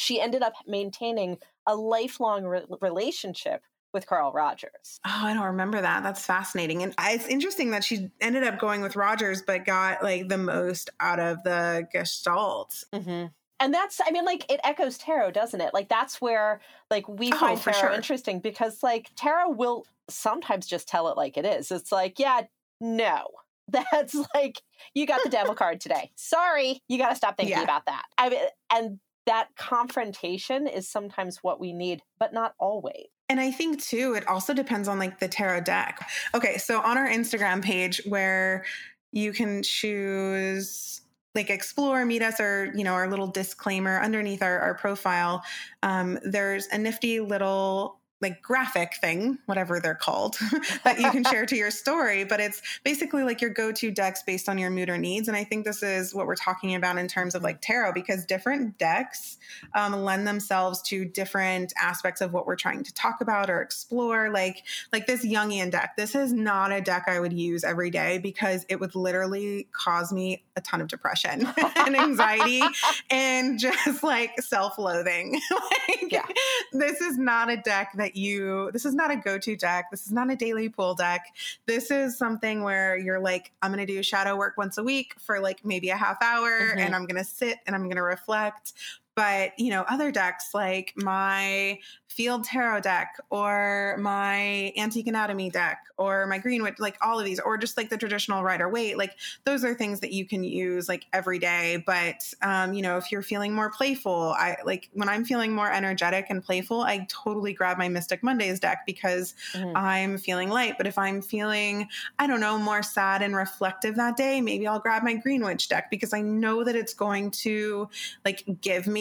she 0.00 0.18
ended 0.18 0.42
up 0.42 0.54
maintaining 0.66 1.36
a 1.66 1.76
lifelong 1.76 2.44
re- 2.44 2.64
relationship 2.80 3.62
with 3.92 4.06
Carl 4.06 4.32
Rogers. 4.32 4.98
Oh, 5.04 5.20
I 5.24 5.34
don't 5.34 5.44
remember 5.44 5.78
that. 5.78 6.02
That's 6.02 6.24
fascinating. 6.24 6.82
And 6.82 6.94
it's 6.98 7.26
interesting 7.26 7.72
that 7.72 7.84
she 7.84 8.10
ended 8.18 8.44
up 8.44 8.58
going 8.58 8.80
with 8.80 8.96
Rogers, 8.96 9.42
but 9.42 9.66
got 9.66 10.02
like 10.02 10.28
the 10.28 10.38
most 10.38 10.88
out 11.00 11.20
of 11.20 11.42
the 11.42 11.86
gestalt. 11.92 12.82
Mm-hmm. 12.94 13.26
And 13.62 13.74
that's, 13.74 14.00
I 14.02 14.10
mean, 14.10 14.24
like 14.24 14.50
it 14.50 14.60
echoes 14.64 14.96
tarot, 14.96 15.32
doesn't 15.32 15.60
it? 15.60 15.74
Like 15.74 15.90
that's 15.90 16.18
where 16.18 16.62
like 16.90 17.06
we 17.06 17.30
oh, 17.32 17.36
find 17.36 17.60
tarot 17.60 17.78
sure. 17.78 17.90
interesting 17.90 18.40
because 18.40 18.82
like 18.82 19.10
tarot 19.16 19.50
will 19.50 19.84
sometimes 20.08 20.66
just 20.66 20.88
tell 20.88 21.08
it 21.08 21.16
like 21.18 21.36
it 21.36 21.44
is. 21.44 21.70
It's 21.70 21.92
like, 21.92 22.18
yeah, 22.18 22.42
no. 22.80 23.26
That's 23.92 24.16
like 24.34 24.62
you 24.94 25.06
got 25.06 25.22
the 25.22 25.28
devil 25.28 25.54
card 25.54 25.80
today. 25.80 26.10
Sorry, 26.16 26.82
you 26.88 26.98
got 26.98 27.10
to 27.10 27.14
stop 27.14 27.36
thinking 27.36 27.56
yeah. 27.56 27.62
about 27.62 27.86
that. 27.86 28.02
I 28.18 28.28
mean, 28.28 28.40
and 28.72 28.98
that 29.26 29.48
confrontation 29.56 30.66
is 30.66 30.88
sometimes 30.88 31.38
what 31.42 31.60
we 31.60 31.72
need, 31.72 32.02
but 32.18 32.32
not 32.32 32.54
always. 32.58 33.06
And 33.28 33.38
I 33.38 33.50
think 33.52 33.80
too, 33.80 34.14
it 34.14 34.26
also 34.26 34.52
depends 34.52 34.88
on 34.88 34.98
like 34.98 35.20
the 35.20 35.28
tarot 35.28 35.60
deck. 35.60 36.08
Okay, 36.34 36.58
so 36.58 36.80
on 36.80 36.98
our 36.98 37.08
Instagram 37.08 37.62
page 37.62 38.00
where 38.06 38.64
you 39.12 39.32
can 39.32 39.62
choose 39.62 41.02
like 41.34 41.48
explore 41.48 42.04
meet 42.04 42.22
us 42.22 42.40
or 42.40 42.72
you 42.74 42.82
know 42.82 42.92
our 42.92 43.08
little 43.08 43.28
disclaimer 43.28 44.00
underneath 44.00 44.42
our, 44.42 44.58
our 44.58 44.74
profile 44.74 45.44
um, 45.84 46.18
there's 46.24 46.66
a 46.68 46.78
nifty 46.78 47.20
little 47.20 47.99
like 48.20 48.42
graphic 48.42 48.94
thing, 49.00 49.38
whatever 49.46 49.80
they're 49.80 49.94
called, 49.94 50.36
that 50.84 50.98
you 50.98 51.10
can 51.10 51.24
share 51.30 51.46
to 51.46 51.56
your 51.56 51.70
story. 51.70 52.24
But 52.24 52.40
it's 52.40 52.60
basically 52.84 53.24
like 53.24 53.40
your 53.40 53.50
go 53.50 53.72
to 53.72 53.90
decks 53.90 54.22
based 54.22 54.48
on 54.48 54.58
your 54.58 54.70
mood 54.70 54.90
or 54.90 54.98
needs. 54.98 55.28
And 55.28 55.36
I 55.36 55.44
think 55.44 55.64
this 55.64 55.82
is 55.82 56.14
what 56.14 56.26
we're 56.26 56.36
talking 56.36 56.74
about 56.74 56.98
in 56.98 57.08
terms 57.08 57.34
of 57.34 57.42
like 57.42 57.60
tarot, 57.60 57.92
because 57.92 58.26
different 58.26 58.78
decks 58.78 59.38
um, 59.74 59.92
lend 60.04 60.26
themselves 60.26 60.82
to 60.82 61.04
different 61.04 61.72
aspects 61.80 62.20
of 62.20 62.32
what 62.32 62.46
we're 62.46 62.56
trying 62.56 62.82
to 62.84 62.94
talk 62.94 63.20
about 63.20 63.48
or 63.48 63.62
explore. 63.62 64.30
Like, 64.30 64.64
like 64.92 65.06
this 65.06 65.24
Jungian 65.24 65.70
deck, 65.70 65.96
this 65.96 66.14
is 66.14 66.32
not 66.32 66.72
a 66.72 66.80
deck 66.80 67.04
I 67.06 67.20
would 67.20 67.32
use 67.32 67.64
every 67.64 67.90
day 67.90 68.18
because 68.18 68.66
it 68.68 68.78
would 68.80 68.94
literally 68.94 69.68
cause 69.72 70.12
me 70.12 70.44
a 70.56 70.60
ton 70.60 70.80
of 70.80 70.88
depression 70.88 71.48
and 71.76 71.96
anxiety 71.96 72.62
and 73.10 73.58
just 73.58 74.02
like 74.02 74.40
self 74.40 74.78
loathing. 74.78 75.40
like, 75.50 76.12
yeah. 76.12 76.26
this 76.72 77.00
is 77.00 77.16
not 77.18 77.50
a 77.50 77.56
deck 77.56 77.92
that 77.94 78.09
you, 78.16 78.70
this 78.72 78.84
is 78.84 78.94
not 78.94 79.10
a 79.10 79.16
go 79.16 79.38
to 79.38 79.56
deck. 79.56 79.90
This 79.90 80.06
is 80.06 80.12
not 80.12 80.30
a 80.30 80.36
daily 80.36 80.68
pool 80.68 80.94
deck. 80.94 81.26
This 81.66 81.90
is 81.90 82.16
something 82.16 82.62
where 82.62 82.96
you're 82.96 83.20
like, 83.20 83.52
I'm 83.62 83.72
going 83.72 83.84
to 83.84 83.92
do 83.92 84.02
shadow 84.02 84.36
work 84.36 84.56
once 84.56 84.78
a 84.78 84.82
week 84.82 85.14
for 85.18 85.40
like 85.40 85.64
maybe 85.64 85.90
a 85.90 85.96
half 85.96 86.22
hour 86.22 86.50
mm-hmm. 86.50 86.78
and 86.78 86.94
I'm 86.94 87.06
going 87.06 87.22
to 87.22 87.28
sit 87.28 87.58
and 87.66 87.74
I'm 87.74 87.84
going 87.84 87.96
to 87.96 88.02
reflect 88.02 88.72
but 89.14 89.52
you 89.58 89.70
know 89.70 89.84
other 89.88 90.10
decks 90.10 90.54
like 90.54 90.92
my 90.96 91.78
field 92.08 92.44
tarot 92.44 92.80
deck 92.80 93.16
or 93.30 93.96
my 94.00 94.72
antique 94.76 95.06
anatomy 95.06 95.48
deck 95.48 95.84
or 95.96 96.26
my 96.26 96.38
greenwood 96.38 96.74
like 96.78 96.96
all 97.02 97.18
of 97.18 97.24
these 97.24 97.38
or 97.38 97.56
just 97.56 97.76
like 97.76 97.88
the 97.88 97.96
traditional 97.96 98.42
rider 98.42 98.68
waite 98.68 98.98
like 98.98 99.16
those 99.44 99.64
are 99.64 99.74
things 99.74 100.00
that 100.00 100.12
you 100.12 100.26
can 100.26 100.42
use 100.42 100.88
like 100.88 101.06
every 101.12 101.38
day 101.38 101.82
but 101.86 102.32
um, 102.42 102.72
you 102.72 102.82
know 102.82 102.96
if 102.96 103.12
you're 103.12 103.22
feeling 103.22 103.52
more 103.52 103.70
playful 103.70 104.34
i 104.38 104.56
like 104.64 104.90
when 104.92 105.08
i'm 105.08 105.24
feeling 105.24 105.52
more 105.52 105.70
energetic 105.70 106.26
and 106.30 106.42
playful 106.42 106.80
i 106.80 107.06
totally 107.08 107.52
grab 107.52 107.78
my 107.78 107.88
mystic 107.88 108.22
mondays 108.22 108.58
deck 108.58 108.84
because 108.86 109.34
mm-hmm. 109.52 109.76
i'm 109.76 110.18
feeling 110.18 110.48
light 110.48 110.74
but 110.76 110.86
if 110.86 110.98
i'm 110.98 111.22
feeling 111.22 111.86
i 112.18 112.26
don't 112.26 112.40
know 112.40 112.58
more 112.58 112.82
sad 112.82 113.22
and 113.22 113.36
reflective 113.36 113.94
that 113.96 114.16
day 114.16 114.40
maybe 114.40 114.66
i'll 114.66 114.80
grab 114.80 115.02
my 115.02 115.14
Green 115.14 115.44
Witch 115.44 115.68
deck 115.68 115.90
because 115.90 116.12
i 116.12 116.20
know 116.20 116.64
that 116.64 116.74
it's 116.74 116.94
going 116.94 117.30
to 117.30 117.88
like 118.24 118.44
give 118.60 118.86
me 118.86 118.99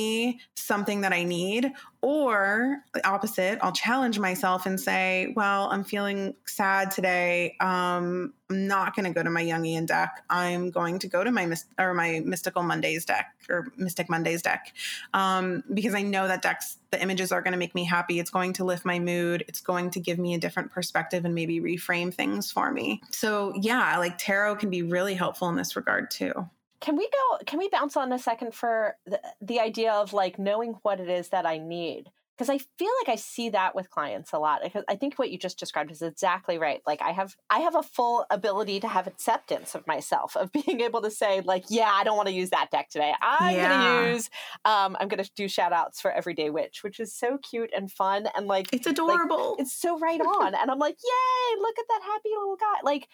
something 0.56 1.02
that 1.02 1.14
i 1.14 1.24
need 1.24 1.72
or 2.02 2.78
the 2.93 3.06
opposite, 3.06 3.60
I'll 3.62 3.74
challenge 3.74 4.20
myself 4.20 4.66
and 4.66 4.80
say, 4.80 5.34
well, 5.36 5.68
I'm 5.70 5.84
feeling 5.84 6.34
sad 6.45 6.91
today. 6.91 7.58
Um, 7.60 8.34
I'm 8.50 8.68
not 8.68 8.95
going 8.95 9.06
to 9.06 9.12
go 9.12 9.22
to 9.22 9.30
my 9.30 9.43
Jungian 9.43 9.86
deck. 9.86 10.24
I'm 10.30 10.72
going 10.72 11.00
to 11.00 11.08
go 11.08 11.26
to 11.26 11.32
my 11.32 11.54
or 11.78 11.93
my 11.93 12.22
Mystical 12.24 12.64
Mondays 12.64 13.04
deck 13.04 13.36
or 13.50 13.68
Mystic 13.76 14.10
Mondays 14.10 14.41
deck 14.41 14.74
um, 15.14 15.64
because 15.74 15.93
I 15.93 16.02
know 16.02 16.28
that 16.28 16.41
decks, 16.41 16.78
the 16.91 17.02
images 17.02 17.34
are 17.34 17.41
going 17.41 17.52
to 17.52 17.60
make 17.60 17.76
me 17.76 17.84
happy. 17.84 18.20
It's 18.20 18.32
going 18.32 18.54
to 18.54 18.64
lift 18.64 18.86
my 18.86 18.97
mood. 18.97 19.43
It's 19.50 19.62
going 19.62 19.89
to 19.91 20.00
give 20.00 20.20
me 20.20 20.34
a 20.34 20.38
different 20.38 20.72
perspective 20.72 21.26
and 21.26 21.36
maybe 21.36 21.60
reframe 21.60 22.14
things 22.14 22.50
for 22.50 22.72
me. 22.72 23.02
So 23.12 23.54
yeah, 23.60 23.97
like 23.97 24.18
tarot 24.18 24.56
can 24.56 24.70
be 24.70 24.84
really 24.84 25.16
helpful 25.16 25.50
in 25.50 25.58
this 25.58 25.76
regard 25.76 26.10
too. 26.12 26.50
Can 26.82 26.95
we 26.95 27.09
go? 27.09 27.38
Can 27.45 27.59
we 27.59 27.69
bounce 27.69 27.97
on 27.97 28.11
a 28.11 28.19
second 28.19 28.53
for 28.53 28.95
the, 29.05 29.19
the 29.41 29.59
idea 29.59 29.91
of 29.91 30.13
like 30.13 30.39
knowing 30.39 30.75
what 30.84 30.99
it 30.99 31.09
is 31.09 31.30
that 31.30 31.45
I 31.45 31.57
need? 31.57 32.05
Because 32.39 32.49
I 32.49 32.57
feel 32.57 32.91
like 33.01 33.09
I 33.09 33.17
see 33.17 33.49
that 33.49 33.75
with 33.75 33.89
clients 33.89 34.32
a 34.32 34.39
lot. 34.39 34.61
Because 34.63 34.86
I 34.88 34.95
think 34.95 35.19
what 35.19 35.30
you 35.30 35.38
just 35.38 35.59
described 35.59 35.91
is 35.91 36.01
exactly 36.01 36.57
right. 36.57 36.82
Like 36.88 37.01
I 37.01 37.11
have, 37.11 37.36
I 37.49 37.59
have 37.59 37.75
a 37.75 37.84
full 37.84 38.25
ability 38.30 38.80
to 38.80 38.88
have 38.88 39.07
acceptance 39.07 39.75
of 39.75 39.86
myself, 39.86 40.38
of 40.38 40.49
being 40.65 40.80
able 40.80 41.01
to 41.01 41.11
say, 41.11 41.41
like, 41.41 41.65
yeah, 41.69 41.91
I 41.91 42.05
don't 42.05 42.15
want 42.15 42.30
to 42.30 42.34
use 42.34 42.51
that 42.51 42.71
deck 42.71 42.89
today. 42.91 43.13
I'm 43.21 43.53
yeah. 43.53 43.67
going 43.67 44.05
to 44.05 44.11
use, 44.13 44.30
um, 44.63 44.95
I'm 45.01 45.09
going 45.09 45.21
to 45.21 45.30
do 45.36 45.49
shout 45.49 45.73
outs 45.73 45.99
for 45.99 46.11
Everyday 46.11 46.49
Witch, 46.49 46.82
which 46.82 47.01
is 47.01 47.13
so 47.13 47.39
cute 47.39 47.71
and 47.75 47.91
fun 47.91 48.30
and 48.38 48.47
like 48.47 48.71
it's 48.71 48.88
adorable. 48.88 49.51
Like, 49.51 49.59
it's 49.59 49.73
so 49.73 49.99
right 49.99 50.21
on, 50.21 50.55
and 50.55 50.71
I'm 50.71 50.80
like, 50.80 50.95
yay! 51.03 51.59
Look 51.59 51.77
at 51.77 51.86
that 51.89 52.01
happy 52.05 52.30
little 52.30 52.55
guy. 52.55 52.80
Like, 52.86 53.09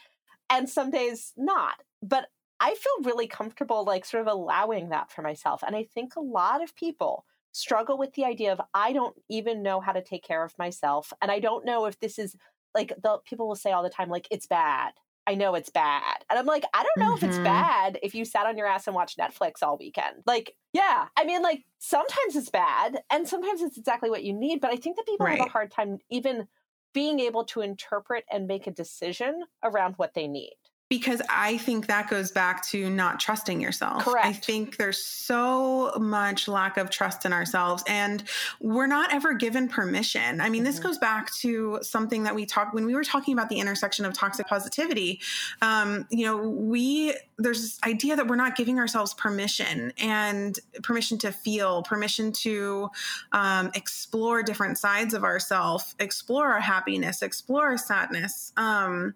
and 0.52 0.70
some 0.70 0.92
days 0.92 1.34
not, 1.36 1.82
but 2.04 2.28
I 2.60 2.76
feel 2.76 3.04
really 3.04 3.28
comfortable, 3.28 3.84
like, 3.84 4.06
sort 4.06 4.22
of 4.22 4.34
allowing 4.34 4.90
that 4.90 5.12
for 5.12 5.22
myself. 5.22 5.64
And 5.66 5.76
I 5.76 5.84
think 5.84 6.16
a 6.16 6.22
lot 6.22 6.64
of 6.64 6.76
people 6.76 7.26
struggle 7.52 7.98
with 7.98 8.14
the 8.14 8.26
idea 8.26 8.52
of, 8.52 8.62
I 8.74 8.94
don't 8.94 9.16
even 9.30 9.64
know 9.64 9.80
how 9.80 9.92
to 9.92 10.02
take 10.02 10.24
care 10.24 10.44
of 10.44 10.58
myself. 10.58 11.14
And 11.22 11.32
I 11.32 11.40
don't 11.40 11.66
know 11.66 11.86
if 11.86 12.00
this 12.00 12.20
is 12.20 12.36
like 12.74 12.94
the 13.02 13.20
people 13.26 13.48
will 13.48 13.56
say 13.56 13.72
all 13.72 13.84
the 13.84 13.90
time, 13.90 14.10
like, 14.10 14.28
it's 14.32 14.48
bad. 14.48 14.92
I 15.28 15.34
know 15.36 15.56
it's 15.56 15.70
bad. 15.70 16.18
And 16.30 16.38
I'm 16.38 16.46
like, 16.46 16.66
I 16.74 16.84
don't 16.84 17.06
know 17.06 17.16
mm-hmm. 17.16 17.26
if 17.26 17.30
it's 17.30 17.36
mm-hmm. 17.36 17.46
bad 17.46 18.00
if 18.04 18.14
you 18.14 18.26
sat 18.26 18.46
on 18.46 18.58
your 18.58 18.68
ass 18.68 18.86
and 18.86 18.96
watched 18.96 19.18
Netflix 19.18 19.64
all 19.64 19.78
weekend. 19.78 20.18
Like, 20.26 20.56
yeah, 20.72 21.08
I 21.18 21.24
mean, 21.24 21.42
like, 21.42 21.66
sometimes 21.80 22.36
it's 22.36 22.50
bad 22.50 23.00
and 23.10 23.28
sometimes 23.28 23.62
it's 23.62 23.78
exactly 23.78 24.10
what 24.10 24.24
you 24.24 24.34
need. 24.34 24.62
But 24.62 24.72
I 24.72 24.76
think 24.76 24.98
that 24.98 25.06
people 25.06 25.26
right. 25.26 25.40
have 25.40 25.48
a 25.48 25.52
hard 25.52 25.72
time 25.72 25.98
even 26.10 26.48
being 26.94 27.20
able 27.20 27.44
to 27.44 27.62
interpret 27.62 28.24
and 28.32 28.48
make 28.48 28.68
a 28.68 28.72
decision 28.72 29.44
around 29.64 29.96
what 29.98 30.14
they 30.14 30.28
need 30.28 30.56
because 30.88 31.20
I 31.30 31.58
think 31.58 31.88
that 31.88 32.12
goes 32.12 32.32
back 32.32 32.64
to 32.68 32.92
not 32.92 33.20
trusting 33.20 33.60
yourself. 33.60 34.04
Correct. 34.04 34.24
I 34.24 34.34
think 34.34 34.78
there's 34.78 35.04
so 35.04 35.92
much 35.98 36.48
lack 36.48 36.78
of 36.78 36.92
trust 36.92 37.26
in 37.26 37.34
ourselves 37.34 37.84
and 37.88 38.24
we're 38.62 38.86
not 38.86 39.12
ever 39.12 39.34
given 39.34 39.68
permission. 39.68 40.40
I 40.40 40.50
mean, 40.50 40.60
mm-hmm. 40.60 40.66
this 40.66 40.78
goes 40.78 41.00
back 41.00 41.34
to 41.38 41.80
something 41.82 42.24
that 42.24 42.36
we 42.36 42.46
talked 42.46 42.76
when 42.76 42.86
we 42.86 42.94
were 42.94 43.04
talking 43.04 43.34
about 43.34 43.50
the 43.50 43.60
intersection 43.60 44.06
of 44.06 44.14
toxic 44.14 44.46
positivity. 44.46 45.22
Um, 45.64 46.06
you 46.12 46.24
know, 46.24 46.38
we 46.38 47.16
there's 47.38 47.62
this 47.62 47.80
idea 47.84 48.16
that 48.16 48.28
we're 48.28 48.36
not 48.36 48.56
giving 48.56 48.80
ourselves 48.80 49.14
permission 49.16 49.92
and 49.98 50.58
permission 50.84 51.18
to 51.18 51.32
feel, 51.32 51.82
permission 51.84 52.32
to 52.32 52.90
um, 53.32 53.72
explore 53.74 54.42
different 54.44 54.78
sides 54.78 55.14
of 55.14 55.24
ourselves, 55.24 55.96
explore 56.00 56.48
our 56.54 56.62
happiness, 56.62 57.22
explore 57.22 57.66
our 57.66 57.78
sadness. 57.78 58.54
Um, 58.56 59.16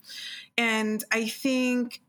and 0.57 1.01
I 1.13 1.29
think 1.29 1.58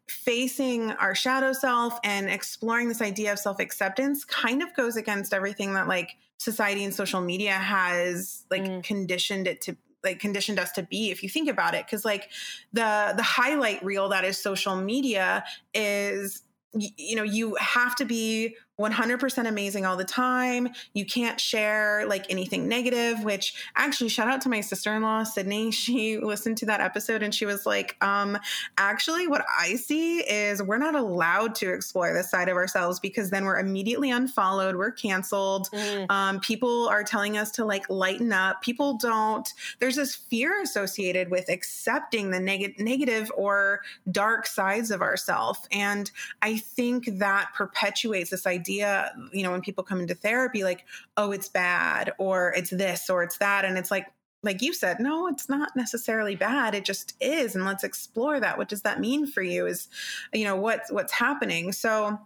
facing 0.09 0.91
our 0.93 1.15
shadow 1.15 1.53
self 1.53 1.99
and 2.05 2.29
exploring 2.29 2.89
this 2.89 3.01
idea 3.01 3.33
of 3.33 3.39
self 3.39 3.61
acceptance 3.61 4.25
kind 4.25 4.63
of 4.63 4.75
goes 4.75 4.97
against 4.97 5.33
everything 5.33 5.75
that 5.75 5.89
like 5.89 6.17
society 6.39 6.85
and 6.85 6.95
social 6.95 7.21
media 7.21 7.53
has 7.53 8.45
like 8.51 8.65
mm. 8.65 8.83
conditioned 8.83 9.47
it 9.47 9.61
to 9.61 9.77
like 10.03 10.19
conditioned 10.19 10.59
us 10.59 10.73
to 10.73 10.83
be 10.83 11.11
if 11.11 11.23
you 11.23 11.29
think 11.29 11.49
about 11.49 11.75
it 11.75 11.85
because 11.85 12.05
like 12.05 12.31
the 12.73 13.13
the 13.17 13.23
highlight 13.23 13.85
reel 13.85 14.09
that 14.09 14.25
is 14.25 14.39
social 14.39 14.77
media 14.77 15.45
is 15.75 16.43
you 16.75 17.17
know 17.17 17.23
you 17.23 17.55
have 17.57 17.95
to 17.97 18.05
be 18.05 18.57
100% 18.81 19.47
amazing 19.47 19.85
all 19.85 19.97
the 19.97 20.05
time. 20.05 20.69
You 20.95 21.05
can't 21.05 21.39
share 21.39 22.07
like 22.07 22.25
anything 22.31 22.67
negative, 22.67 23.23
which 23.23 23.55
actually 23.77 24.09
shout 24.09 24.29
out 24.29 24.41
to 24.43 24.49
my 24.49 24.61
sister-in-law, 24.61 25.25
Sydney. 25.25 25.71
She 25.91 26.19
listened 26.19 26.59
to 26.59 26.67
that 26.67 26.81
episode 26.81 27.23
and 27.23 27.35
she 27.35 27.47
was 27.47 27.67
like, 27.67 27.97
um, 28.01 28.39
actually 28.79 29.27
what 29.27 29.45
I 29.59 29.75
see 29.75 30.21
is 30.21 30.63
we're 30.63 30.79
not 30.79 30.95
allowed 30.95 31.55
to 31.57 31.73
explore 31.73 32.13
this 32.13 32.31
side 32.31 32.49
of 32.49 32.57
ourselves 32.57 33.01
because 33.01 33.31
then 33.31 33.45
we're 33.45 33.59
immediately 33.59 34.11
unfollowed, 34.11 34.77
we're 34.77 34.93
canceled. 34.93 35.69
Mm. 35.71 36.11
Um, 36.11 36.41
people 36.41 36.89
are 36.89 37.03
telling 37.03 37.37
us 37.37 37.51
to 37.53 37.65
like 37.65 37.89
lighten 37.89 38.33
up. 38.33 38.63
People 38.63 38.99
don't, 38.99 39.53
there's 39.81 39.97
this 39.97 40.15
fear 40.15 40.63
associated 40.63 41.31
with 41.31 41.49
accepting 41.49 42.31
the 42.31 42.41
neg- 42.41 42.79
negative 42.79 43.33
or 43.35 43.81
dark 44.11 44.47
sides 44.47 44.91
of 44.91 45.03
ourselves. 45.03 45.61
And 45.73 46.11
I 46.43 46.59
think 46.59 47.19
that 47.19 47.49
perpetuates 47.55 48.31
this 48.31 48.47
idea 48.47 48.70
idea, 48.71 49.13
you 49.33 49.43
know, 49.43 49.51
when 49.51 49.61
people 49.61 49.85
come 49.85 50.01
into 50.01 50.15
therapy, 50.15 50.65
like, 50.65 50.85
oh, 51.17 51.33
it's 51.33 51.49
bad, 51.49 52.13
or 52.19 52.53
it's 52.57 52.71
this, 52.71 53.11
or 53.11 53.23
it's 53.23 53.39
that. 53.39 53.65
And 53.65 53.77
it's 53.77 53.91
like, 53.91 54.07
like 54.43 54.63
you 54.63 54.73
said, 54.73 55.01
no, 55.01 55.29
it's 55.29 55.51
not 55.51 55.77
necessarily 55.77 56.35
bad. 56.35 56.75
It 56.75 56.87
just 56.87 57.15
is. 57.21 57.55
And 57.55 57.67
let's 57.67 57.85
explore 57.85 58.41
that. 58.41 58.57
What 58.57 58.71
does 58.71 58.83
that 58.83 58.99
mean 58.99 59.27
for 59.27 59.43
you? 59.43 59.67
Is, 59.67 59.89
you 60.33 60.45
know, 60.45 60.57
what's 60.57 60.91
what's 60.91 61.13
happening. 61.13 61.73
So. 61.73 62.19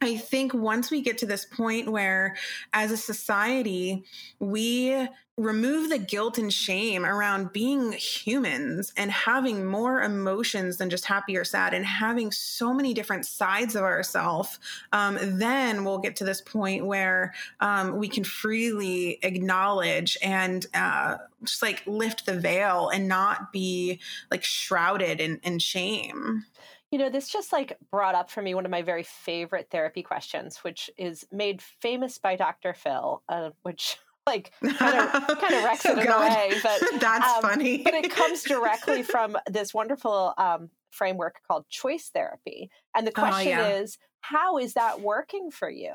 I 0.00 0.16
think 0.16 0.54
once 0.54 0.90
we 0.90 1.02
get 1.02 1.18
to 1.18 1.26
this 1.26 1.44
point 1.44 1.92
where 1.92 2.34
as 2.72 2.90
a 2.90 2.96
society, 2.96 4.04
we 4.38 5.06
remove 5.40 5.90
the 5.90 5.98
guilt 5.98 6.38
and 6.38 6.52
shame 6.52 7.04
around 7.04 7.52
being 7.52 7.92
humans 7.92 8.92
and 8.96 9.10
having 9.10 9.64
more 9.64 10.02
emotions 10.02 10.76
than 10.76 10.90
just 10.90 11.04
happy 11.04 11.36
or 11.36 11.44
sad 11.44 11.74
and 11.74 11.84
having 11.84 12.30
so 12.30 12.72
many 12.72 12.94
different 12.94 13.26
sides 13.26 13.74
of 13.74 13.82
ourselves 13.82 14.58
um, 14.92 15.18
then 15.20 15.84
we'll 15.84 15.98
get 15.98 16.16
to 16.16 16.24
this 16.24 16.40
point 16.40 16.84
where 16.84 17.32
um, 17.60 17.96
we 17.96 18.08
can 18.08 18.24
freely 18.24 19.18
acknowledge 19.22 20.16
and 20.22 20.66
uh, 20.74 21.16
just 21.42 21.62
like 21.62 21.82
lift 21.86 22.26
the 22.26 22.38
veil 22.38 22.88
and 22.88 23.08
not 23.08 23.52
be 23.52 24.00
like 24.30 24.44
shrouded 24.44 25.20
in, 25.20 25.40
in 25.42 25.58
shame 25.58 26.44
you 26.90 26.98
know, 26.98 27.08
this 27.08 27.28
just 27.28 27.52
like 27.52 27.78
brought 27.90 28.16
up 28.16 28.30
for 28.30 28.42
me 28.42 28.54
one 28.54 28.64
of 28.64 28.70
my 28.70 28.82
very 28.82 29.04
favorite 29.04 29.68
therapy 29.70 30.02
questions, 30.02 30.58
which 30.58 30.90
is 30.98 31.24
made 31.30 31.62
famous 31.62 32.18
by 32.18 32.34
Dr. 32.34 32.74
Phil, 32.74 33.22
uh, 33.28 33.50
which 33.62 33.96
like 34.30 34.52
kind 34.62 34.98
of 34.98 35.38
kind 35.38 35.54
of 35.54 35.64
wrecks 35.64 35.82
so 35.82 35.98
it 35.98 36.06
in 36.06 36.10
a 36.10 36.20
way. 36.20 36.52
But 36.62 36.82
that's 37.00 37.26
um, 37.26 37.42
funny. 37.42 37.82
but 37.82 37.94
it 37.94 38.10
comes 38.10 38.42
directly 38.44 39.02
from 39.02 39.36
this 39.48 39.74
wonderful 39.74 40.34
um, 40.38 40.70
framework 40.90 41.40
called 41.46 41.68
choice 41.68 42.10
therapy. 42.14 42.70
And 42.94 43.06
the 43.06 43.12
oh, 43.12 43.20
question 43.20 43.58
oh, 43.58 43.68
yeah. 43.68 43.78
is, 43.78 43.98
how 44.20 44.58
is 44.58 44.74
that 44.74 45.00
working 45.00 45.50
for 45.50 45.68
you? 45.68 45.94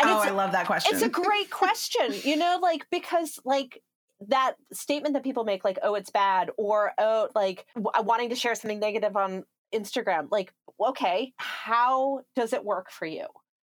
And 0.00 0.10
oh, 0.10 0.18
I 0.18 0.30
love 0.30 0.52
that 0.52 0.66
question. 0.66 0.94
It's 0.94 1.04
a 1.04 1.08
great 1.08 1.50
question, 1.50 2.14
you 2.22 2.36
know, 2.36 2.58
like 2.62 2.86
because 2.90 3.40
like 3.44 3.82
that 4.28 4.54
statement 4.72 5.14
that 5.14 5.24
people 5.24 5.44
make, 5.44 5.64
like, 5.64 5.78
oh, 5.82 5.94
it's 5.94 6.10
bad, 6.10 6.50
or 6.56 6.92
oh, 6.98 7.28
like 7.34 7.66
w- 7.74 8.06
wanting 8.06 8.30
to 8.30 8.36
share 8.36 8.54
something 8.54 8.78
negative 8.78 9.16
on 9.16 9.44
Instagram, 9.74 10.28
like, 10.30 10.52
okay, 10.80 11.32
how 11.36 12.20
does 12.36 12.52
it 12.52 12.64
work 12.64 12.90
for 12.90 13.06
you? 13.06 13.26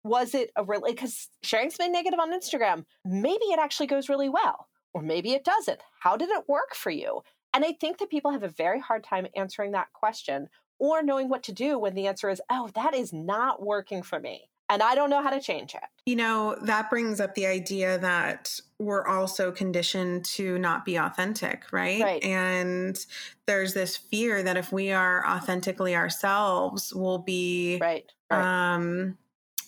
Was 0.07 0.35
it 0.35 0.51
a 0.57 0.65
really 0.65 0.93
because 0.93 1.29
sharing 1.43 1.71
something 1.71 1.93
negative 1.93 2.21
on 2.21 2.33
Instagram, 2.33 2.85
maybe 3.05 3.45
it 3.47 3.59
actually 3.59 3.87
goes 3.87 4.09
really 4.09 4.29
well, 4.29 4.69
or 4.95 5.03
maybe 5.03 5.33
it 5.33 5.45
doesn't. 5.45 5.81
How 6.01 6.17
did 6.17 6.31
it 6.31 6.49
work 6.49 6.75
for 6.75 6.91
you? 6.91 7.23
And 7.53 7.65
I 7.65 7.73
think 7.73 7.99
that 7.99 8.11
people 8.11 8.33
have 8.33 8.43
a 8.43 8.49
very 8.49 8.81
hard 8.81 9.03
time 9.03 9.27
answering 9.35 9.73
that 9.73 9.93
question 9.93 10.49
or 10.79 11.03
knowing 11.03 11.29
what 11.29 11.43
to 11.45 11.53
do 11.53 11.79
when 11.79 11.95
the 11.95 12.07
answer 12.07 12.29
is, 12.29 12.41
oh, 12.51 12.69
that 12.75 12.95
is 12.95 13.13
not 13.13 13.63
working 13.63 14.03
for 14.03 14.21
me. 14.21 14.51
And 14.69 14.83
I 14.83 14.95
don't 14.95 15.11
know 15.11 15.23
how 15.23 15.31
to 15.31 15.41
change 15.41 15.75
it. 15.75 15.83
You 16.07 16.17
know, 16.17 16.57
that 16.63 16.91
brings 16.91 17.21
up 17.21 17.35
the 17.35 17.47
idea 17.47 17.99
that 17.99 18.59
we're 18.79 19.07
also 19.07 19.53
conditioned 19.53 20.25
to 20.25 20.59
not 20.59 20.85
be 20.85 20.97
authentic, 20.97 21.65
right? 21.73 22.03
right? 22.03 22.25
And 22.25 22.99
there's 23.47 23.75
this 23.75 23.97
fear 23.97 24.43
that 24.43 24.57
if 24.57 24.73
we 24.73 24.91
are 24.91 25.25
authentically 25.27 25.95
ourselves, 25.95 26.93
we'll 26.95 27.19
be 27.19 27.79
right. 27.81 28.11
right. 28.31 28.75
um 28.75 29.17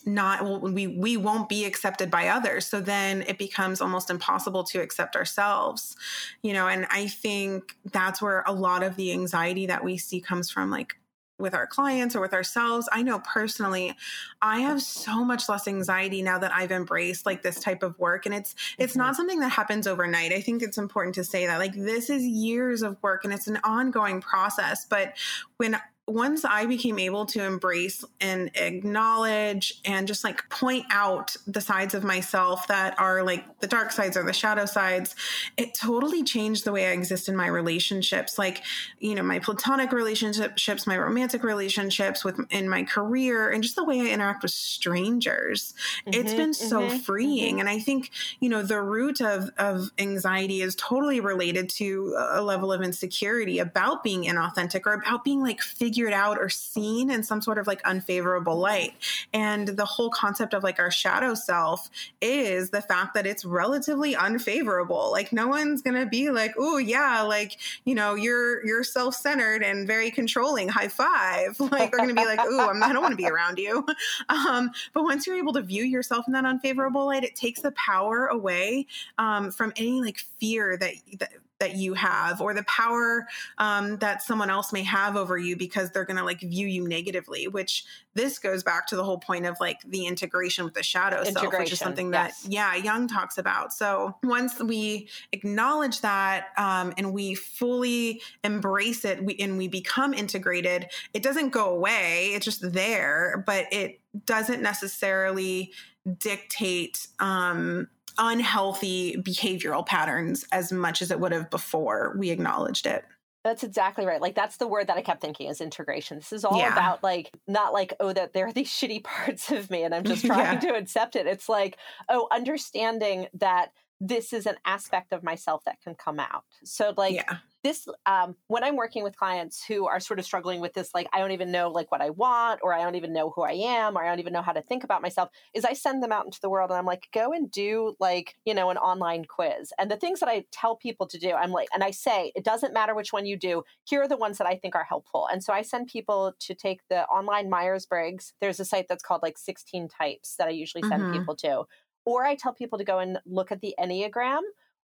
not 0.05 0.61
we 0.61 0.87
we 0.87 1.17
won't 1.17 1.49
be 1.49 1.65
accepted 1.65 2.09
by 2.09 2.27
others. 2.27 2.65
So 2.65 2.81
then 2.81 3.23
it 3.23 3.37
becomes 3.37 3.81
almost 3.81 4.09
impossible 4.09 4.63
to 4.65 4.81
accept 4.81 5.15
ourselves 5.15 5.95
you 6.41 6.53
know 6.53 6.67
and 6.67 6.85
i 6.89 7.07
think 7.07 7.75
that's 7.91 8.21
where 8.21 8.43
a 8.45 8.53
lot 8.53 8.83
of 8.83 8.95
the 8.95 9.11
anxiety 9.11 9.65
that 9.67 9.83
we 9.83 9.97
see 9.97 10.21
comes 10.21 10.49
from 10.49 10.69
like 10.69 10.95
with 11.37 11.53
our 11.53 11.65
clients 11.65 12.17
or 12.17 12.19
with 12.19 12.33
ourselves. 12.33 12.89
I 12.91 13.01
know 13.01 13.19
personally 13.19 13.95
i 14.41 14.59
have 14.59 14.81
so 14.81 15.23
much 15.23 15.47
less 15.47 15.69
anxiety 15.69 16.21
now 16.21 16.37
that 16.37 16.51
i've 16.53 16.71
embraced 16.71 17.25
like 17.25 17.41
this 17.41 17.61
type 17.61 17.81
of 17.81 17.97
work. 17.97 18.25
And 18.25 18.35
it's 18.35 18.55
it's 18.77 18.93
mm-hmm. 18.93 18.99
not 18.99 19.15
something 19.15 19.39
that 19.39 19.49
happens 19.49 19.87
overnight. 19.87 20.33
I 20.33 20.41
think 20.41 20.61
it's 20.61 20.77
important 20.77 21.15
to 21.15 21.23
say 21.23 21.45
that 21.45 21.57
like 21.57 21.73
this 21.73 22.09
is 22.09 22.23
years 22.23 22.81
of 22.81 23.01
work 23.01 23.23
and 23.23 23.33
it's 23.33 23.47
an 23.47 23.59
ongoing 23.63 24.19
process. 24.19 24.85
But 24.85 25.13
when 25.57 25.79
once 26.11 26.43
I 26.43 26.65
became 26.65 26.99
able 26.99 27.25
to 27.27 27.43
embrace 27.43 28.03
and 28.19 28.51
acknowledge 28.55 29.79
and 29.85 30.07
just 30.07 30.23
like 30.23 30.49
point 30.49 30.85
out 30.89 31.35
the 31.45 31.61
sides 31.61 31.93
of 31.93 32.03
myself 32.03 32.67
that 32.67 32.99
are 32.99 33.23
like 33.23 33.59
the 33.59 33.67
dark 33.67 33.91
sides 33.91 34.17
or 34.17 34.23
the 34.23 34.33
shadow 34.33 34.65
sides, 34.65 35.15
it 35.57 35.73
totally 35.73 36.23
changed 36.23 36.65
the 36.65 36.71
way 36.71 36.87
I 36.87 36.91
exist 36.91 37.29
in 37.29 37.35
my 37.35 37.47
relationships. 37.47 38.37
Like, 38.37 38.63
you 38.99 39.15
know, 39.15 39.23
my 39.23 39.39
platonic 39.39 39.91
relationships, 39.91 40.87
my 40.87 40.97
romantic 40.97 41.43
relationships 41.43 42.23
with 42.23 42.39
in 42.49 42.67
my 42.69 42.83
career, 42.83 43.49
and 43.49 43.61
just 43.61 43.75
the 43.75 43.83
way 43.83 44.01
I 44.01 44.05
interact 44.13 44.41
with 44.41 44.51
strangers. 44.51 45.73
Mm-hmm, 46.07 46.19
it's 46.19 46.33
been 46.33 46.53
so 46.53 46.81
mm-hmm, 46.81 46.97
freeing. 46.97 47.55
Mm-hmm. 47.55 47.59
And 47.59 47.69
I 47.69 47.79
think, 47.79 48.11
you 48.39 48.49
know, 48.49 48.63
the 48.63 48.81
root 48.81 49.21
of, 49.21 49.51
of 49.57 49.91
anxiety 49.99 50.61
is 50.61 50.75
totally 50.75 51.19
related 51.19 51.69
to 51.69 52.15
a 52.17 52.41
level 52.41 52.71
of 52.71 52.81
insecurity 52.81 53.59
about 53.59 54.03
being 54.03 54.23
inauthentic 54.23 54.85
or 54.85 54.93
about 54.93 55.23
being 55.23 55.41
like 55.41 55.61
figured 55.61 55.98
figured 55.99 56.13
out 56.13 56.37
or 56.37 56.47
seen 56.47 57.11
in 57.11 57.21
some 57.23 57.41
sort 57.41 57.57
of 57.57 57.67
like 57.67 57.81
unfavorable 57.83 58.57
light. 58.57 58.93
And 59.33 59.67
the 59.67 59.83
whole 59.83 60.09
concept 60.09 60.53
of 60.53 60.63
like 60.63 60.79
our 60.79 60.89
shadow 60.89 61.33
self 61.33 61.89
is 62.21 62.69
the 62.69 62.81
fact 62.81 63.15
that 63.15 63.27
it's 63.27 63.43
relatively 63.43 64.15
unfavorable. 64.15 65.11
Like 65.11 65.33
no 65.33 65.49
one's 65.49 65.81
going 65.81 65.99
to 65.99 66.05
be 66.05 66.29
like, 66.29 66.53
"Oh, 66.57 66.77
yeah, 66.77 67.21
like, 67.23 67.57
you 67.83 67.95
know, 67.95 68.15
you're 68.15 68.65
you're 68.65 68.85
self-centered 68.85 69.61
and 69.61 69.85
very 69.85 70.09
controlling. 70.09 70.69
High 70.69 70.87
five. 70.87 71.57
Like 71.69 71.91
they're 71.91 71.99
going 71.99 72.15
to 72.15 72.15
be 72.15 72.25
like, 72.25 72.43
"Ooh, 72.45 72.61
I'm, 72.61 72.81
I 72.81 72.91
don't 72.91 73.03
want 73.03 73.11
to 73.11 73.17
be 73.17 73.27
around 73.27 73.57
you." 73.57 73.85
Um, 74.29 74.71
but 74.93 75.03
once 75.03 75.25
you're 75.25 75.37
able 75.37 75.53
to 75.53 75.61
view 75.61 75.83
yourself 75.83 76.25
in 76.27 76.33
that 76.33 76.45
unfavorable 76.45 77.05
light, 77.05 77.23
it 77.23 77.35
takes 77.35 77.61
the 77.61 77.71
power 77.71 78.27
away 78.27 78.85
um, 79.17 79.51
from 79.51 79.73
any 79.75 80.01
like 80.01 80.19
fear 80.39 80.77
that, 80.77 80.93
that 81.19 81.31
that 81.59 81.75
you 81.75 81.93
have 81.93 82.41
or 82.41 82.53
the 82.53 82.63
power 82.63 83.27
um, 83.57 83.97
that 83.97 84.21
someone 84.21 84.49
else 84.49 84.73
may 84.73 84.83
have 84.83 85.15
over 85.15 85.37
you 85.37 85.55
because 85.55 85.91
they're 85.91 86.05
going 86.05 86.17
to 86.17 86.23
like 86.23 86.41
view 86.41 86.67
you 86.67 86.87
negatively 86.87 87.47
which 87.47 87.85
this 88.13 88.39
goes 88.39 88.63
back 88.63 88.87
to 88.87 88.95
the 88.95 89.03
whole 89.03 89.17
point 89.17 89.45
of 89.45 89.57
like 89.59 89.81
the 89.83 90.05
integration 90.05 90.65
with 90.65 90.73
the 90.73 90.83
shadow 90.83 91.23
self 91.23 91.53
which 91.57 91.71
is 91.71 91.79
something 91.79 92.11
that 92.11 92.33
yes. 92.43 92.47
yeah 92.49 92.75
Jung 92.75 93.07
talks 93.07 93.37
about 93.37 93.73
so 93.73 94.15
once 94.23 94.59
we 94.59 95.09
acknowledge 95.31 96.01
that 96.01 96.47
um, 96.57 96.93
and 96.97 97.13
we 97.13 97.35
fully 97.35 98.21
embrace 98.43 99.05
it 99.05 99.23
we, 99.23 99.35
and 99.37 99.57
we 99.57 99.67
become 99.67 100.13
integrated 100.13 100.87
it 101.13 101.23
doesn't 101.23 101.49
go 101.49 101.69
away 101.69 102.31
it's 102.33 102.45
just 102.45 102.71
there 102.73 103.43
but 103.45 103.65
it 103.71 103.99
doesn't 104.25 104.61
necessarily 104.61 105.71
dictate 106.17 107.07
um, 107.19 107.87
unhealthy 108.19 109.15
behavioral 109.17 109.85
patterns 109.85 110.45
as 110.51 110.71
much 110.71 111.01
as 111.01 111.09
it 111.09 111.19
would 111.19 111.31
have 111.31 111.49
before 111.49 112.15
we 112.17 112.29
acknowledged 112.29 112.85
it. 112.85 113.03
That's 113.43 113.63
exactly 113.63 114.05
right. 114.05 114.21
Like 114.21 114.35
that's 114.35 114.57
the 114.57 114.67
word 114.67 114.87
that 114.87 114.97
I 114.97 115.01
kept 115.01 115.21
thinking 115.21 115.49
is 115.49 115.61
integration. 115.61 116.17
This 116.17 116.33
is 116.33 116.43
all 116.43 116.59
yeah. 116.59 116.73
about 116.73 117.01
like 117.01 117.31
not 117.47 117.71
like 117.71 117.93
oh 117.99 118.11
that 118.11 118.33
there 118.33 118.47
are 118.47 118.53
these 118.53 118.69
shitty 118.69 119.03
parts 119.03 119.51
of 119.51 119.71
me 119.71 119.83
and 119.83 119.95
I'm 119.95 120.03
just 120.03 120.25
trying 120.25 120.61
yeah. 120.61 120.71
to 120.71 120.75
accept 120.75 121.15
it. 121.15 121.25
It's 121.25 121.49
like 121.49 121.77
oh 122.09 122.27
understanding 122.31 123.27
that 123.35 123.71
this 123.99 124.31
is 124.31 124.45
an 124.45 124.55
aspect 124.65 125.11
of 125.11 125.23
myself 125.23 125.63
that 125.65 125.81
can 125.81 125.95
come 125.95 126.19
out. 126.19 126.43
So 126.63 126.93
like 126.95 127.15
yeah. 127.15 127.37
this 127.63 127.87
um, 128.05 128.35
when 128.47 128.63
i'm 128.63 128.75
working 128.75 129.03
with 129.03 129.15
clients 129.17 129.63
who 129.63 129.85
are 129.87 129.99
sort 129.99 130.19
of 130.19 130.25
struggling 130.25 130.61
with 130.61 130.73
this 130.73 130.91
like 130.93 131.07
i 131.13 131.19
don't 131.19 131.31
even 131.31 131.51
know 131.51 131.69
like 131.69 131.91
what 131.91 132.01
i 132.01 132.09
want 132.09 132.59
or 132.63 132.73
i 132.73 132.81
don't 132.81 132.95
even 132.95 133.11
know 133.11 133.29
who 133.29 133.41
i 133.41 133.51
am 133.51 133.97
or 133.97 134.03
i 134.03 134.07
don't 134.07 134.19
even 134.19 134.33
know 134.33 134.41
how 134.41 134.51
to 134.51 134.61
think 134.61 134.83
about 134.83 135.01
myself 135.01 135.29
is 135.53 135.65
i 135.65 135.73
send 135.73 136.01
them 136.01 136.11
out 136.11 136.25
into 136.25 136.39
the 136.41 136.49
world 136.49 136.69
and 136.69 136.77
i'm 136.77 136.85
like 136.85 137.07
go 137.13 137.33
and 137.33 137.51
do 137.51 137.95
like 137.99 138.35
you 138.45 138.53
know 138.53 138.69
an 138.69 138.77
online 138.77 139.25
quiz. 139.25 139.73
And 139.77 139.91
the 139.91 139.97
things 139.97 140.19
that 140.19 140.29
i 140.29 140.45
tell 140.51 140.75
people 140.75 141.07
to 141.07 141.19
do 141.19 141.31
i'm 141.31 141.51
like 141.51 141.67
and 141.73 141.83
i 141.83 141.91
say 141.91 142.31
it 142.35 142.43
doesn't 142.43 142.73
matter 142.73 142.95
which 142.95 143.11
one 143.11 143.25
you 143.25 143.37
do. 143.37 143.63
Here 143.83 144.01
are 144.01 144.07
the 144.07 144.17
ones 144.17 144.37
that 144.37 144.47
i 144.47 144.55
think 144.55 144.75
are 144.75 144.85
helpful. 144.85 145.27
And 145.31 145.43
so 145.43 145.53
i 145.53 145.61
send 145.61 145.87
people 145.87 146.33
to 146.39 146.55
take 146.55 146.81
the 146.89 147.03
online 147.05 147.49
myers-briggs. 147.49 148.33
There's 148.39 148.59
a 148.59 148.65
site 148.65 148.85
that's 148.87 149.03
called 149.03 149.21
like 149.23 149.37
16 149.37 149.89
types 149.89 150.35
that 150.37 150.47
i 150.47 150.51
usually 150.51 150.83
send 150.83 151.03
mm-hmm. 151.03 151.19
people 151.19 151.35
to 151.37 151.65
or 152.09 152.25
i 152.25 152.35
tell 152.35 152.53
people 152.53 152.77
to 152.77 152.83
go 152.83 152.99
and 152.99 153.19
look 153.25 153.51
at 153.51 153.61
the 153.61 153.75
enneagram 153.79 154.41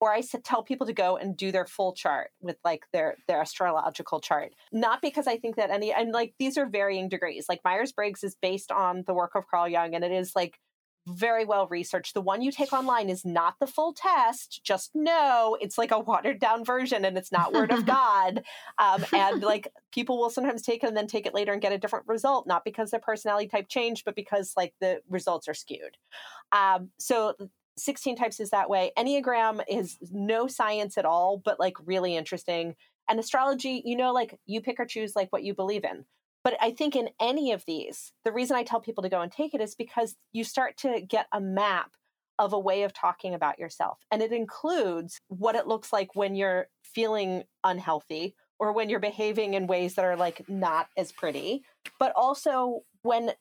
or 0.00 0.12
I 0.12 0.22
tell 0.44 0.62
people 0.62 0.86
to 0.86 0.92
go 0.92 1.16
and 1.16 1.36
do 1.36 1.50
their 1.50 1.66
full 1.66 1.92
chart 1.92 2.30
with 2.40 2.56
like 2.64 2.84
their 2.92 3.16
their 3.26 3.40
astrological 3.40 4.20
chart. 4.20 4.52
Not 4.72 5.02
because 5.02 5.26
I 5.26 5.38
think 5.38 5.56
that 5.56 5.70
any 5.70 5.92
and 5.92 6.12
like 6.12 6.34
these 6.38 6.56
are 6.56 6.66
varying 6.66 7.08
degrees. 7.08 7.46
Like 7.48 7.60
Myers 7.64 7.92
Briggs 7.92 8.22
is 8.22 8.36
based 8.40 8.70
on 8.70 9.04
the 9.06 9.14
work 9.14 9.32
of 9.34 9.48
Carl 9.48 9.68
Jung, 9.68 9.94
and 9.94 10.04
it 10.04 10.12
is 10.12 10.36
like 10.36 10.58
very 11.08 11.44
well 11.44 11.66
researched. 11.68 12.14
The 12.14 12.20
one 12.20 12.42
you 12.42 12.52
take 12.52 12.72
online 12.72 13.08
is 13.08 13.24
not 13.24 13.54
the 13.58 13.66
full 13.66 13.92
test. 13.92 14.60
Just 14.62 14.90
know 14.94 15.56
it's 15.60 15.78
like 15.78 15.90
a 15.90 15.98
watered 15.98 16.38
down 16.38 16.64
version, 16.64 17.04
and 17.04 17.16
it's 17.16 17.32
not 17.32 17.52
word 17.52 17.70
of 17.70 17.86
God. 17.86 18.42
Um, 18.78 19.04
and 19.12 19.42
like 19.42 19.68
people 19.92 20.18
will 20.18 20.30
sometimes 20.30 20.62
take 20.62 20.84
it 20.84 20.86
and 20.86 20.96
then 20.96 21.06
take 21.06 21.26
it 21.26 21.34
later 21.34 21.52
and 21.52 21.62
get 21.62 21.72
a 21.72 21.78
different 21.78 22.06
result, 22.06 22.46
not 22.46 22.64
because 22.64 22.90
their 22.90 23.00
personality 23.00 23.48
type 23.48 23.68
changed, 23.68 24.04
but 24.04 24.14
because 24.14 24.52
like 24.56 24.74
the 24.80 25.00
results 25.08 25.48
are 25.48 25.54
skewed. 25.54 25.96
Um, 26.52 26.90
so 26.98 27.34
16 27.76 28.16
types 28.16 28.40
is 28.40 28.50
that 28.50 28.68
way. 28.70 28.92
Enneagram 28.96 29.62
is 29.68 29.96
no 30.10 30.46
science 30.46 30.98
at 30.98 31.04
all, 31.04 31.40
but 31.44 31.58
like 31.58 31.76
really 31.84 32.16
interesting. 32.16 32.74
And 33.08 33.18
astrology, 33.18 33.82
you 33.84 33.96
know, 33.96 34.12
like 34.12 34.38
you 34.46 34.60
pick 34.60 34.78
or 34.78 34.84
choose 34.84 35.16
like 35.16 35.32
what 35.32 35.44
you 35.44 35.54
believe 35.54 35.84
in. 35.84 36.04
But 36.48 36.56
I 36.62 36.70
think 36.70 36.96
in 36.96 37.10
any 37.20 37.52
of 37.52 37.66
these, 37.66 38.10
the 38.24 38.32
reason 38.32 38.56
I 38.56 38.62
tell 38.62 38.80
people 38.80 39.02
to 39.02 39.10
go 39.10 39.20
and 39.20 39.30
take 39.30 39.52
it 39.52 39.60
is 39.60 39.74
because 39.74 40.16
you 40.32 40.44
start 40.44 40.78
to 40.78 41.02
get 41.02 41.26
a 41.30 41.42
map 41.42 41.90
of 42.38 42.54
a 42.54 42.58
way 42.58 42.84
of 42.84 42.94
talking 42.94 43.34
about 43.34 43.58
yourself. 43.58 43.98
And 44.10 44.22
it 44.22 44.32
includes 44.32 45.20
what 45.28 45.56
it 45.56 45.66
looks 45.66 45.92
like 45.92 46.16
when 46.16 46.34
you're 46.34 46.68
feeling 46.82 47.44
unhealthy 47.64 48.34
or 48.58 48.72
when 48.72 48.88
you're 48.88 48.98
behaving 48.98 49.52
in 49.52 49.66
ways 49.66 49.96
that 49.96 50.06
are 50.06 50.16
like 50.16 50.48
not 50.48 50.88
as 50.96 51.12
pretty, 51.12 51.64
but 51.98 52.14
also 52.16 52.80
when 53.02 53.32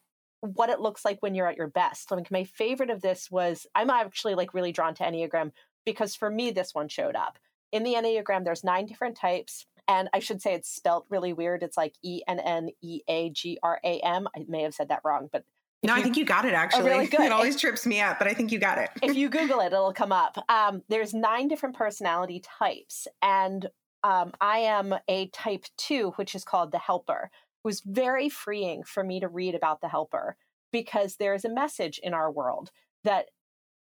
what 0.42 0.70
it 0.70 0.82
looks 0.82 1.06
like 1.06 1.20
when 1.22 1.34
you're 1.34 1.48
at 1.48 1.56
your 1.56 1.70
best. 1.70 2.12
Like 2.12 2.30
my 2.30 2.44
favorite 2.44 2.90
of 2.90 3.02
this 3.02 3.32
was 3.32 3.66
I'm 3.74 3.90
actually 3.90 4.36
like 4.36 4.54
really 4.54 4.74
drawn 4.74 4.96
to 4.96 5.04
Enneagram 5.04 5.52
because 5.86 6.14
for 6.14 6.30
me 6.30 6.52
this 6.52 6.76
one 6.76 6.90
showed 6.90 7.16
up. 7.16 7.40
In 7.72 7.84
the 7.84 7.94
Enneagram 7.94 8.44
there's 8.44 8.66
nine 8.66 8.86
different 8.86 9.16
types 9.16 9.66
and 9.88 10.10
I 10.14 10.20
should 10.20 10.42
say 10.42 10.54
it's 10.54 10.70
spelt 10.70 11.06
really 11.10 11.34
weird. 11.34 11.64
It's 11.64 11.78
like 11.78 11.96
E 12.04 12.22
N 12.28 12.40
N 12.40 12.70
E 12.82 13.02
A 13.08 13.30
G 13.30 13.58
R 13.64 13.80
A 13.84 14.00
M. 14.00 14.28
I 14.36 14.46
may 14.48 14.64
have 14.64 14.74
said 14.74 14.90
that 14.90 15.02
wrong, 15.04 15.30
but 15.32 15.44
no, 15.84 15.94
you, 15.94 16.00
I 16.00 16.04
think 16.04 16.18
you 16.18 16.26
got 16.26 16.46
it 16.46 16.54
actually. 16.54 16.90
Oh, 16.90 16.94
really 16.94 17.08
good. 17.08 17.22
It 17.22 17.32
always 17.32 17.56
if, 17.56 17.62
trips 17.62 17.86
me 17.86 18.02
up, 18.02 18.20
but 18.20 18.28
I 18.28 18.34
think 18.34 18.52
you 18.52 18.60
got 18.60 18.78
it. 18.78 18.90
if 19.02 19.16
you 19.16 19.30
Google 19.30 19.60
it, 19.62 19.68
it'll 19.68 19.94
come 19.94 20.12
up. 20.12 20.38
Um, 20.50 20.82
there's 20.90 21.14
nine 21.14 21.48
different 21.48 21.76
personality 21.76 22.42
types, 22.60 23.08
and 23.22 23.68
um, 24.04 24.34
I 24.42 24.60
am 24.60 24.96
a 25.08 25.28
type 25.28 25.66
two, 25.78 26.14
which 26.16 26.36
is 26.36 26.44
called 26.44 26.72
the 26.72 26.80
helper. 26.80 27.30
It 27.34 27.68
was 27.68 27.82
very 27.82 28.30
freeing 28.30 28.84
for 28.84 29.04
me 29.04 29.20
to 29.20 29.28
read 29.28 29.56
about 29.56 29.82
the 29.82 29.90
helper 29.90 30.38
because 30.72 31.16
there 31.16 31.34
is 31.34 31.46
a 31.46 31.50
message 31.50 32.00
in 32.04 32.14
our 32.14 32.32
world 32.32 32.72
that 33.04 33.28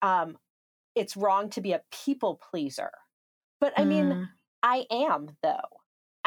um, 0.01 0.38
it's 0.95 1.18
wrong 1.18 1.49
to 1.51 1.62
be 1.62 1.74
a 1.74 1.82
people 1.91 2.39
pleaser. 2.49 2.91
But 3.60 3.74
I 3.78 3.86
mean, 3.86 4.05
mm. 4.05 4.30
I 4.64 4.86
am 4.91 5.30
though. 5.41 5.77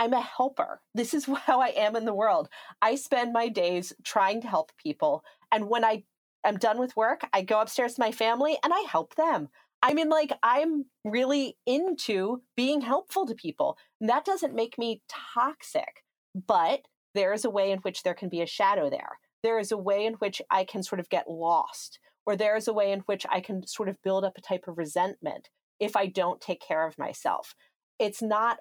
I'm 0.01 0.15
a 0.15 0.21
helper. 0.23 0.81
This 0.95 1.13
is 1.13 1.27
how 1.47 1.61
I 1.61 1.69
am 1.77 1.95
in 1.95 2.07
the 2.07 2.15
world. 2.15 2.49
I 2.81 2.95
spend 2.95 3.35
my 3.35 3.49
days 3.49 3.93
trying 4.03 4.41
to 4.41 4.49
help 4.49 4.73
people. 4.83 5.23
And 5.53 5.69
when 5.69 5.85
I 5.85 6.05
am 6.43 6.57
done 6.57 6.79
with 6.79 6.97
work, 6.97 7.21
I 7.35 7.43
go 7.43 7.61
upstairs 7.61 7.95
to 7.95 8.01
my 8.01 8.11
family 8.11 8.57
and 8.65 8.73
I 8.73 8.81
help 8.91 9.15
them. 9.15 9.49
I 9.83 9.93
mean, 9.93 10.09
like, 10.09 10.33
I'm 10.43 10.87
really 11.05 11.59
into 11.67 12.43
being 12.57 12.81
helpful 12.81 13.27
to 13.27 13.35
people. 13.35 13.77
And 14.01 14.09
that 14.09 14.25
doesn't 14.25 14.55
make 14.55 14.79
me 14.79 15.03
toxic, 15.09 16.05
but 16.35 16.81
there 17.15 17.33
is 17.33 17.45
a 17.45 17.51
way 17.51 17.71
in 17.71 17.79
which 17.81 18.03
there 18.03 18.15
can 18.15 18.29
be 18.31 18.41
a 18.41 18.47
shadow 18.47 18.89
there. 18.89 19.19
There 19.43 19.59
is 19.59 19.73
a 19.73 19.79
way 19.79 20.07
in 20.07 20.15
which 20.15 20.41
I 20.51 20.65
can 20.65 20.83
sort 20.83 21.01
of 21.01 21.09
get 21.09 21.31
lost, 21.31 21.99
or 22.27 22.37
there 22.37 22.57
is 22.57 22.69
a 22.69 22.75
way 22.75 22.93
in 22.93 23.01
which 23.01 23.27
I 23.31 23.41
can 23.41 23.67
sort 23.67 23.89
of 23.89 24.03
build 24.03 24.23
up 24.25 24.37
a 24.37 24.43
type 24.43 24.65
of 24.69 24.77
resentment 24.77 25.49
if 25.79 25.97
I 25.97 26.07
don't 26.07 26.43
take 26.43 26.61
care 26.61 26.87
of 26.87 26.99
myself. 26.99 27.55
It's 27.99 28.21
not 28.21 28.59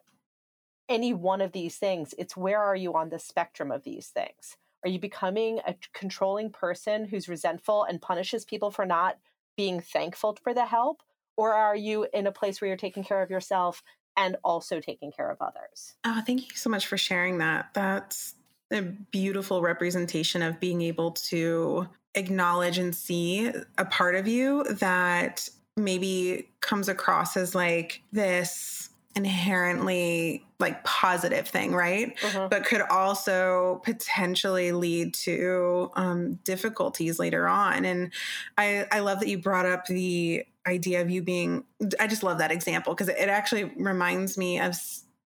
any 0.89 1.13
one 1.13 1.39
of 1.39 1.51
these 1.51 1.77
things, 1.77 2.13
it's 2.17 2.35
where 2.35 2.61
are 2.61 2.75
you 2.75 2.95
on 2.95 3.09
the 3.09 3.19
spectrum 3.19 3.71
of 3.71 3.83
these 3.83 4.07
things? 4.07 4.57
Are 4.83 4.89
you 4.89 4.99
becoming 4.99 5.59
a 5.67 5.75
controlling 5.93 6.49
person 6.49 7.05
who's 7.05 7.29
resentful 7.29 7.83
and 7.83 8.01
punishes 8.01 8.43
people 8.45 8.71
for 8.71 8.85
not 8.85 9.17
being 9.55 9.79
thankful 9.79 10.37
for 10.41 10.53
the 10.53 10.65
help? 10.65 11.01
Or 11.37 11.53
are 11.53 11.75
you 11.75 12.07
in 12.13 12.27
a 12.27 12.31
place 12.31 12.59
where 12.59 12.67
you're 12.67 12.77
taking 12.77 13.03
care 13.03 13.21
of 13.21 13.29
yourself 13.29 13.83
and 14.17 14.35
also 14.43 14.79
taking 14.79 15.11
care 15.11 15.29
of 15.29 15.37
others? 15.41 15.95
Oh, 16.03 16.21
thank 16.25 16.49
you 16.49 16.55
so 16.55 16.69
much 16.69 16.87
for 16.87 16.97
sharing 16.97 17.37
that. 17.37 17.69
That's 17.73 18.35
a 18.71 18.81
beautiful 18.81 19.61
representation 19.61 20.41
of 20.41 20.59
being 20.59 20.81
able 20.81 21.11
to 21.11 21.87
acknowledge 22.15 22.77
and 22.77 22.95
see 22.95 23.51
a 23.77 23.85
part 23.85 24.15
of 24.15 24.27
you 24.27 24.63
that 24.65 25.47
maybe 25.77 26.49
comes 26.61 26.89
across 26.89 27.37
as 27.37 27.55
like 27.55 28.01
this 28.11 28.88
inherently 29.19 30.45
like 30.59 30.83
positive 30.83 31.47
thing, 31.47 31.73
right? 31.73 32.17
Mm-hmm. 32.17 32.47
But 32.49 32.65
could 32.65 32.81
also 32.81 33.81
potentially 33.83 34.71
lead 34.71 35.13
to 35.25 35.91
um, 35.95 36.35
difficulties 36.43 37.19
later 37.19 37.47
on. 37.47 37.85
And 37.85 38.11
I, 38.57 38.85
I 38.91 38.99
love 38.99 39.19
that 39.19 39.27
you 39.27 39.37
brought 39.37 39.65
up 39.65 39.85
the 39.85 40.45
idea 40.65 41.01
of 41.01 41.09
you 41.09 41.21
being, 41.21 41.65
I 41.99 42.07
just 42.07 42.23
love 42.23 42.37
that 42.39 42.51
example 42.51 42.93
because 42.93 43.09
it 43.09 43.29
actually 43.29 43.65
reminds 43.77 44.37
me 44.37 44.59
of 44.59 44.75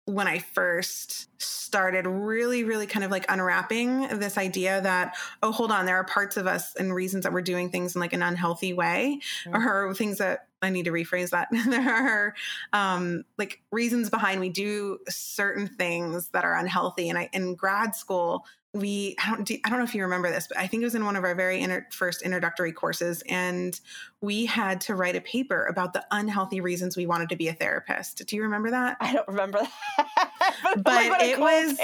when 0.05 0.27
I 0.27 0.37
first 0.37 1.27
started 1.41 2.05
really, 2.05 2.63
really 2.63 2.85
kind 2.85 3.03
of 3.03 3.09
like 3.09 3.25
unwrapping 3.27 4.19
this 4.19 4.37
idea 4.37 4.79
that, 4.81 5.15
oh, 5.41 5.51
hold 5.51 5.71
on, 5.71 5.87
there 5.87 5.97
are 5.97 6.03
parts 6.03 6.37
of 6.37 6.45
us 6.45 6.75
and 6.75 6.93
reasons 6.93 7.23
that 7.23 7.33
we're 7.33 7.41
doing 7.41 7.71
things 7.71 7.95
in 7.95 8.01
like 8.01 8.13
an 8.13 8.21
unhealthy 8.21 8.73
way, 8.73 9.19
mm-hmm. 9.45 9.67
or 9.67 9.93
things 9.95 10.19
that 10.19 10.47
I 10.65 10.69
need 10.69 10.85
to 10.85 10.91
rephrase 10.91 11.29
that. 11.29 11.47
there 11.67 11.93
are 11.93 12.35
um, 12.73 13.23
like 13.37 13.61
reasons 13.71 14.09
behind 14.09 14.39
we 14.39 14.49
do 14.49 14.99
certain 15.07 15.67
things 15.67 16.29
that 16.29 16.43
are 16.43 16.55
unhealthy. 16.55 17.09
And 17.09 17.17
I 17.17 17.29
in 17.31 17.55
grad 17.55 17.95
school, 17.95 18.45
we 18.75 19.15
I 19.23 19.29
don't 19.29 19.49
I 19.63 19.69
don't 19.69 19.79
know 19.79 19.85
if 19.85 19.95
you 19.95 20.03
remember 20.03 20.29
this, 20.29 20.47
but 20.47 20.57
I 20.57 20.67
think 20.67 20.81
it 20.81 20.85
was 20.85 20.95
in 20.95 21.05
one 21.05 21.15
of 21.15 21.23
our 21.23 21.33
very 21.33 21.61
inter, 21.61 21.87
first 21.91 22.21
introductory 22.21 22.73
courses, 22.73 23.23
and 23.29 23.79
we 24.19 24.45
had 24.45 24.81
to 24.81 24.95
write 24.95 25.15
a 25.15 25.21
paper 25.21 25.65
about 25.65 25.93
the 25.93 26.05
unhealthy 26.11 26.59
reasons 26.59 26.97
we 26.97 27.05
wanted 27.05 27.29
to 27.29 27.37
be 27.37 27.47
a 27.47 27.53
therapist. 27.53 28.25
Do 28.25 28.35
you 28.35 28.43
remember 28.43 28.71
that? 28.71 28.97
I 28.99 29.13
don't 29.13 29.27
remember 29.27 29.59
that. 29.59 30.29
but, 30.75 30.83
but 30.83 31.21
it 31.21 31.39
was 31.39 31.77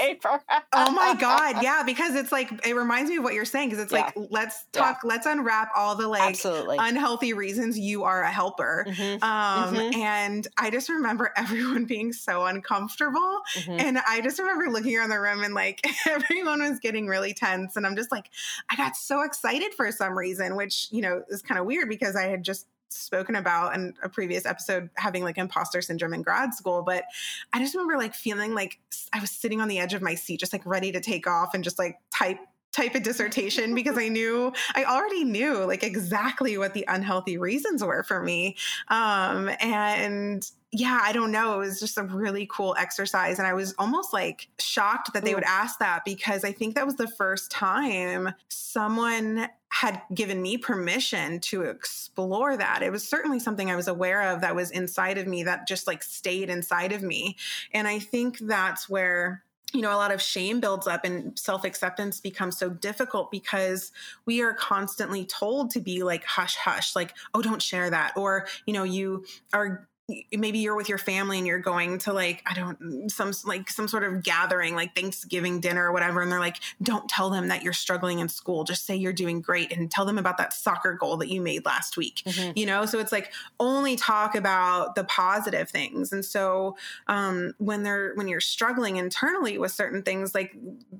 oh 0.72 0.90
my 0.90 1.16
god, 1.20 1.62
yeah, 1.62 1.82
because 1.84 2.14
it's 2.14 2.30
like 2.30 2.50
it 2.66 2.74
reminds 2.74 3.10
me 3.10 3.16
of 3.16 3.24
what 3.24 3.32
you're 3.32 3.46
saying 3.46 3.70
because 3.70 3.82
it's 3.82 3.92
yeah. 3.92 4.10
like 4.16 4.28
let's 4.30 4.64
talk, 4.72 5.00
yeah. 5.02 5.08
let's 5.08 5.26
unwrap 5.26 5.70
all 5.74 5.94
the 5.94 6.06
like 6.06 6.22
Absolutely. 6.22 6.76
unhealthy 6.78 7.32
reasons 7.32 7.78
you 7.78 8.04
are 8.04 8.22
a 8.22 8.30
helper. 8.30 8.84
Mm-hmm. 8.86 9.24
Um, 9.24 9.74
mm-hmm. 9.74 10.00
and 10.00 10.46
I 10.58 10.70
just 10.70 10.90
remember 10.90 11.32
everyone 11.36 11.86
being 11.86 12.12
so 12.12 12.44
uncomfortable, 12.44 13.40
mm-hmm. 13.54 13.80
and 13.80 13.98
I 14.06 14.20
just 14.20 14.38
remember 14.38 14.68
looking 14.68 14.96
around 14.96 15.08
the 15.08 15.20
room 15.20 15.42
and 15.42 15.54
like 15.54 15.80
everyone 16.06 16.60
was 16.60 16.80
getting 16.82 17.06
really 17.06 17.32
tense, 17.32 17.76
and 17.76 17.86
I'm 17.86 17.96
just 17.96 18.12
like, 18.12 18.30
I 18.70 18.76
got 18.76 18.96
so 18.96 19.22
excited 19.22 19.74
for 19.74 19.90
some 19.92 20.16
reason, 20.16 20.56
which 20.56 20.88
you 20.90 21.00
know 21.00 21.22
is 21.28 21.42
kind 21.42 21.58
of 21.58 21.66
weird 21.66 21.88
because 21.88 22.16
I 22.16 22.24
had 22.24 22.42
just 22.42 22.66
spoken 22.90 23.36
about 23.36 23.74
in 23.74 23.94
a 24.02 24.08
previous 24.08 24.44
episode 24.44 24.90
having 24.96 25.24
like 25.24 25.38
imposter 25.38 25.80
syndrome 25.80 26.12
in 26.12 26.20
grad 26.20 26.52
school 26.52 26.82
but 26.82 27.04
i 27.52 27.58
just 27.58 27.74
remember 27.74 27.96
like 27.96 28.14
feeling 28.14 28.54
like 28.54 28.78
i 29.14 29.20
was 29.20 29.30
sitting 29.30 29.62
on 29.62 29.68
the 29.68 29.78
edge 29.78 29.94
of 29.94 30.02
my 30.02 30.14
seat 30.14 30.38
just 30.38 30.52
like 30.52 30.64
ready 30.66 30.92
to 30.92 31.00
take 31.00 31.26
off 31.26 31.54
and 31.54 31.64
just 31.64 31.78
like 31.78 31.96
type 32.10 32.38
type 32.72 32.94
of 32.94 33.02
dissertation 33.02 33.74
because 33.74 33.98
I 33.98 34.08
knew 34.08 34.52
I 34.74 34.84
already 34.84 35.24
knew 35.24 35.64
like 35.64 35.82
exactly 35.82 36.56
what 36.58 36.74
the 36.74 36.84
unhealthy 36.88 37.38
reasons 37.38 37.84
were 37.84 38.02
for 38.02 38.22
me. 38.22 38.56
Um, 38.88 39.50
and 39.60 40.50
yeah, 40.74 41.00
I 41.02 41.12
don't 41.12 41.30
know. 41.30 41.56
It 41.56 41.66
was 41.66 41.78
just 41.78 41.98
a 41.98 42.02
really 42.02 42.48
cool 42.50 42.74
exercise. 42.78 43.38
And 43.38 43.46
I 43.46 43.52
was 43.52 43.74
almost 43.78 44.14
like 44.14 44.48
shocked 44.58 45.12
that 45.12 45.22
they 45.22 45.34
would 45.34 45.44
ask 45.44 45.78
that 45.80 46.02
because 46.02 46.44
I 46.44 46.52
think 46.52 46.74
that 46.74 46.86
was 46.86 46.96
the 46.96 47.08
first 47.08 47.50
time 47.50 48.32
someone 48.48 49.48
had 49.68 50.00
given 50.14 50.40
me 50.40 50.56
permission 50.56 51.40
to 51.40 51.62
explore 51.62 52.56
that. 52.56 52.82
It 52.82 52.90
was 52.90 53.06
certainly 53.06 53.38
something 53.38 53.70
I 53.70 53.76
was 53.76 53.88
aware 53.88 54.30
of 54.30 54.40
that 54.40 54.56
was 54.56 54.70
inside 54.70 55.18
of 55.18 55.26
me 55.26 55.42
that 55.42 55.68
just 55.68 55.86
like 55.86 56.02
stayed 56.02 56.48
inside 56.48 56.92
of 56.92 57.02
me. 57.02 57.36
And 57.72 57.86
I 57.86 57.98
think 57.98 58.38
that's 58.38 58.88
where 58.88 59.44
you 59.72 59.80
know, 59.80 59.92
a 59.92 59.96
lot 59.96 60.12
of 60.12 60.20
shame 60.20 60.60
builds 60.60 60.86
up 60.86 61.04
and 61.04 61.38
self 61.38 61.64
acceptance 61.64 62.20
becomes 62.20 62.58
so 62.58 62.68
difficult 62.68 63.30
because 63.30 63.92
we 64.26 64.42
are 64.42 64.52
constantly 64.54 65.24
told 65.24 65.70
to 65.70 65.80
be 65.80 66.02
like, 66.02 66.24
hush, 66.24 66.56
hush, 66.56 66.94
like, 66.94 67.14
oh, 67.34 67.42
don't 67.42 67.62
share 67.62 67.90
that. 67.90 68.12
Or, 68.16 68.46
you 68.66 68.72
know, 68.72 68.84
you 68.84 69.24
are 69.52 69.88
maybe 70.32 70.58
you're 70.58 70.76
with 70.76 70.88
your 70.88 70.98
family 70.98 71.38
and 71.38 71.46
you're 71.46 71.58
going 71.58 71.98
to 71.98 72.12
like 72.12 72.42
i 72.46 72.54
don't 72.54 73.10
some 73.10 73.32
like 73.44 73.70
some 73.70 73.88
sort 73.88 74.04
of 74.04 74.22
gathering 74.22 74.74
like 74.74 74.94
thanksgiving 74.94 75.60
dinner 75.60 75.88
or 75.88 75.92
whatever 75.92 76.20
and 76.20 76.30
they're 76.30 76.40
like 76.40 76.58
don't 76.82 77.08
tell 77.08 77.30
them 77.30 77.48
that 77.48 77.62
you're 77.62 77.72
struggling 77.72 78.18
in 78.18 78.28
school. 78.28 78.64
Just 78.64 78.86
say 78.86 78.96
you're 78.96 79.12
doing 79.12 79.40
great 79.40 79.72
and 79.72 79.90
tell 79.90 80.04
them 80.04 80.18
about 80.18 80.38
that 80.38 80.52
soccer 80.52 80.94
goal 80.94 81.16
that 81.18 81.28
you 81.28 81.40
made 81.40 81.64
last 81.64 81.96
week 81.96 82.22
mm-hmm. 82.24 82.52
you 82.56 82.66
know? 82.66 82.86
So 82.86 82.98
it's 82.98 83.12
like 83.12 83.32
only 83.60 83.96
talk 83.96 84.34
about 84.34 84.94
the 84.94 85.04
positive 85.04 85.68
things. 85.68 86.12
And 86.12 86.24
so 86.24 86.76
um 87.08 87.54
when 87.58 87.82
they're 87.82 88.12
when 88.14 88.28
you're 88.28 88.40
struggling 88.40 88.96
internally 88.96 89.58
with 89.58 89.72
certain 89.72 90.02
things 90.02 90.34
like 90.34 90.56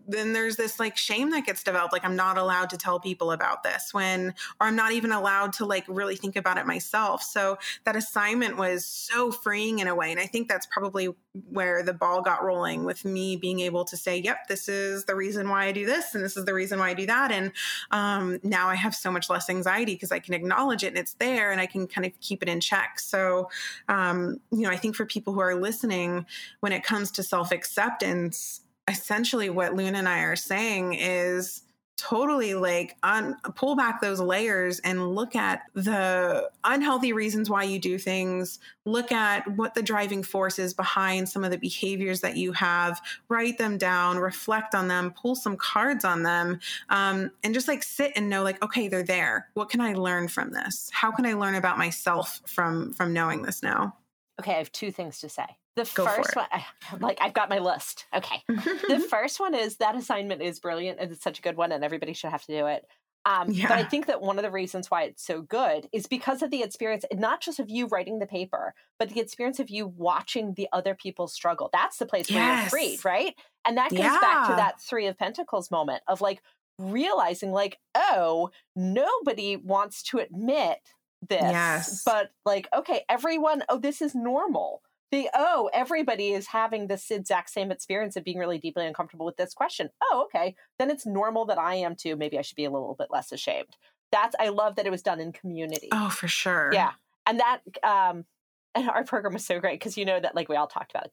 then 0.08 0.32
there's 0.32 0.56
this 0.56 0.78
like 0.78 0.96
shame 0.96 1.30
that 1.30 1.46
gets 1.46 1.62
developed. 1.62 1.92
Like 1.92 2.04
i'm 2.04 2.16
not 2.16 2.38
allowed 2.38 2.70
to 2.70 2.76
tell 2.76 3.00
people 3.00 3.32
about 3.32 3.62
this 3.62 3.94
when 3.94 4.34
or 4.60 4.66
i'm 4.66 4.76
not 4.76 4.92
even 4.92 5.12
allowed 5.12 5.52
to 5.54 5.64
like 5.64 5.84
really 5.88 6.16
think 6.16 6.36
about 6.36 6.58
it 6.58 6.66
myself. 6.66 7.22
So 7.22 7.58
that 7.84 7.96
assignment 7.96 8.56
was 8.56 8.84
so 9.02 9.30
freeing 9.30 9.78
in 9.80 9.88
a 9.88 9.94
way. 9.94 10.10
And 10.10 10.20
I 10.20 10.26
think 10.26 10.48
that's 10.48 10.66
probably 10.66 11.08
where 11.48 11.82
the 11.82 11.92
ball 11.92 12.22
got 12.22 12.42
rolling 12.42 12.84
with 12.84 13.04
me 13.04 13.36
being 13.36 13.60
able 13.60 13.84
to 13.86 13.96
say, 13.96 14.18
yep, 14.18 14.48
this 14.48 14.68
is 14.68 15.04
the 15.04 15.14
reason 15.14 15.48
why 15.48 15.66
I 15.66 15.72
do 15.72 15.86
this. 15.86 16.14
And 16.14 16.24
this 16.24 16.36
is 16.36 16.44
the 16.44 16.54
reason 16.54 16.78
why 16.78 16.90
I 16.90 16.94
do 16.94 17.06
that. 17.06 17.32
And 17.32 17.52
um, 17.90 18.38
now 18.42 18.68
I 18.68 18.74
have 18.74 18.94
so 18.94 19.10
much 19.10 19.28
less 19.30 19.48
anxiety 19.50 19.94
because 19.94 20.12
I 20.12 20.18
can 20.18 20.34
acknowledge 20.34 20.84
it 20.84 20.88
and 20.88 20.98
it's 20.98 21.14
there 21.14 21.52
and 21.52 21.60
I 21.60 21.66
can 21.66 21.86
kind 21.86 22.06
of 22.06 22.12
keep 22.20 22.42
it 22.42 22.48
in 22.48 22.60
check. 22.60 22.98
So, 22.98 23.48
um, 23.88 24.40
you 24.50 24.62
know, 24.62 24.70
I 24.70 24.76
think 24.76 24.96
for 24.96 25.06
people 25.06 25.32
who 25.32 25.40
are 25.40 25.54
listening, 25.54 26.26
when 26.60 26.72
it 26.72 26.82
comes 26.82 27.10
to 27.12 27.22
self 27.22 27.52
acceptance, 27.52 28.60
essentially 28.88 29.50
what 29.50 29.74
Luna 29.74 29.98
and 29.98 30.08
I 30.08 30.20
are 30.20 30.36
saying 30.36 30.94
is, 30.94 31.62
totally 32.02 32.54
like 32.54 32.96
un- 33.04 33.36
pull 33.54 33.76
back 33.76 34.00
those 34.00 34.18
layers 34.18 34.80
and 34.80 35.14
look 35.14 35.36
at 35.36 35.62
the 35.74 36.50
unhealthy 36.64 37.12
reasons 37.12 37.48
why 37.48 37.62
you 37.62 37.78
do 37.78 37.96
things, 37.96 38.58
look 38.84 39.12
at 39.12 39.46
what 39.56 39.74
the 39.74 39.82
driving 39.82 40.24
force 40.24 40.58
is 40.58 40.74
behind 40.74 41.28
some 41.28 41.44
of 41.44 41.52
the 41.52 41.58
behaviors 41.58 42.20
that 42.20 42.36
you 42.36 42.52
have, 42.52 43.00
write 43.28 43.56
them 43.56 43.78
down, 43.78 44.18
reflect 44.18 44.74
on 44.74 44.88
them, 44.88 45.12
pull 45.12 45.36
some 45.36 45.56
cards 45.56 46.04
on 46.04 46.24
them, 46.24 46.58
um, 46.88 47.30
and 47.44 47.54
just 47.54 47.68
like 47.68 47.84
sit 47.84 48.12
and 48.16 48.28
know 48.28 48.42
like, 48.42 48.60
okay, 48.64 48.88
they're 48.88 49.04
there. 49.04 49.48
What 49.54 49.70
can 49.70 49.80
I 49.80 49.92
learn 49.92 50.26
from 50.26 50.50
this? 50.50 50.90
How 50.92 51.12
can 51.12 51.24
I 51.24 51.34
learn 51.34 51.54
about 51.54 51.78
myself 51.78 52.40
from 52.46 52.92
from 52.94 53.12
knowing 53.12 53.42
this 53.42 53.62
now? 53.62 53.96
Okay, 54.40 54.54
I 54.54 54.58
have 54.58 54.72
two 54.72 54.90
things 54.90 55.20
to 55.20 55.28
say. 55.28 55.46
The 55.74 55.90
Go 55.94 56.04
first 56.04 56.36
one, 56.36 56.46
I, 56.52 56.64
like 57.00 57.18
I've 57.20 57.32
got 57.32 57.48
my 57.48 57.58
list. 57.58 58.04
Okay. 58.14 58.42
the 58.48 59.06
first 59.08 59.40
one 59.40 59.54
is 59.54 59.76
that 59.76 59.96
assignment 59.96 60.42
is 60.42 60.60
brilliant 60.60 60.98
and 61.00 61.10
it's 61.10 61.24
such 61.24 61.38
a 61.38 61.42
good 61.42 61.56
one 61.56 61.72
and 61.72 61.82
everybody 61.82 62.12
should 62.12 62.30
have 62.30 62.44
to 62.44 62.52
do 62.52 62.66
it. 62.66 62.84
Um, 63.24 63.52
But 63.68 63.78
I 63.78 63.84
think 63.84 64.06
that 64.06 64.20
one 64.20 64.38
of 64.38 64.42
the 64.42 64.50
reasons 64.50 64.90
why 64.90 65.04
it's 65.04 65.24
so 65.24 65.42
good 65.42 65.88
is 65.92 66.06
because 66.06 66.42
of 66.42 66.50
the 66.50 66.62
experience, 66.62 67.04
not 67.14 67.40
just 67.40 67.60
of 67.60 67.70
you 67.70 67.86
writing 67.86 68.18
the 68.18 68.26
paper, 68.26 68.74
but 68.98 69.10
the 69.10 69.20
experience 69.20 69.60
of 69.60 69.70
you 69.70 69.86
watching 69.86 70.54
the 70.54 70.68
other 70.72 70.94
people 70.94 71.28
struggle. 71.28 71.70
That's 71.72 71.98
the 71.98 72.06
place 72.06 72.30
where 72.30 72.60
you're 72.60 72.68
freed, 72.68 73.04
right? 73.04 73.34
And 73.64 73.76
that 73.78 73.90
goes 73.90 74.00
back 74.00 74.48
to 74.48 74.56
that 74.56 74.80
Three 74.80 75.06
of 75.06 75.16
Pentacles 75.16 75.70
moment 75.70 76.02
of 76.08 76.20
like 76.20 76.42
realizing, 76.78 77.52
like, 77.52 77.78
oh, 77.94 78.50
nobody 78.74 79.56
wants 79.56 80.02
to 80.04 80.18
admit 80.18 80.78
this. 81.26 81.42
Yes. 81.42 82.02
But 82.04 82.30
like, 82.44 82.66
okay, 82.76 83.04
everyone, 83.08 83.62
oh, 83.68 83.78
this 83.78 84.02
is 84.02 84.14
normal. 84.16 84.82
The 85.12 85.28
oh, 85.34 85.68
everybody 85.74 86.30
is 86.30 86.46
having 86.46 86.86
this 86.86 87.10
exact 87.10 87.50
same 87.50 87.70
experience 87.70 88.16
of 88.16 88.24
being 88.24 88.38
really 88.38 88.58
deeply 88.58 88.86
uncomfortable 88.86 89.26
with 89.26 89.36
this 89.36 89.52
question. 89.52 89.90
Oh, 90.02 90.24
okay. 90.24 90.56
Then 90.78 90.90
it's 90.90 91.04
normal 91.04 91.44
that 91.46 91.58
I 91.58 91.74
am 91.74 91.94
too. 91.94 92.16
Maybe 92.16 92.38
I 92.38 92.42
should 92.42 92.56
be 92.56 92.64
a 92.64 92.70
little 92.70 92.96
bit 92.98 93.08
less 93.10 93.30
ashamed. 93.30 93.76
That's 94.10 94.34
I 94.40 94.48
love 94.48 94.76
that 94.76 94.86
it 94.86 94.90
was 94.90 95.02
done 95.02 95.20
in 95.20 95.32
community. 95.32 95.90
oh, 95.92 96.08
for 96.08 96.28
sure. 96.28 96.70
Yeah. 96.72 96.92
And 97.26 97.40
that 97.40 97.60
um 97.82 98.24
and 98.74 98.88
our 98.88 99.04
program 99.04 99.34
was 99.34 99.44
so 99.44 99.60
great 99.60 99.78
because 99.78 99.98
you 99.98 100.06
know 100.06 100.18
that 100.18 100.34
like 100.34 100.48
we 100.48 100.56
all 100.56 100.66
talked 100.66 100.92
about 100.92 101.10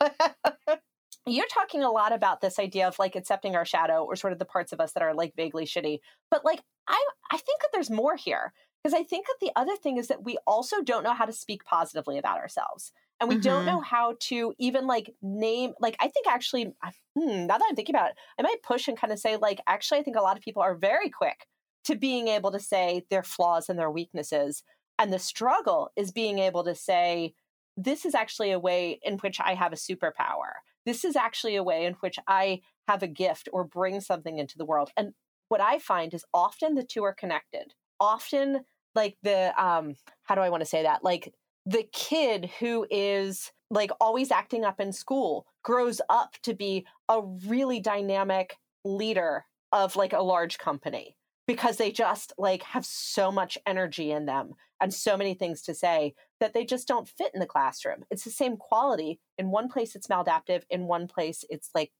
You're 1.26 1.46
talking 1.46 1.82
a 1.82 1.90
lot 1.90 2.12
about 2.12 2.40
this 2.40 2.58
idea 2.58 2.88
of 2.88 2.98
like 2.98 3.16
accepting 3.16 3.54
our 3.54 3.66
shadow 3.66 4.04
or 4.04 4.16
sort 4.16 4.32
of 4.32 4.38
the 4.38 4.44
parts 4.46 4.72
of 4.72 4.80
us 4.80 4.92
that 4.92 5.02
are 5.02 5.14
like 5.14 5.34
vaguely 5.36 5.66
shitty. 5.66 6.00
But 6.30 6.42
like 6.42 6.62
I 6.88 7.02
I 7.30 7.36
think 7.36 7.60
that 7.60 7.68
there's 7.74 7.90
more 7.90 8.16
here. 8.16 8.54
Because 8.84 8.98
I 9.00 9.04
think 9.04 9.26
that 9.26 9.38
the 9.40 9.52
other 9.56 9.76
thing 9.76 9.96
is 9.96 10.08
that 10.08 10.24
we 10.24 10.38
also 10.46 10.82
don't 10.82 11.04
know 11.04 11.14
how 11.14 11.24
to 11.24 11.32
speak 11.32 11.64
positively 11.64 12.18
about 12.18 12.38
ourselves. 12.38 12.92
And 13.20 13.28
we 13.30 13.38
don't 13.38 13.64
Mhm. 13.64 13.66
know 13.66 13.80
how 13.80 14.16
to 14.20 14.54
even 14.58 14.86
like 14.86 15.14
name, 15.22 15.72
like, 15.80 15.96
I 16.00 16.08
think 16.08 16.26
actually, 16.26 16.74
hmm, 17.16 17.46
now 17.46 17.56
that 17.58 17.64
I'm 17.68 17.76
thinking 17.76 17.94
about 17.94 18.10
it, 18.10 18.16
I 18.38 18.42
might 18.42 18.62
push 18.62 18.86
and 18.88 18.98
kind 18.98 19.12
of 19.12 19.18
say, 19.18 19.36
like, 19.36 19.60
actually, 19.66 20.00
I 20.00 20.02
think 20.02 20.16
a 20.16 20.20
lot 20.22 20.36
of 20.36 20.42
people 20.42 20.62
are 20.62 20.74
very 20.74 21.08
quick 21.08 21.46
to 21.84 21.96
being 21.96 22.28
able 22.28 22.50
to 22.52 22.60
say 22.60 23.06
their 23.10 23.22
flaws 23.22 23.68
and 23.70 23.78
their 23.78 23.90
weaknesses. 23.90 24.62
And 24.98 25.12
the 25.12 25.18
struggle 25.18 25.90
is 25.96 26.12
being 26.12 26.38
able 26.38 26.64
to 26.64 26.74
say, 26.74 27.34
this 27.76 28.04
is 28.04 28.14
actually 28.14 28.50
a 28.52 28.58
way 28.58 29.00
in 29.02 29.18
which 29.18 29.40
I 29.40 29.54
have 29.54 29.72
a 29.72 29.76
superpower. 29.76 30.52
This 30.86 31.04
is 31.04 31.16
actually 31.16 31.56
a 31.56 31.62
way 31.62 31.86
in 31.86 31.94
which 31.94 32.18
I 32.26 32.60
have 32.88 33.02
a 33.02 33.08
gift 33.08 33.48
or 33.52 33.64
bring 33.64 34.00
something 34.00 34.38
into 34.38 34.58
the 34.58 34.64
world. 34.66 34.90
And 34.96 35.14
what 35.48 35.60
I 35.60 35.78
find 35.78 36.12
is 36.14 36.24
often 36.32 36.74
the 36.74 36.84
two 36.84 37.02
are 37.04 37.14
connected. 37.14 37.74
Often, 37.98 38.64
like 38.94 39.16
the, 39.22 39.52
um, 39.62 39.94
how 40.24 40.34
do 40.34 40.40
I 40.40 40.50
want 40.50 40.62
to 40.62 40.68
say 40.68 40.82
that? 40.82 41.04
Like 41.04 41.32
the 41.66 41.86
kid 41.92 42.50
who 42.58 42.86
is 42.90 43.52
like 43.70 43.90
always 44.00 44.30
acting 44.30 44.64
up 44.64 44.80
in 44.80 44.92
school 44.92 45.46
grows 45.62 46.00
up 46.08 46.34
to 46.42 46.54
be 46.54 46.86
a 47.08 47.22
really 47.22 47.80
dynamic 47.80 48.56
leader 48.84 49.44
of 49.72 49.96
like 49.96 50.12
a 50.12 50.22
large 50.22 50.58
company 50.58 51.16
because 51.46 51.76
they 51.76 51.90
just 51.90 52.32
like 52.38 52.62
have 52.62 52.86
so 52.86 53.30
much 53.30 53.58
energy 53.66 54.10
in 54.10 54.26
them 54.26 54.52
and 54.80 54.92
so 54.92 55.16
many 55.16 55.34
things 55.34 55.62
to 55.62 55.74
say 55.74 56.14
that 56.40 56.54
they 56.54 56.64
just 56.64 56.86
don't 56.88 57.08
fit 57.08 57.30
in 57.34 57.40
the 57.40 57.46
classroom. 57.46 58.04
It's 58.10 58.24
the 58.24 58.30
same 58.30 58.56
quality. 58.56 59.20
In 59.38 59.50
one 59.50 59.68
place 59.68 59.94
it's 59.94 60.06
maladaptive, 60.06 60.62
in 60.70 60.86
one 60.86 61.06
place 61.08 61.44
it's 61.50 61.70
like 61.74 61.90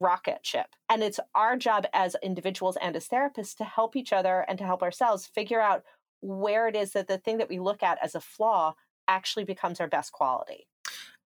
rocket 0.00 0.44
ship. 0.44 0.66
And 0.88 1.02
it's 1.02 1.20
our 1.34 1.56
job 1.56 1.86
as 1.92 2.16
individuals 2.22 2.76
and 2.80 2.96
as 2.96 3.08
therapists 3.08 3.56
to 3.56 3.64
help 3.64 3.96
each 3.96 4.12
other 4.12 4.44
and 4.48 4.58
to 4.58 4.64
help 4.64 4.82
ourselves 4.82 5.26
figure 5.26 5.60
out 5.60 5.82
where 6.24 6.66
it 6.68 6.74
is 6.74 6.92
that 6.92 7.06
the 7.06 7.18
thing 7.18 7.36
that 7.38 7.50
we 7.50 7.58
look 7.58 7.82
at 7.82 7.98
as 8.02 8.14
a 8.14 8.20
flaw 8.20 8.74
actually 9.06 9.44
becomes 9.44 9.78
our 9.80 9.88
best 9.88 10.12
quality. 10.12 10.66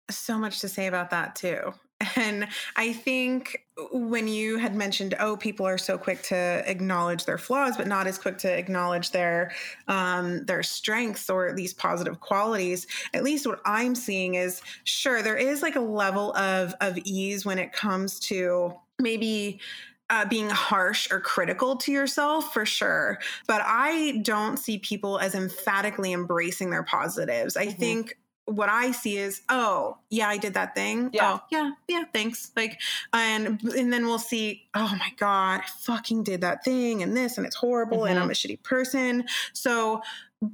so 0.09 0.37
much 0.37 0.59
to 0.61 0.67
say 0.67 0.87
about 0.87 1.11
that 1.11 1.35
too. 1.35 1.73
And 2.15 2.47
I 2.75 2.93
think 2.93 3.65
when 3.91 4.27
you 4.27 4.57
had 4.57 4.75
mentioned, 4.75 5.15
oh, 5.19 5.35
people 5.35 5.65
are 5.65 5.79
so 5.79 5.97
quick 5.97 6.21
to 6.23 6.63
acknowledge 6.65 7.25
their 7.25 7.39
flaws, 7.39 7.75
but 7.75 7.87
not 7.87 8.05
as 8.05 8.19
quick 8.19 8.37
to 8.39 8.51
acknowledge 8.51 9.11
their 9.11 9.51
um, 9.87 10.45
their 10.45 10.61
strengths 10.61 11.29
or 11.29 11.53
these 11.53 11.73
positive 11.73 12.19
qualities. 12.19 12.85
At 13.13 13.23
least 13.23 13.47
what 13.47 13.61
I'm 13.65 13.95
seeing 13.95 14.35
is, 14.35 14.61
sure, 14.83 15.21
there 15.23 15.37
is 15.37 15.63
like 15.63 15.75
a 15.75 15.81
level 15.81 16.35
of 16.35 16.75
of 16.81 16.97
ease 17.03 17.45
when 17.45 17.57
it 17.57 17.73
comes 17.73 18.19
to 18.21 18.73
maybe 18.99 19.59
uh, 20.09 20.25
being 20.25 20.49
harsh 20.49 21.11
or 21.11 21.19
critical 21.19 21.75
to 21.75 21.91
yourself 21.91 22.53
for 22.53 22.65
sure. 22.65 23.19
But 23.47 23.61
I 23.65 24.19
don't 24.23 24.57
see 24.57 24.77
people 24.77 25.19
as 25.19 25.35
emphatically 25.35 26.13
embracing 26.13 26.69
their 26.69 26.83
positives. 26.83 27.57
I 27.57 27.67
Mhm. 27.67 27.77
think 27.77 28.17
what 28.45 28.69
I 28.69 28.91
see 28.91 29.17
is, 29.17 29.41
oh, 29.49 29.97
yeah, 30.09 30.29
I 30.29 30.37
did 30.37 30.53
that 30.53 30.73
thing. 30.73 31.09
Yeah. 31.11 31.33
Oh, 31.33 31.41
yeah, 31.51 31.71
yeah, 31.89 32.03
thanks. 32.13 32.51
Like, 32.55 32.79
and 33.11 33.61
and 33.61 33.91
then 33.91 34.05
we'll 34.05 34.19
see, 34.19 34.69
oh 34.73 34.95
my 34.97 35.11
God, 35.17 35.59
I 35.59 35.65
fucking 35.81 36.23
did 36.23 36.39
that 36.41 36.63
thing 36.63 37.03
and 37.03 37.15
this 37.15 37.37
and 37.37 37.45
it's 37.45 37.57
horrible 37.57 38.05
and 38.05 38.17
Mhm. 38.17 38.21
I'm 38.21 38.29
a 38.29 38.33
shitty 38.33 38.63
person. 38.63 39.25
So 39.51 40.01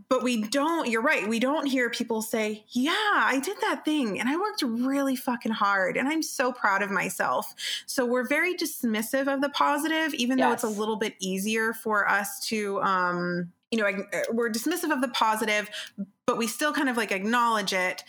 but 0.09 0.23
we 0.23 0.43
don't, 0.43 0.89
you're 0.89 1.01
right, 1.01 1.27
we 1.27 1.39
don't 1.39 1.65
hear 1.65 1.89
people 1.89 2.21
say, 2.21 2.63
yeah, 2.69 2.91
I 2.93 3.41
did 3.43 3.57
that 3.61 3.83
thing 3.83 4.19
and 4.19 4.29
I 4.29 4.37
worked 4.37 4.61
really 4.61 5.15
fucking 5.15 5.51
hard 5.51 5.97
and 5.97 6.07
I'm 6.07 6.23
so 6.23 6.53
proud 6.53 6.81
of 6.81 6.89
myself. 6.89 7.53
So 7.85 8.05
we're 8.05 8.27
very 8.27 8.55
dismissive 8.55 9.33
of 9.33 9.41
the 9.41 9.49
positive, 9.49 10.13
even 10.13 10.37
though 10.37 10.51
it's 10.53 10.63
a 10.63 10.69
little 10.69 10.95
bit 10.95 11.15
easier 11.19 11.73
for 11.73 12.09
us 12.09 12.39
to, 12.47 12.81
um, 12.81 13.51
you 13.71 13.79
know, 13.79 13.87
uh, 13.87 14.19
we're 14.31 14.49
dismissive 14.49 14.91
of 14.91 15.01
the 15.01 15.09
positive, 15.09 15.69
but 16.25 16.37
we 16.37 16.47
still 16.47 16.71
kind 16.71 16.87
of 16.87 16.95
like 16.95 17.11
acknowledge 17.11 17.73
it. 17.73 18.03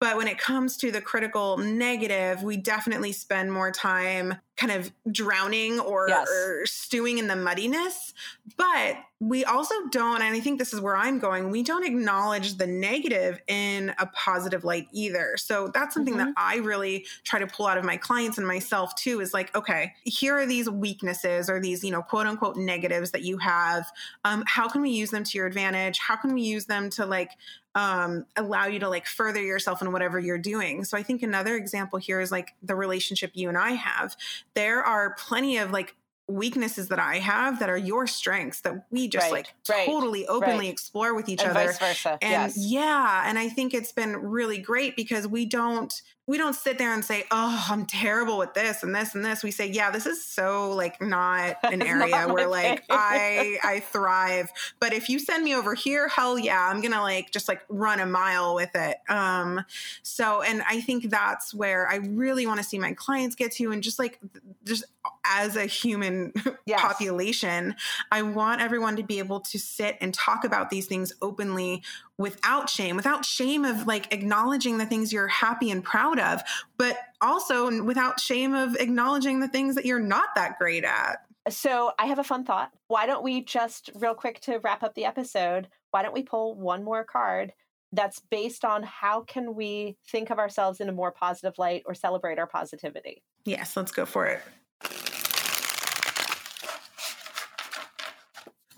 But 0.00 0.16
when 0.16 0.28
it 0.28 0.38
comes 0.38 0.76
to 0.78 0.90
the 0.90 1.00
critical 1.00 1.58
negative, 1.58 2.42
we 2.42 2.56
definitely 2.56 3.12
spend 3.12 3.52
more 3.52 3.70
time 3.70 4.34
kind 4.56 4.72
of 4.72 4.92
drowning 5.10 5.80
or, 5.80 6.06
Yes. 6.08 6.28
or 6.28 6.66
stewing 6.66 7.18
in 7.18 7.28
the 7.28 7.36
muddiness. 7.36 8.12
But 8.56 8.96
we 9.20 9.44
also 9.44 9.74
don't, 9.90 10.22
and 10.22 10.34
I 10.34 10.40
think 10.40 10.58
this 10.58 10.72
is 10.74 10.80
where 10.80 10.96
I'm 10.96 11.18
going, 11.18 11.50
we 11.50 11.62
don't 11.62 11.84
acknowledge 11.84 12.56
the 12.56 12.66
negative 12.66 13.40
in 13.48 13.94
a 13.98 14.06
positive 14.06 14.64
light 14.64 14.86
either. 14.92 15.36
So 15.36 15.70
that's 15.72 15.94
something 15.94 16.16
that 16.18 16.32
I 16.36 16.56
really 16.56 17.06
try 17.24 17.38
to 17.38 17.46
pull 17.46 17.66
out 17.66 17.78
of 17.78 17.84
my 17.84 17.96
clients 17.98 18.38
and 18.38 18.46
myself 18.46 18.94
too 18.96 19.20
is 19.20 19.32
like, 19.34 19.54
okay, 19.54 19.92
here 20.04 20.38
are 20.38 20.46
these 20.46 20.68
weaknesses 20.68 21.48
or 21.50 21.60
these, 21.60 21.84
you 21.84 21.90
know, 21.90 22.02
quote 22.02 22.26
unquote 22.26 22.56
negatives 22.56 23.10
that 23.12 23.22
you 23.22 23.36
have. 23.38 23.90
Um, 24.24 24.42
how 24.46 24.68
can 24.68 24.80
we 24.80 24.90
use 24.90 25.10
them 25.10 25.24
to 25.24 25.38
your 25.38 25.46
advantage? 25.46 25.98
How 25.98 26.16
can 26.16 26.32
we 26.34 26.42
use 26.42 26.66
them 26.66 26.88
to 26.90 27.04
like 27.06 27.30
um, 27.74 28.26
allow 28.36 28.66
you 28.66 28.78
to 28.80 28.88
like 28.88 29.06
further 29.06 29.42
yourself 29.42 29.82
in 29.82 29.92
whatever 29.92 30.18
you're 30.18 30.38
doing. 30.38 30.84
So 30.84 30.96
I 30.96 31.02
think 31.02 31.22
another 31.22 31.56
example 31.56 31.98
here 31.98 32.20
is 32.20 32.32
like 32.32 32.54
the 32.62 32.74
relationship 32.74 33.32
you 33.34 33.48
and 33.48 33.56
I 33.56 33.72
have. 33.72 34.16
There 34.54 34.82
are 34.82 35.14
plenty 35.14 35.58
of 35.58 35.70
like 35.70 35.94
weaknesses 36.26 36.88
that 36.88 36.98
I 36.98 37.18
have 37.18 37.58
that 37.58 37.68
are 37.68 37.76
your 37.76 38.06
strengths 38.06 38.60
that 38.60 38.84
we 38.90 39.08
just 39.08 39.24
Right, 39.24 39.32
like 39.32 39.54
right, 39.68 39.86
totally 39.86 40.26
openly 40.26 40.66
right. 40.66 40.72
explore 40.72 41.14
with 41.14 41.28
each 41.28 41.40
and 41.42 41.50
other. 41.50 41.66
vice 41.66 41.78
versa. 41.78 42.18
And 42.22 42.52
yes. 42.52 42.56
yeah, 42.56 43.24
and 43.26 43.38
I 43.38 43.48
think 43.48 43.74
it's 43.74 43.92
been 43.92 44.16
really 44.16 44.58
great 44.58 44.96
because 44.96 45.26
we 45.26 45.44
don't 45.44 45.92
we 46.30 46.38
don't 46.38 46.54
sit 46.54 46.78
there 46.78 46.94
and 46.94 47.04
say, 47.04 47.24
"Oh, 47.32 47.66
I'm 47.68 47.86
terrible 47.86 48.38
with 48.38 48.54
this 48.54 48.84
and 48.84 48.94
this 48.94 49.16
and 49.16 49.24
this." 49.24 49.42
We 49.42 49.50
say, 49.50 49.66
"Yeah, 49.66 49.90
this 49.90 50.06
is 50.06 50.24
so 50.24 50.70
like 50.70 51.02
not 51.02 51.56
an 51.64 51.82
area 51.82 52.24
not 52.24 52.30
where 52.32 52.46
like 52.46 52.86
thing." 52.86 52.86
I 52.88 53.58
I 53.64 53.80
thrive, 53.80 54.52
but 54.78 54.92
if 54.92 55.08
you 55.08 55.18
send 55.18 55.42
me 55.42 55.56
over 55.56 55.74
here, 55.74 56.06
hell 56.06 56.38
yeah, 56.38 56.68
I'm 56.70 56.80
going 56.80 56.92
to 56.92 57.00
like 57.00 57.32
just 57.32 57.48
like 57.48 57.62
run 57.68 57.98
a 57.98 58.06
mile 58.06 58.54
with 58.54 58.70
it." 58.76 58.98
Um 59.08 59.64
so 60.04 60.40
and 60.42 60.62
I 60.68 60.80
think 60.80 61.10
that's 61.10 61.52
where 61.52 61.88
I 61.88 61.96
really 61.96 62.46
want 62.46 62.58
to 62.58 62.64
see 62.64 62.78
my 62.78 62.92
clients 62.92 63.34
get 63.34 63.50
to 63.54 63.72
and 63.72 63.82
just 63.82 63.98
like 63.98 64.20
just 64.64 64.84
as 65.24 65.56
a 65.56 65.66
human 65.66 66.32
Yes. 66.66 66.80
population, 66.80 67.74
I 68.12 68.22
want 68.22 68.60
everyone 68.60 68.94
to 68.96 69.02
be 69.02 69.18
able 69.18 69.40
to 69.40 69.58
sit 69.58 69.96
and 70.00 70.14
talk 70.14 70.44
about 70.44 70.70
these 70.70 70.86
things 70.86 71.12
openly 71.20 71.82
without 72.20 72.68
shame, 72.68 72.96
without 72.96 73.24
shame 73.24 73.64
of 73.64 73.86
like 73.86 74.12
acknowledging 74.12 74.76
the 74.76 74.84
things 74.84 75.10
you're 75.10 75.26
happy 75.26 75.70
and 75.70 75.82
proud 75.82 76.18
of, 76.18 76.42
but 76.76 76.98
also 77.22 77.82
without 77.82 78.20
shame 78.20 78.54
of 78.54 78.76
acknowledging 78.76 79.40
the 79.40 79.48
things 79.48 79.74
that 79.74 79.86
you're 79.86 79.98
not 79.98 80.28
that 80.36 80.58
great 80.58 80.84
at. 80.84 81.22
So 81.48 81.92
I 81.98 82.04
have 82.04 82.18
a 82.18 82.24
fun 82.24 82.44
thought. 82.44 82.72
Why 82.88 83.06
don't 83.06 83.24
we 83.24 83.42
just 83.42 83.88
real 83.94 84.14
quick 84.14 84.40
to 84.42 84.58
wrap 84.58 84.82
up 84.82 84.94
the 84.94 85.06
episode? 85.06 85.68
Why 85.92 86.02
don't 86.02 86.12
we 86.12 86.22
pull 86.22 86.54
one 86.54 86.84
more 86.84 87.04
card 87.04 87.54
that's 87.90 88.20
based 88.30 88.66
on 88.66 88.82
how 88.82 89.22
can 89.22 89.54
we 89.54 89.96
think 90.06 90.28
of 90.28 90.38
ourselves 90.38 90.80
in 90.80 90.90
a 90.90 90.92
more 90.92 91.10
positive 91.10 91.54
light 91.56 91.82
or 91.86 91.94
celebrate 91.94 92.38
our 92.38 92.46
positivity? 92.46 93.22
Yes, 93.46 93.78
let's 93.78 93.92
go 93.92 94.04
for 94.04 94.26
it. 94.26 94.42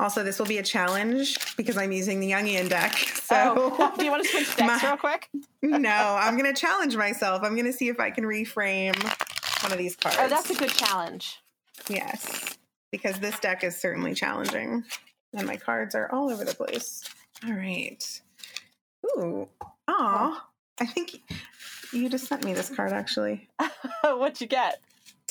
Also, 0.01 0.25
this 0.25 0.39
will 0.39 0.47
be 0.47 0.59
a 0.59 0.63
challenge 0.63 1.57
because 1.57 1.77
I'm 1.77 1.93
using 1.93 2.21
the 2.21 2.31
Jungian 2.31 2.69
deck. 2.69 2.93
So, 3.33 3.55
oh. 3.79 3.95
do 3.99 4.05
you 4.05 4.11
want 4.11 4.25
to 4.25 4.29
switch 4.29 4.57
decks 4.57 4.83
My- 4.83 4.89
real 4.91 4.99
quick? 4.99 5.29
no, 5.63 6.19
I'm 6.21 6.37
going 6.37 6.53
to 6.53 6.61
challenge 6.61 6.97
myself. 6.97 7.43
I'm 7.43 7.55
going 7.55 7.65
to 7.65 7.73
see 7.73 7.89
if 7.89 7.99
I 7.99 8.11
can 8.11 8.25
reframe 8.25 8.95
one 9.63 9.73
of 9.73 9.79
these 9.79 9.97
cards. 9.97 10.19
Oh, 10.21 10.29
that's 10.29 10.51
a 10.51 10.55
good 10.55 10.69
challenge. 10.69 11.39
Yes, 11.89 12.59
because 12.91 13.19
this 13.21 13.39
deck 13.41 13.65
is 13.65 13.75
certainly 13.81 14.13
challenging. 14.13 14.85
And 15.33 15.47
my 15.47 15.57
cards 15.57 15.95
are 15.95 16.13
all 16.13 16.31
over 16.31 16.45
the 16.45 16.55
place. 16.55 17.03
All 17.47 17.55
right. 17.55 18.21
Ooh. 19.17 19.49
Aw. 19.89 20.47
I 20.79 20.87
think 20.87 21.23
you 21.93 22.11
just 22.11 22.27
sent 22.27 22.45
me 22.45 22.53
this 22.53 22.69
card 22.69 22.93
actually. 22.93 23.49
What'd 24.05 24.43
you 24.43 24.47
get? 24.47 24.81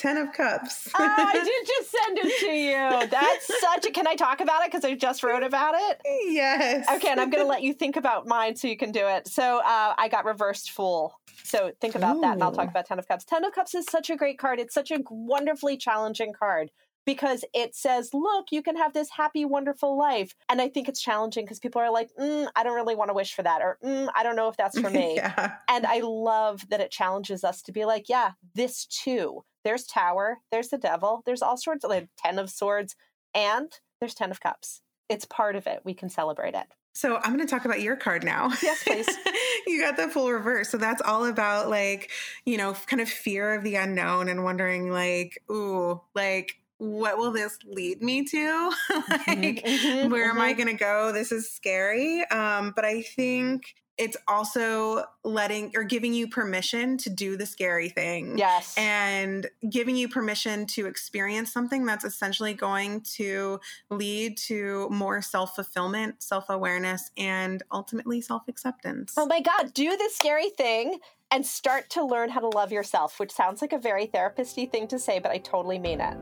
Ten 0.02 0.18
of 0.18 0.34
Cups. 0.34 0.90
oh, 0.96 1.00
I 1.00 1.34
did 1.46 1.68
just 1.68 1.92
send 1.92 2.18
it 2.18 2.40
to 2.40 2.52
you. 2.52 3.08
That's 3.08 3.62
such 3.62 3.86
a. 3.86 3.92
Can 3.92 4.08
I 4.08 4.16
talk 4.16 4.42
about 4.42 4.64
it? 4.64 4.72
Because 4.72 4.84
I 4.84 4.96
just 4.96 5.24
wrote 5.24 5.44
about 5.44 5.76
it. 5.78 6.02
yes. 6.26 6.88
Okay, 6.96 7.10
and 7.10 7.20
I'm 7.22 7.30
going 7.30 7.44
to 7.44 7.48
let 7.48 7.62
you 7.62 7.72
think 7.72 7.98
about 7.98 8.26
mine 8.26 8.56
so 8.56 8.68
you 8.68 8.78
can 8.78 8.92
do 8.92 9.08
it. 9.08 9.28
So 9.28 9.60
uh, 9.60 9.94
I 9.96 10.08
got 10.10 10.26
reversed 10.26 10.72
fool. 10.72 11.14
So 11.44 11.72
think 11.80 11.94
about 11.94 12.20
that, 12.22 12.34
and 12.34 12.44
I'll 12.44 12.52
talk 12.52 12.68
about 12.68 12.88
Ten 12.88 12.98
of 12.98 13.08
Cups. 13.08 13.26
Ten 13.26 13.46
of 13.46 13.54
Cups 13.54 13.76
is 13.76 13.86
such 13.86 14.10
a 14.10 14.16
great 14.16 14.40
card. 14.40 14.60
It's 14.60 14.74
such 14.74 14.90
a 14.90 14.98
wonderfully 15.08 15.78
challenging 15.78 16.34
card 16.34 16.72
because 17.06 17.46
it 17.54 17.76
says, 17.76 18.10
"Look, 18.12 18.48
you 18.52 18.64
can 18.64 18.78
have 18.78 18.94
this 18.94 19.12
happy, 19.12 19.46
wonderful 19.46 19.96
life." 19.96 20.34
And 20.50 20.60
I 20.60 20.70
think 20.70 20.90
it's 20.90 21.02
challenging 21.02 21.46
because 21.46 21.60
people 21.60 21.80
are 21.80 21.92
like, 21.92 22.10
mm, 22.20 22.48
"I 22.56 22.64
don't 22.64 22.76
really 22.76 22.96
want 22.96 23.10
to 23.10 23.14
wish 23.14 23.36
for 23.36 23.44
that," 23.44 23.62
or 23.62 23.78
mm, 23.84 24.10
"I 24.16 24.24
don't 24.24 24.36
know 24.36 24.48
if 24.48 24.58
that's 24.58 24.80
for 24.80 24.90
me." 25.00 25.18
yeah. 25.18 25.58
And 25.68 25.86
I 25.86 26.00
love 26.00 26.68
that 26.70 26.80
it 26.80 26.90
challenges 26.90 27.44
us 27.44 27.62
to 27.64 27.72
be 27.72 27.86
like, 27.86 28.10
yeah, 28.10 28.32
this 28.56 28.88
too. 28.88 29.44
There's 29.64 29.86
Tower, 29.86 30.40
there's 30.52 30.70
the 30.70 30.78
Devil, 30.78 31.22
there's 31.26 31.42
all 31.42 31.58
sorts 31.58 31.84
of 31.84 31.90
like 31.92 32.10
Ten 32.18 32.40
of 32.40 32.50
Swords, 32.50 32.96
and 33.34 33.72
there's 34.00 34.14
Ten 34.16 34.32
of 34.32 34.40
Cups. 34.42 34.82
It's 35.10 35.26
part 35.26 35.56
of 35.56 35.68
it. 35.68 35.82
We 35.84 35.94
can 35.94 36.10
celebrate 36.10 36.54
it. 36.56 36.68
So 36.94 37.18
I'm 37.18 37.34
going 37.36 37.40
to 37.40 37.46
talk 37.46 37.64
about 37.66 37.82
your 37.82 37.96
card 37.96 38.24
now. 38.24 38.52
Yes, 38.62 38.84
please. 38.84 39.08
you 39.68 39.80
got 39.82 39.96
the 39.96 40.10
full 40.10 40.30
reverse. 40.30 40.70
So 40.70 40.78
that's 40.78 41.02
all 41.02 41.26
about 41.26 41.70
like, 41.70 42.12
you 42.46 42.58
know, 42.58 42.74
kind 42.88 43.02
of 43.02 43.10
fear 43.10 43.54
of 43.54 43.64
the 43.64 43.76
unknown 43.76 44.28
and 44.28 44.44
wondering 44.44 44.92
like, 44.92 45.42
ooh, 45.50 46.02
like 46.16 46.58
what 46.80 47.18
will 47.18 47.32
this 47.32 47.58
lead 47.66 48.02
me 48.02 48.26
to? 48.26 48.72
like 49.28 49.64
Mhm, 49.66 50.10
where 50.10 50.30
am 50.30 50.42
I 50.42 50.54
mhm. 50.54 50.58
going 50.58 50.68
to 50.70 50.74
go? 50.74 51.12
This 51.14 51.32
is 51.32 51.50
scary. 51.50 52.26
Um, 52.30 52.74
but 52.76 52.84
I 52.84 53.04
think 53.04 53.76
it's 53.98 54.18
also 54.28 55.04
letting 55.24 55.72
or 55.76 55.84
giving 55.84 56.14
you 56.14 56.28
permission 56.28 56.98
to 56.98 57.10
do 57.10 57.38
the 57.38 57.46
scary 57.46 57.90
thing. 57.90 58.38
Yes. 58.38 58.76
And 58.78 59.48
giving 59.70 59.96
you 59.96 60.10
permission 60.10 60.66
to 60.68 60.86
experience 60.88 61.52
something 61.52 61.86
that's 61.86 62.06
essentially 62.06 62.54
going 62.54 63.02
to 63.16 63.60
lead 63.90 64.38
to 64.38 64.90
more 64.90 65.22
self 65.22 65.56
fulfillment, 65.56 66.24
self 66.24 66.50
awareness, 66.50 67.12
and 67.18 67.62
ultimately 67.72 68.22
self 68.22 68.48
acceptance. 68.48 69.14
oh 69.18 69.26
my 69.26 69.42
God, 69.42 69.74
do 69.74 69.96
the 69.98 70.10
scary 70.12 70.50
thing 70.50 71.00
and 71.30 71.46
start 71.46 71.90
to 71.92 72.04
learn 72.04 72.30
how 72.30 72.42
to 72.42 72.50
love 72.50 72.72
yourself, 72.72 73.20
which 73.20 73.32
sounds 73.32 73.62
like 73.62 73.72
a 73.74 73.78
very 73.78 74.06
therapist-y 74.06 74.66
thing 74.66 74.88
to 74.88 75.00
say, 75.00 75.20
but 75.20 75.32
I 75.32 75.38
totally 75.38 75.80
mean 75.80 76.02
it. 76.02 76.18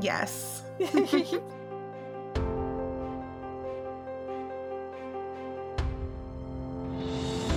Yes. 0.00 0.62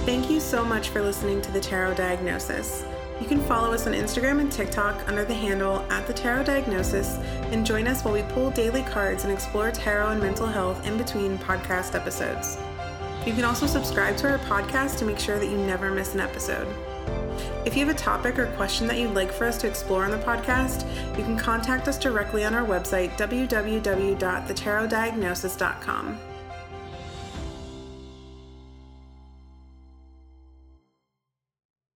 Thank 0.04 0.32
you 0.32 0.40
so 0.40 0.66
much 0.66 0.90
for 0.90 1.00
listening 1.00 1.44
to 1.44 1.52
the 1.52 1.60
Tarot 1.60 1.94
Diagnosis. 1.94 2.84
You 3.20 3.28
can 3.28 3.40
follow 3.42 3.72
us 3.72 3.86
on 3.86 3.94
Instagram 3.94 4.42
and 4.42 4.52
TikTok 4.52 5.08
under 5.08 5.24
the 5.24 5.36
handle 5.36 5.86
at 5.92 6.08
the 6.08 6.14
Tarot 6.14 6.46
Diagnosis 6.46 7.18
and 7.52 7.64
join 7.64 7.88
us 7.88 8.04
while 8.04 8.16
we 8.16 8.24
pull 8.24 8.50
daily 8.50 8.82
cards 8.82 9.26
and 9.26 9.32
explore 9.32 9.70
tarot 9.70 10.10
and 10.10 10.20
mental 10.20 10.48
health 10.48 10.84
in 10.88 10.98
between 10.98 11.38
podcast 11.38 11.94
episodes. 11.94 12.58
You 13.28 13.34
can 13.34 13.44
also 13.44 13.68
subscribe 13.68 14.18
to 14.18 14.32
our 14.32 14.40
podcast 14.40 14.98
to 14.98 15.06
make 15.06 15.20
sure 15.20 15.38
that 15.38 15.46
you 15.46 15.58
never 15.58 15.92
miss 15.92 16.16
an 16.16 16.20
episode. 16.20 16.68
If 17.64 17.78
you 17.78 17.86
have 17.86 17.96
a 17.96 18.00
topic 18.00 18.40
or 18.40 18.48
question 18.54 18.88
that 18.88 18.98
you'd 18.98 19.14
like 19.14 19.32
for 19.32 19.46
us 19.46 19.60
to 19.60 19.68
explore 19.68 20.04
on 20.04 20.10
the 20.10 20.18
podcast, 20.18 20.84
you 21.16 21.24
can 21.24 21.38
contact 21.38 21.88
us 21.88 22.00
directly 22.00 22.44
on 22.44 22.56
our 22.56 22.66
website, 22.66 23.12
www.thetarotdiagnosis.com. 23.20 26.20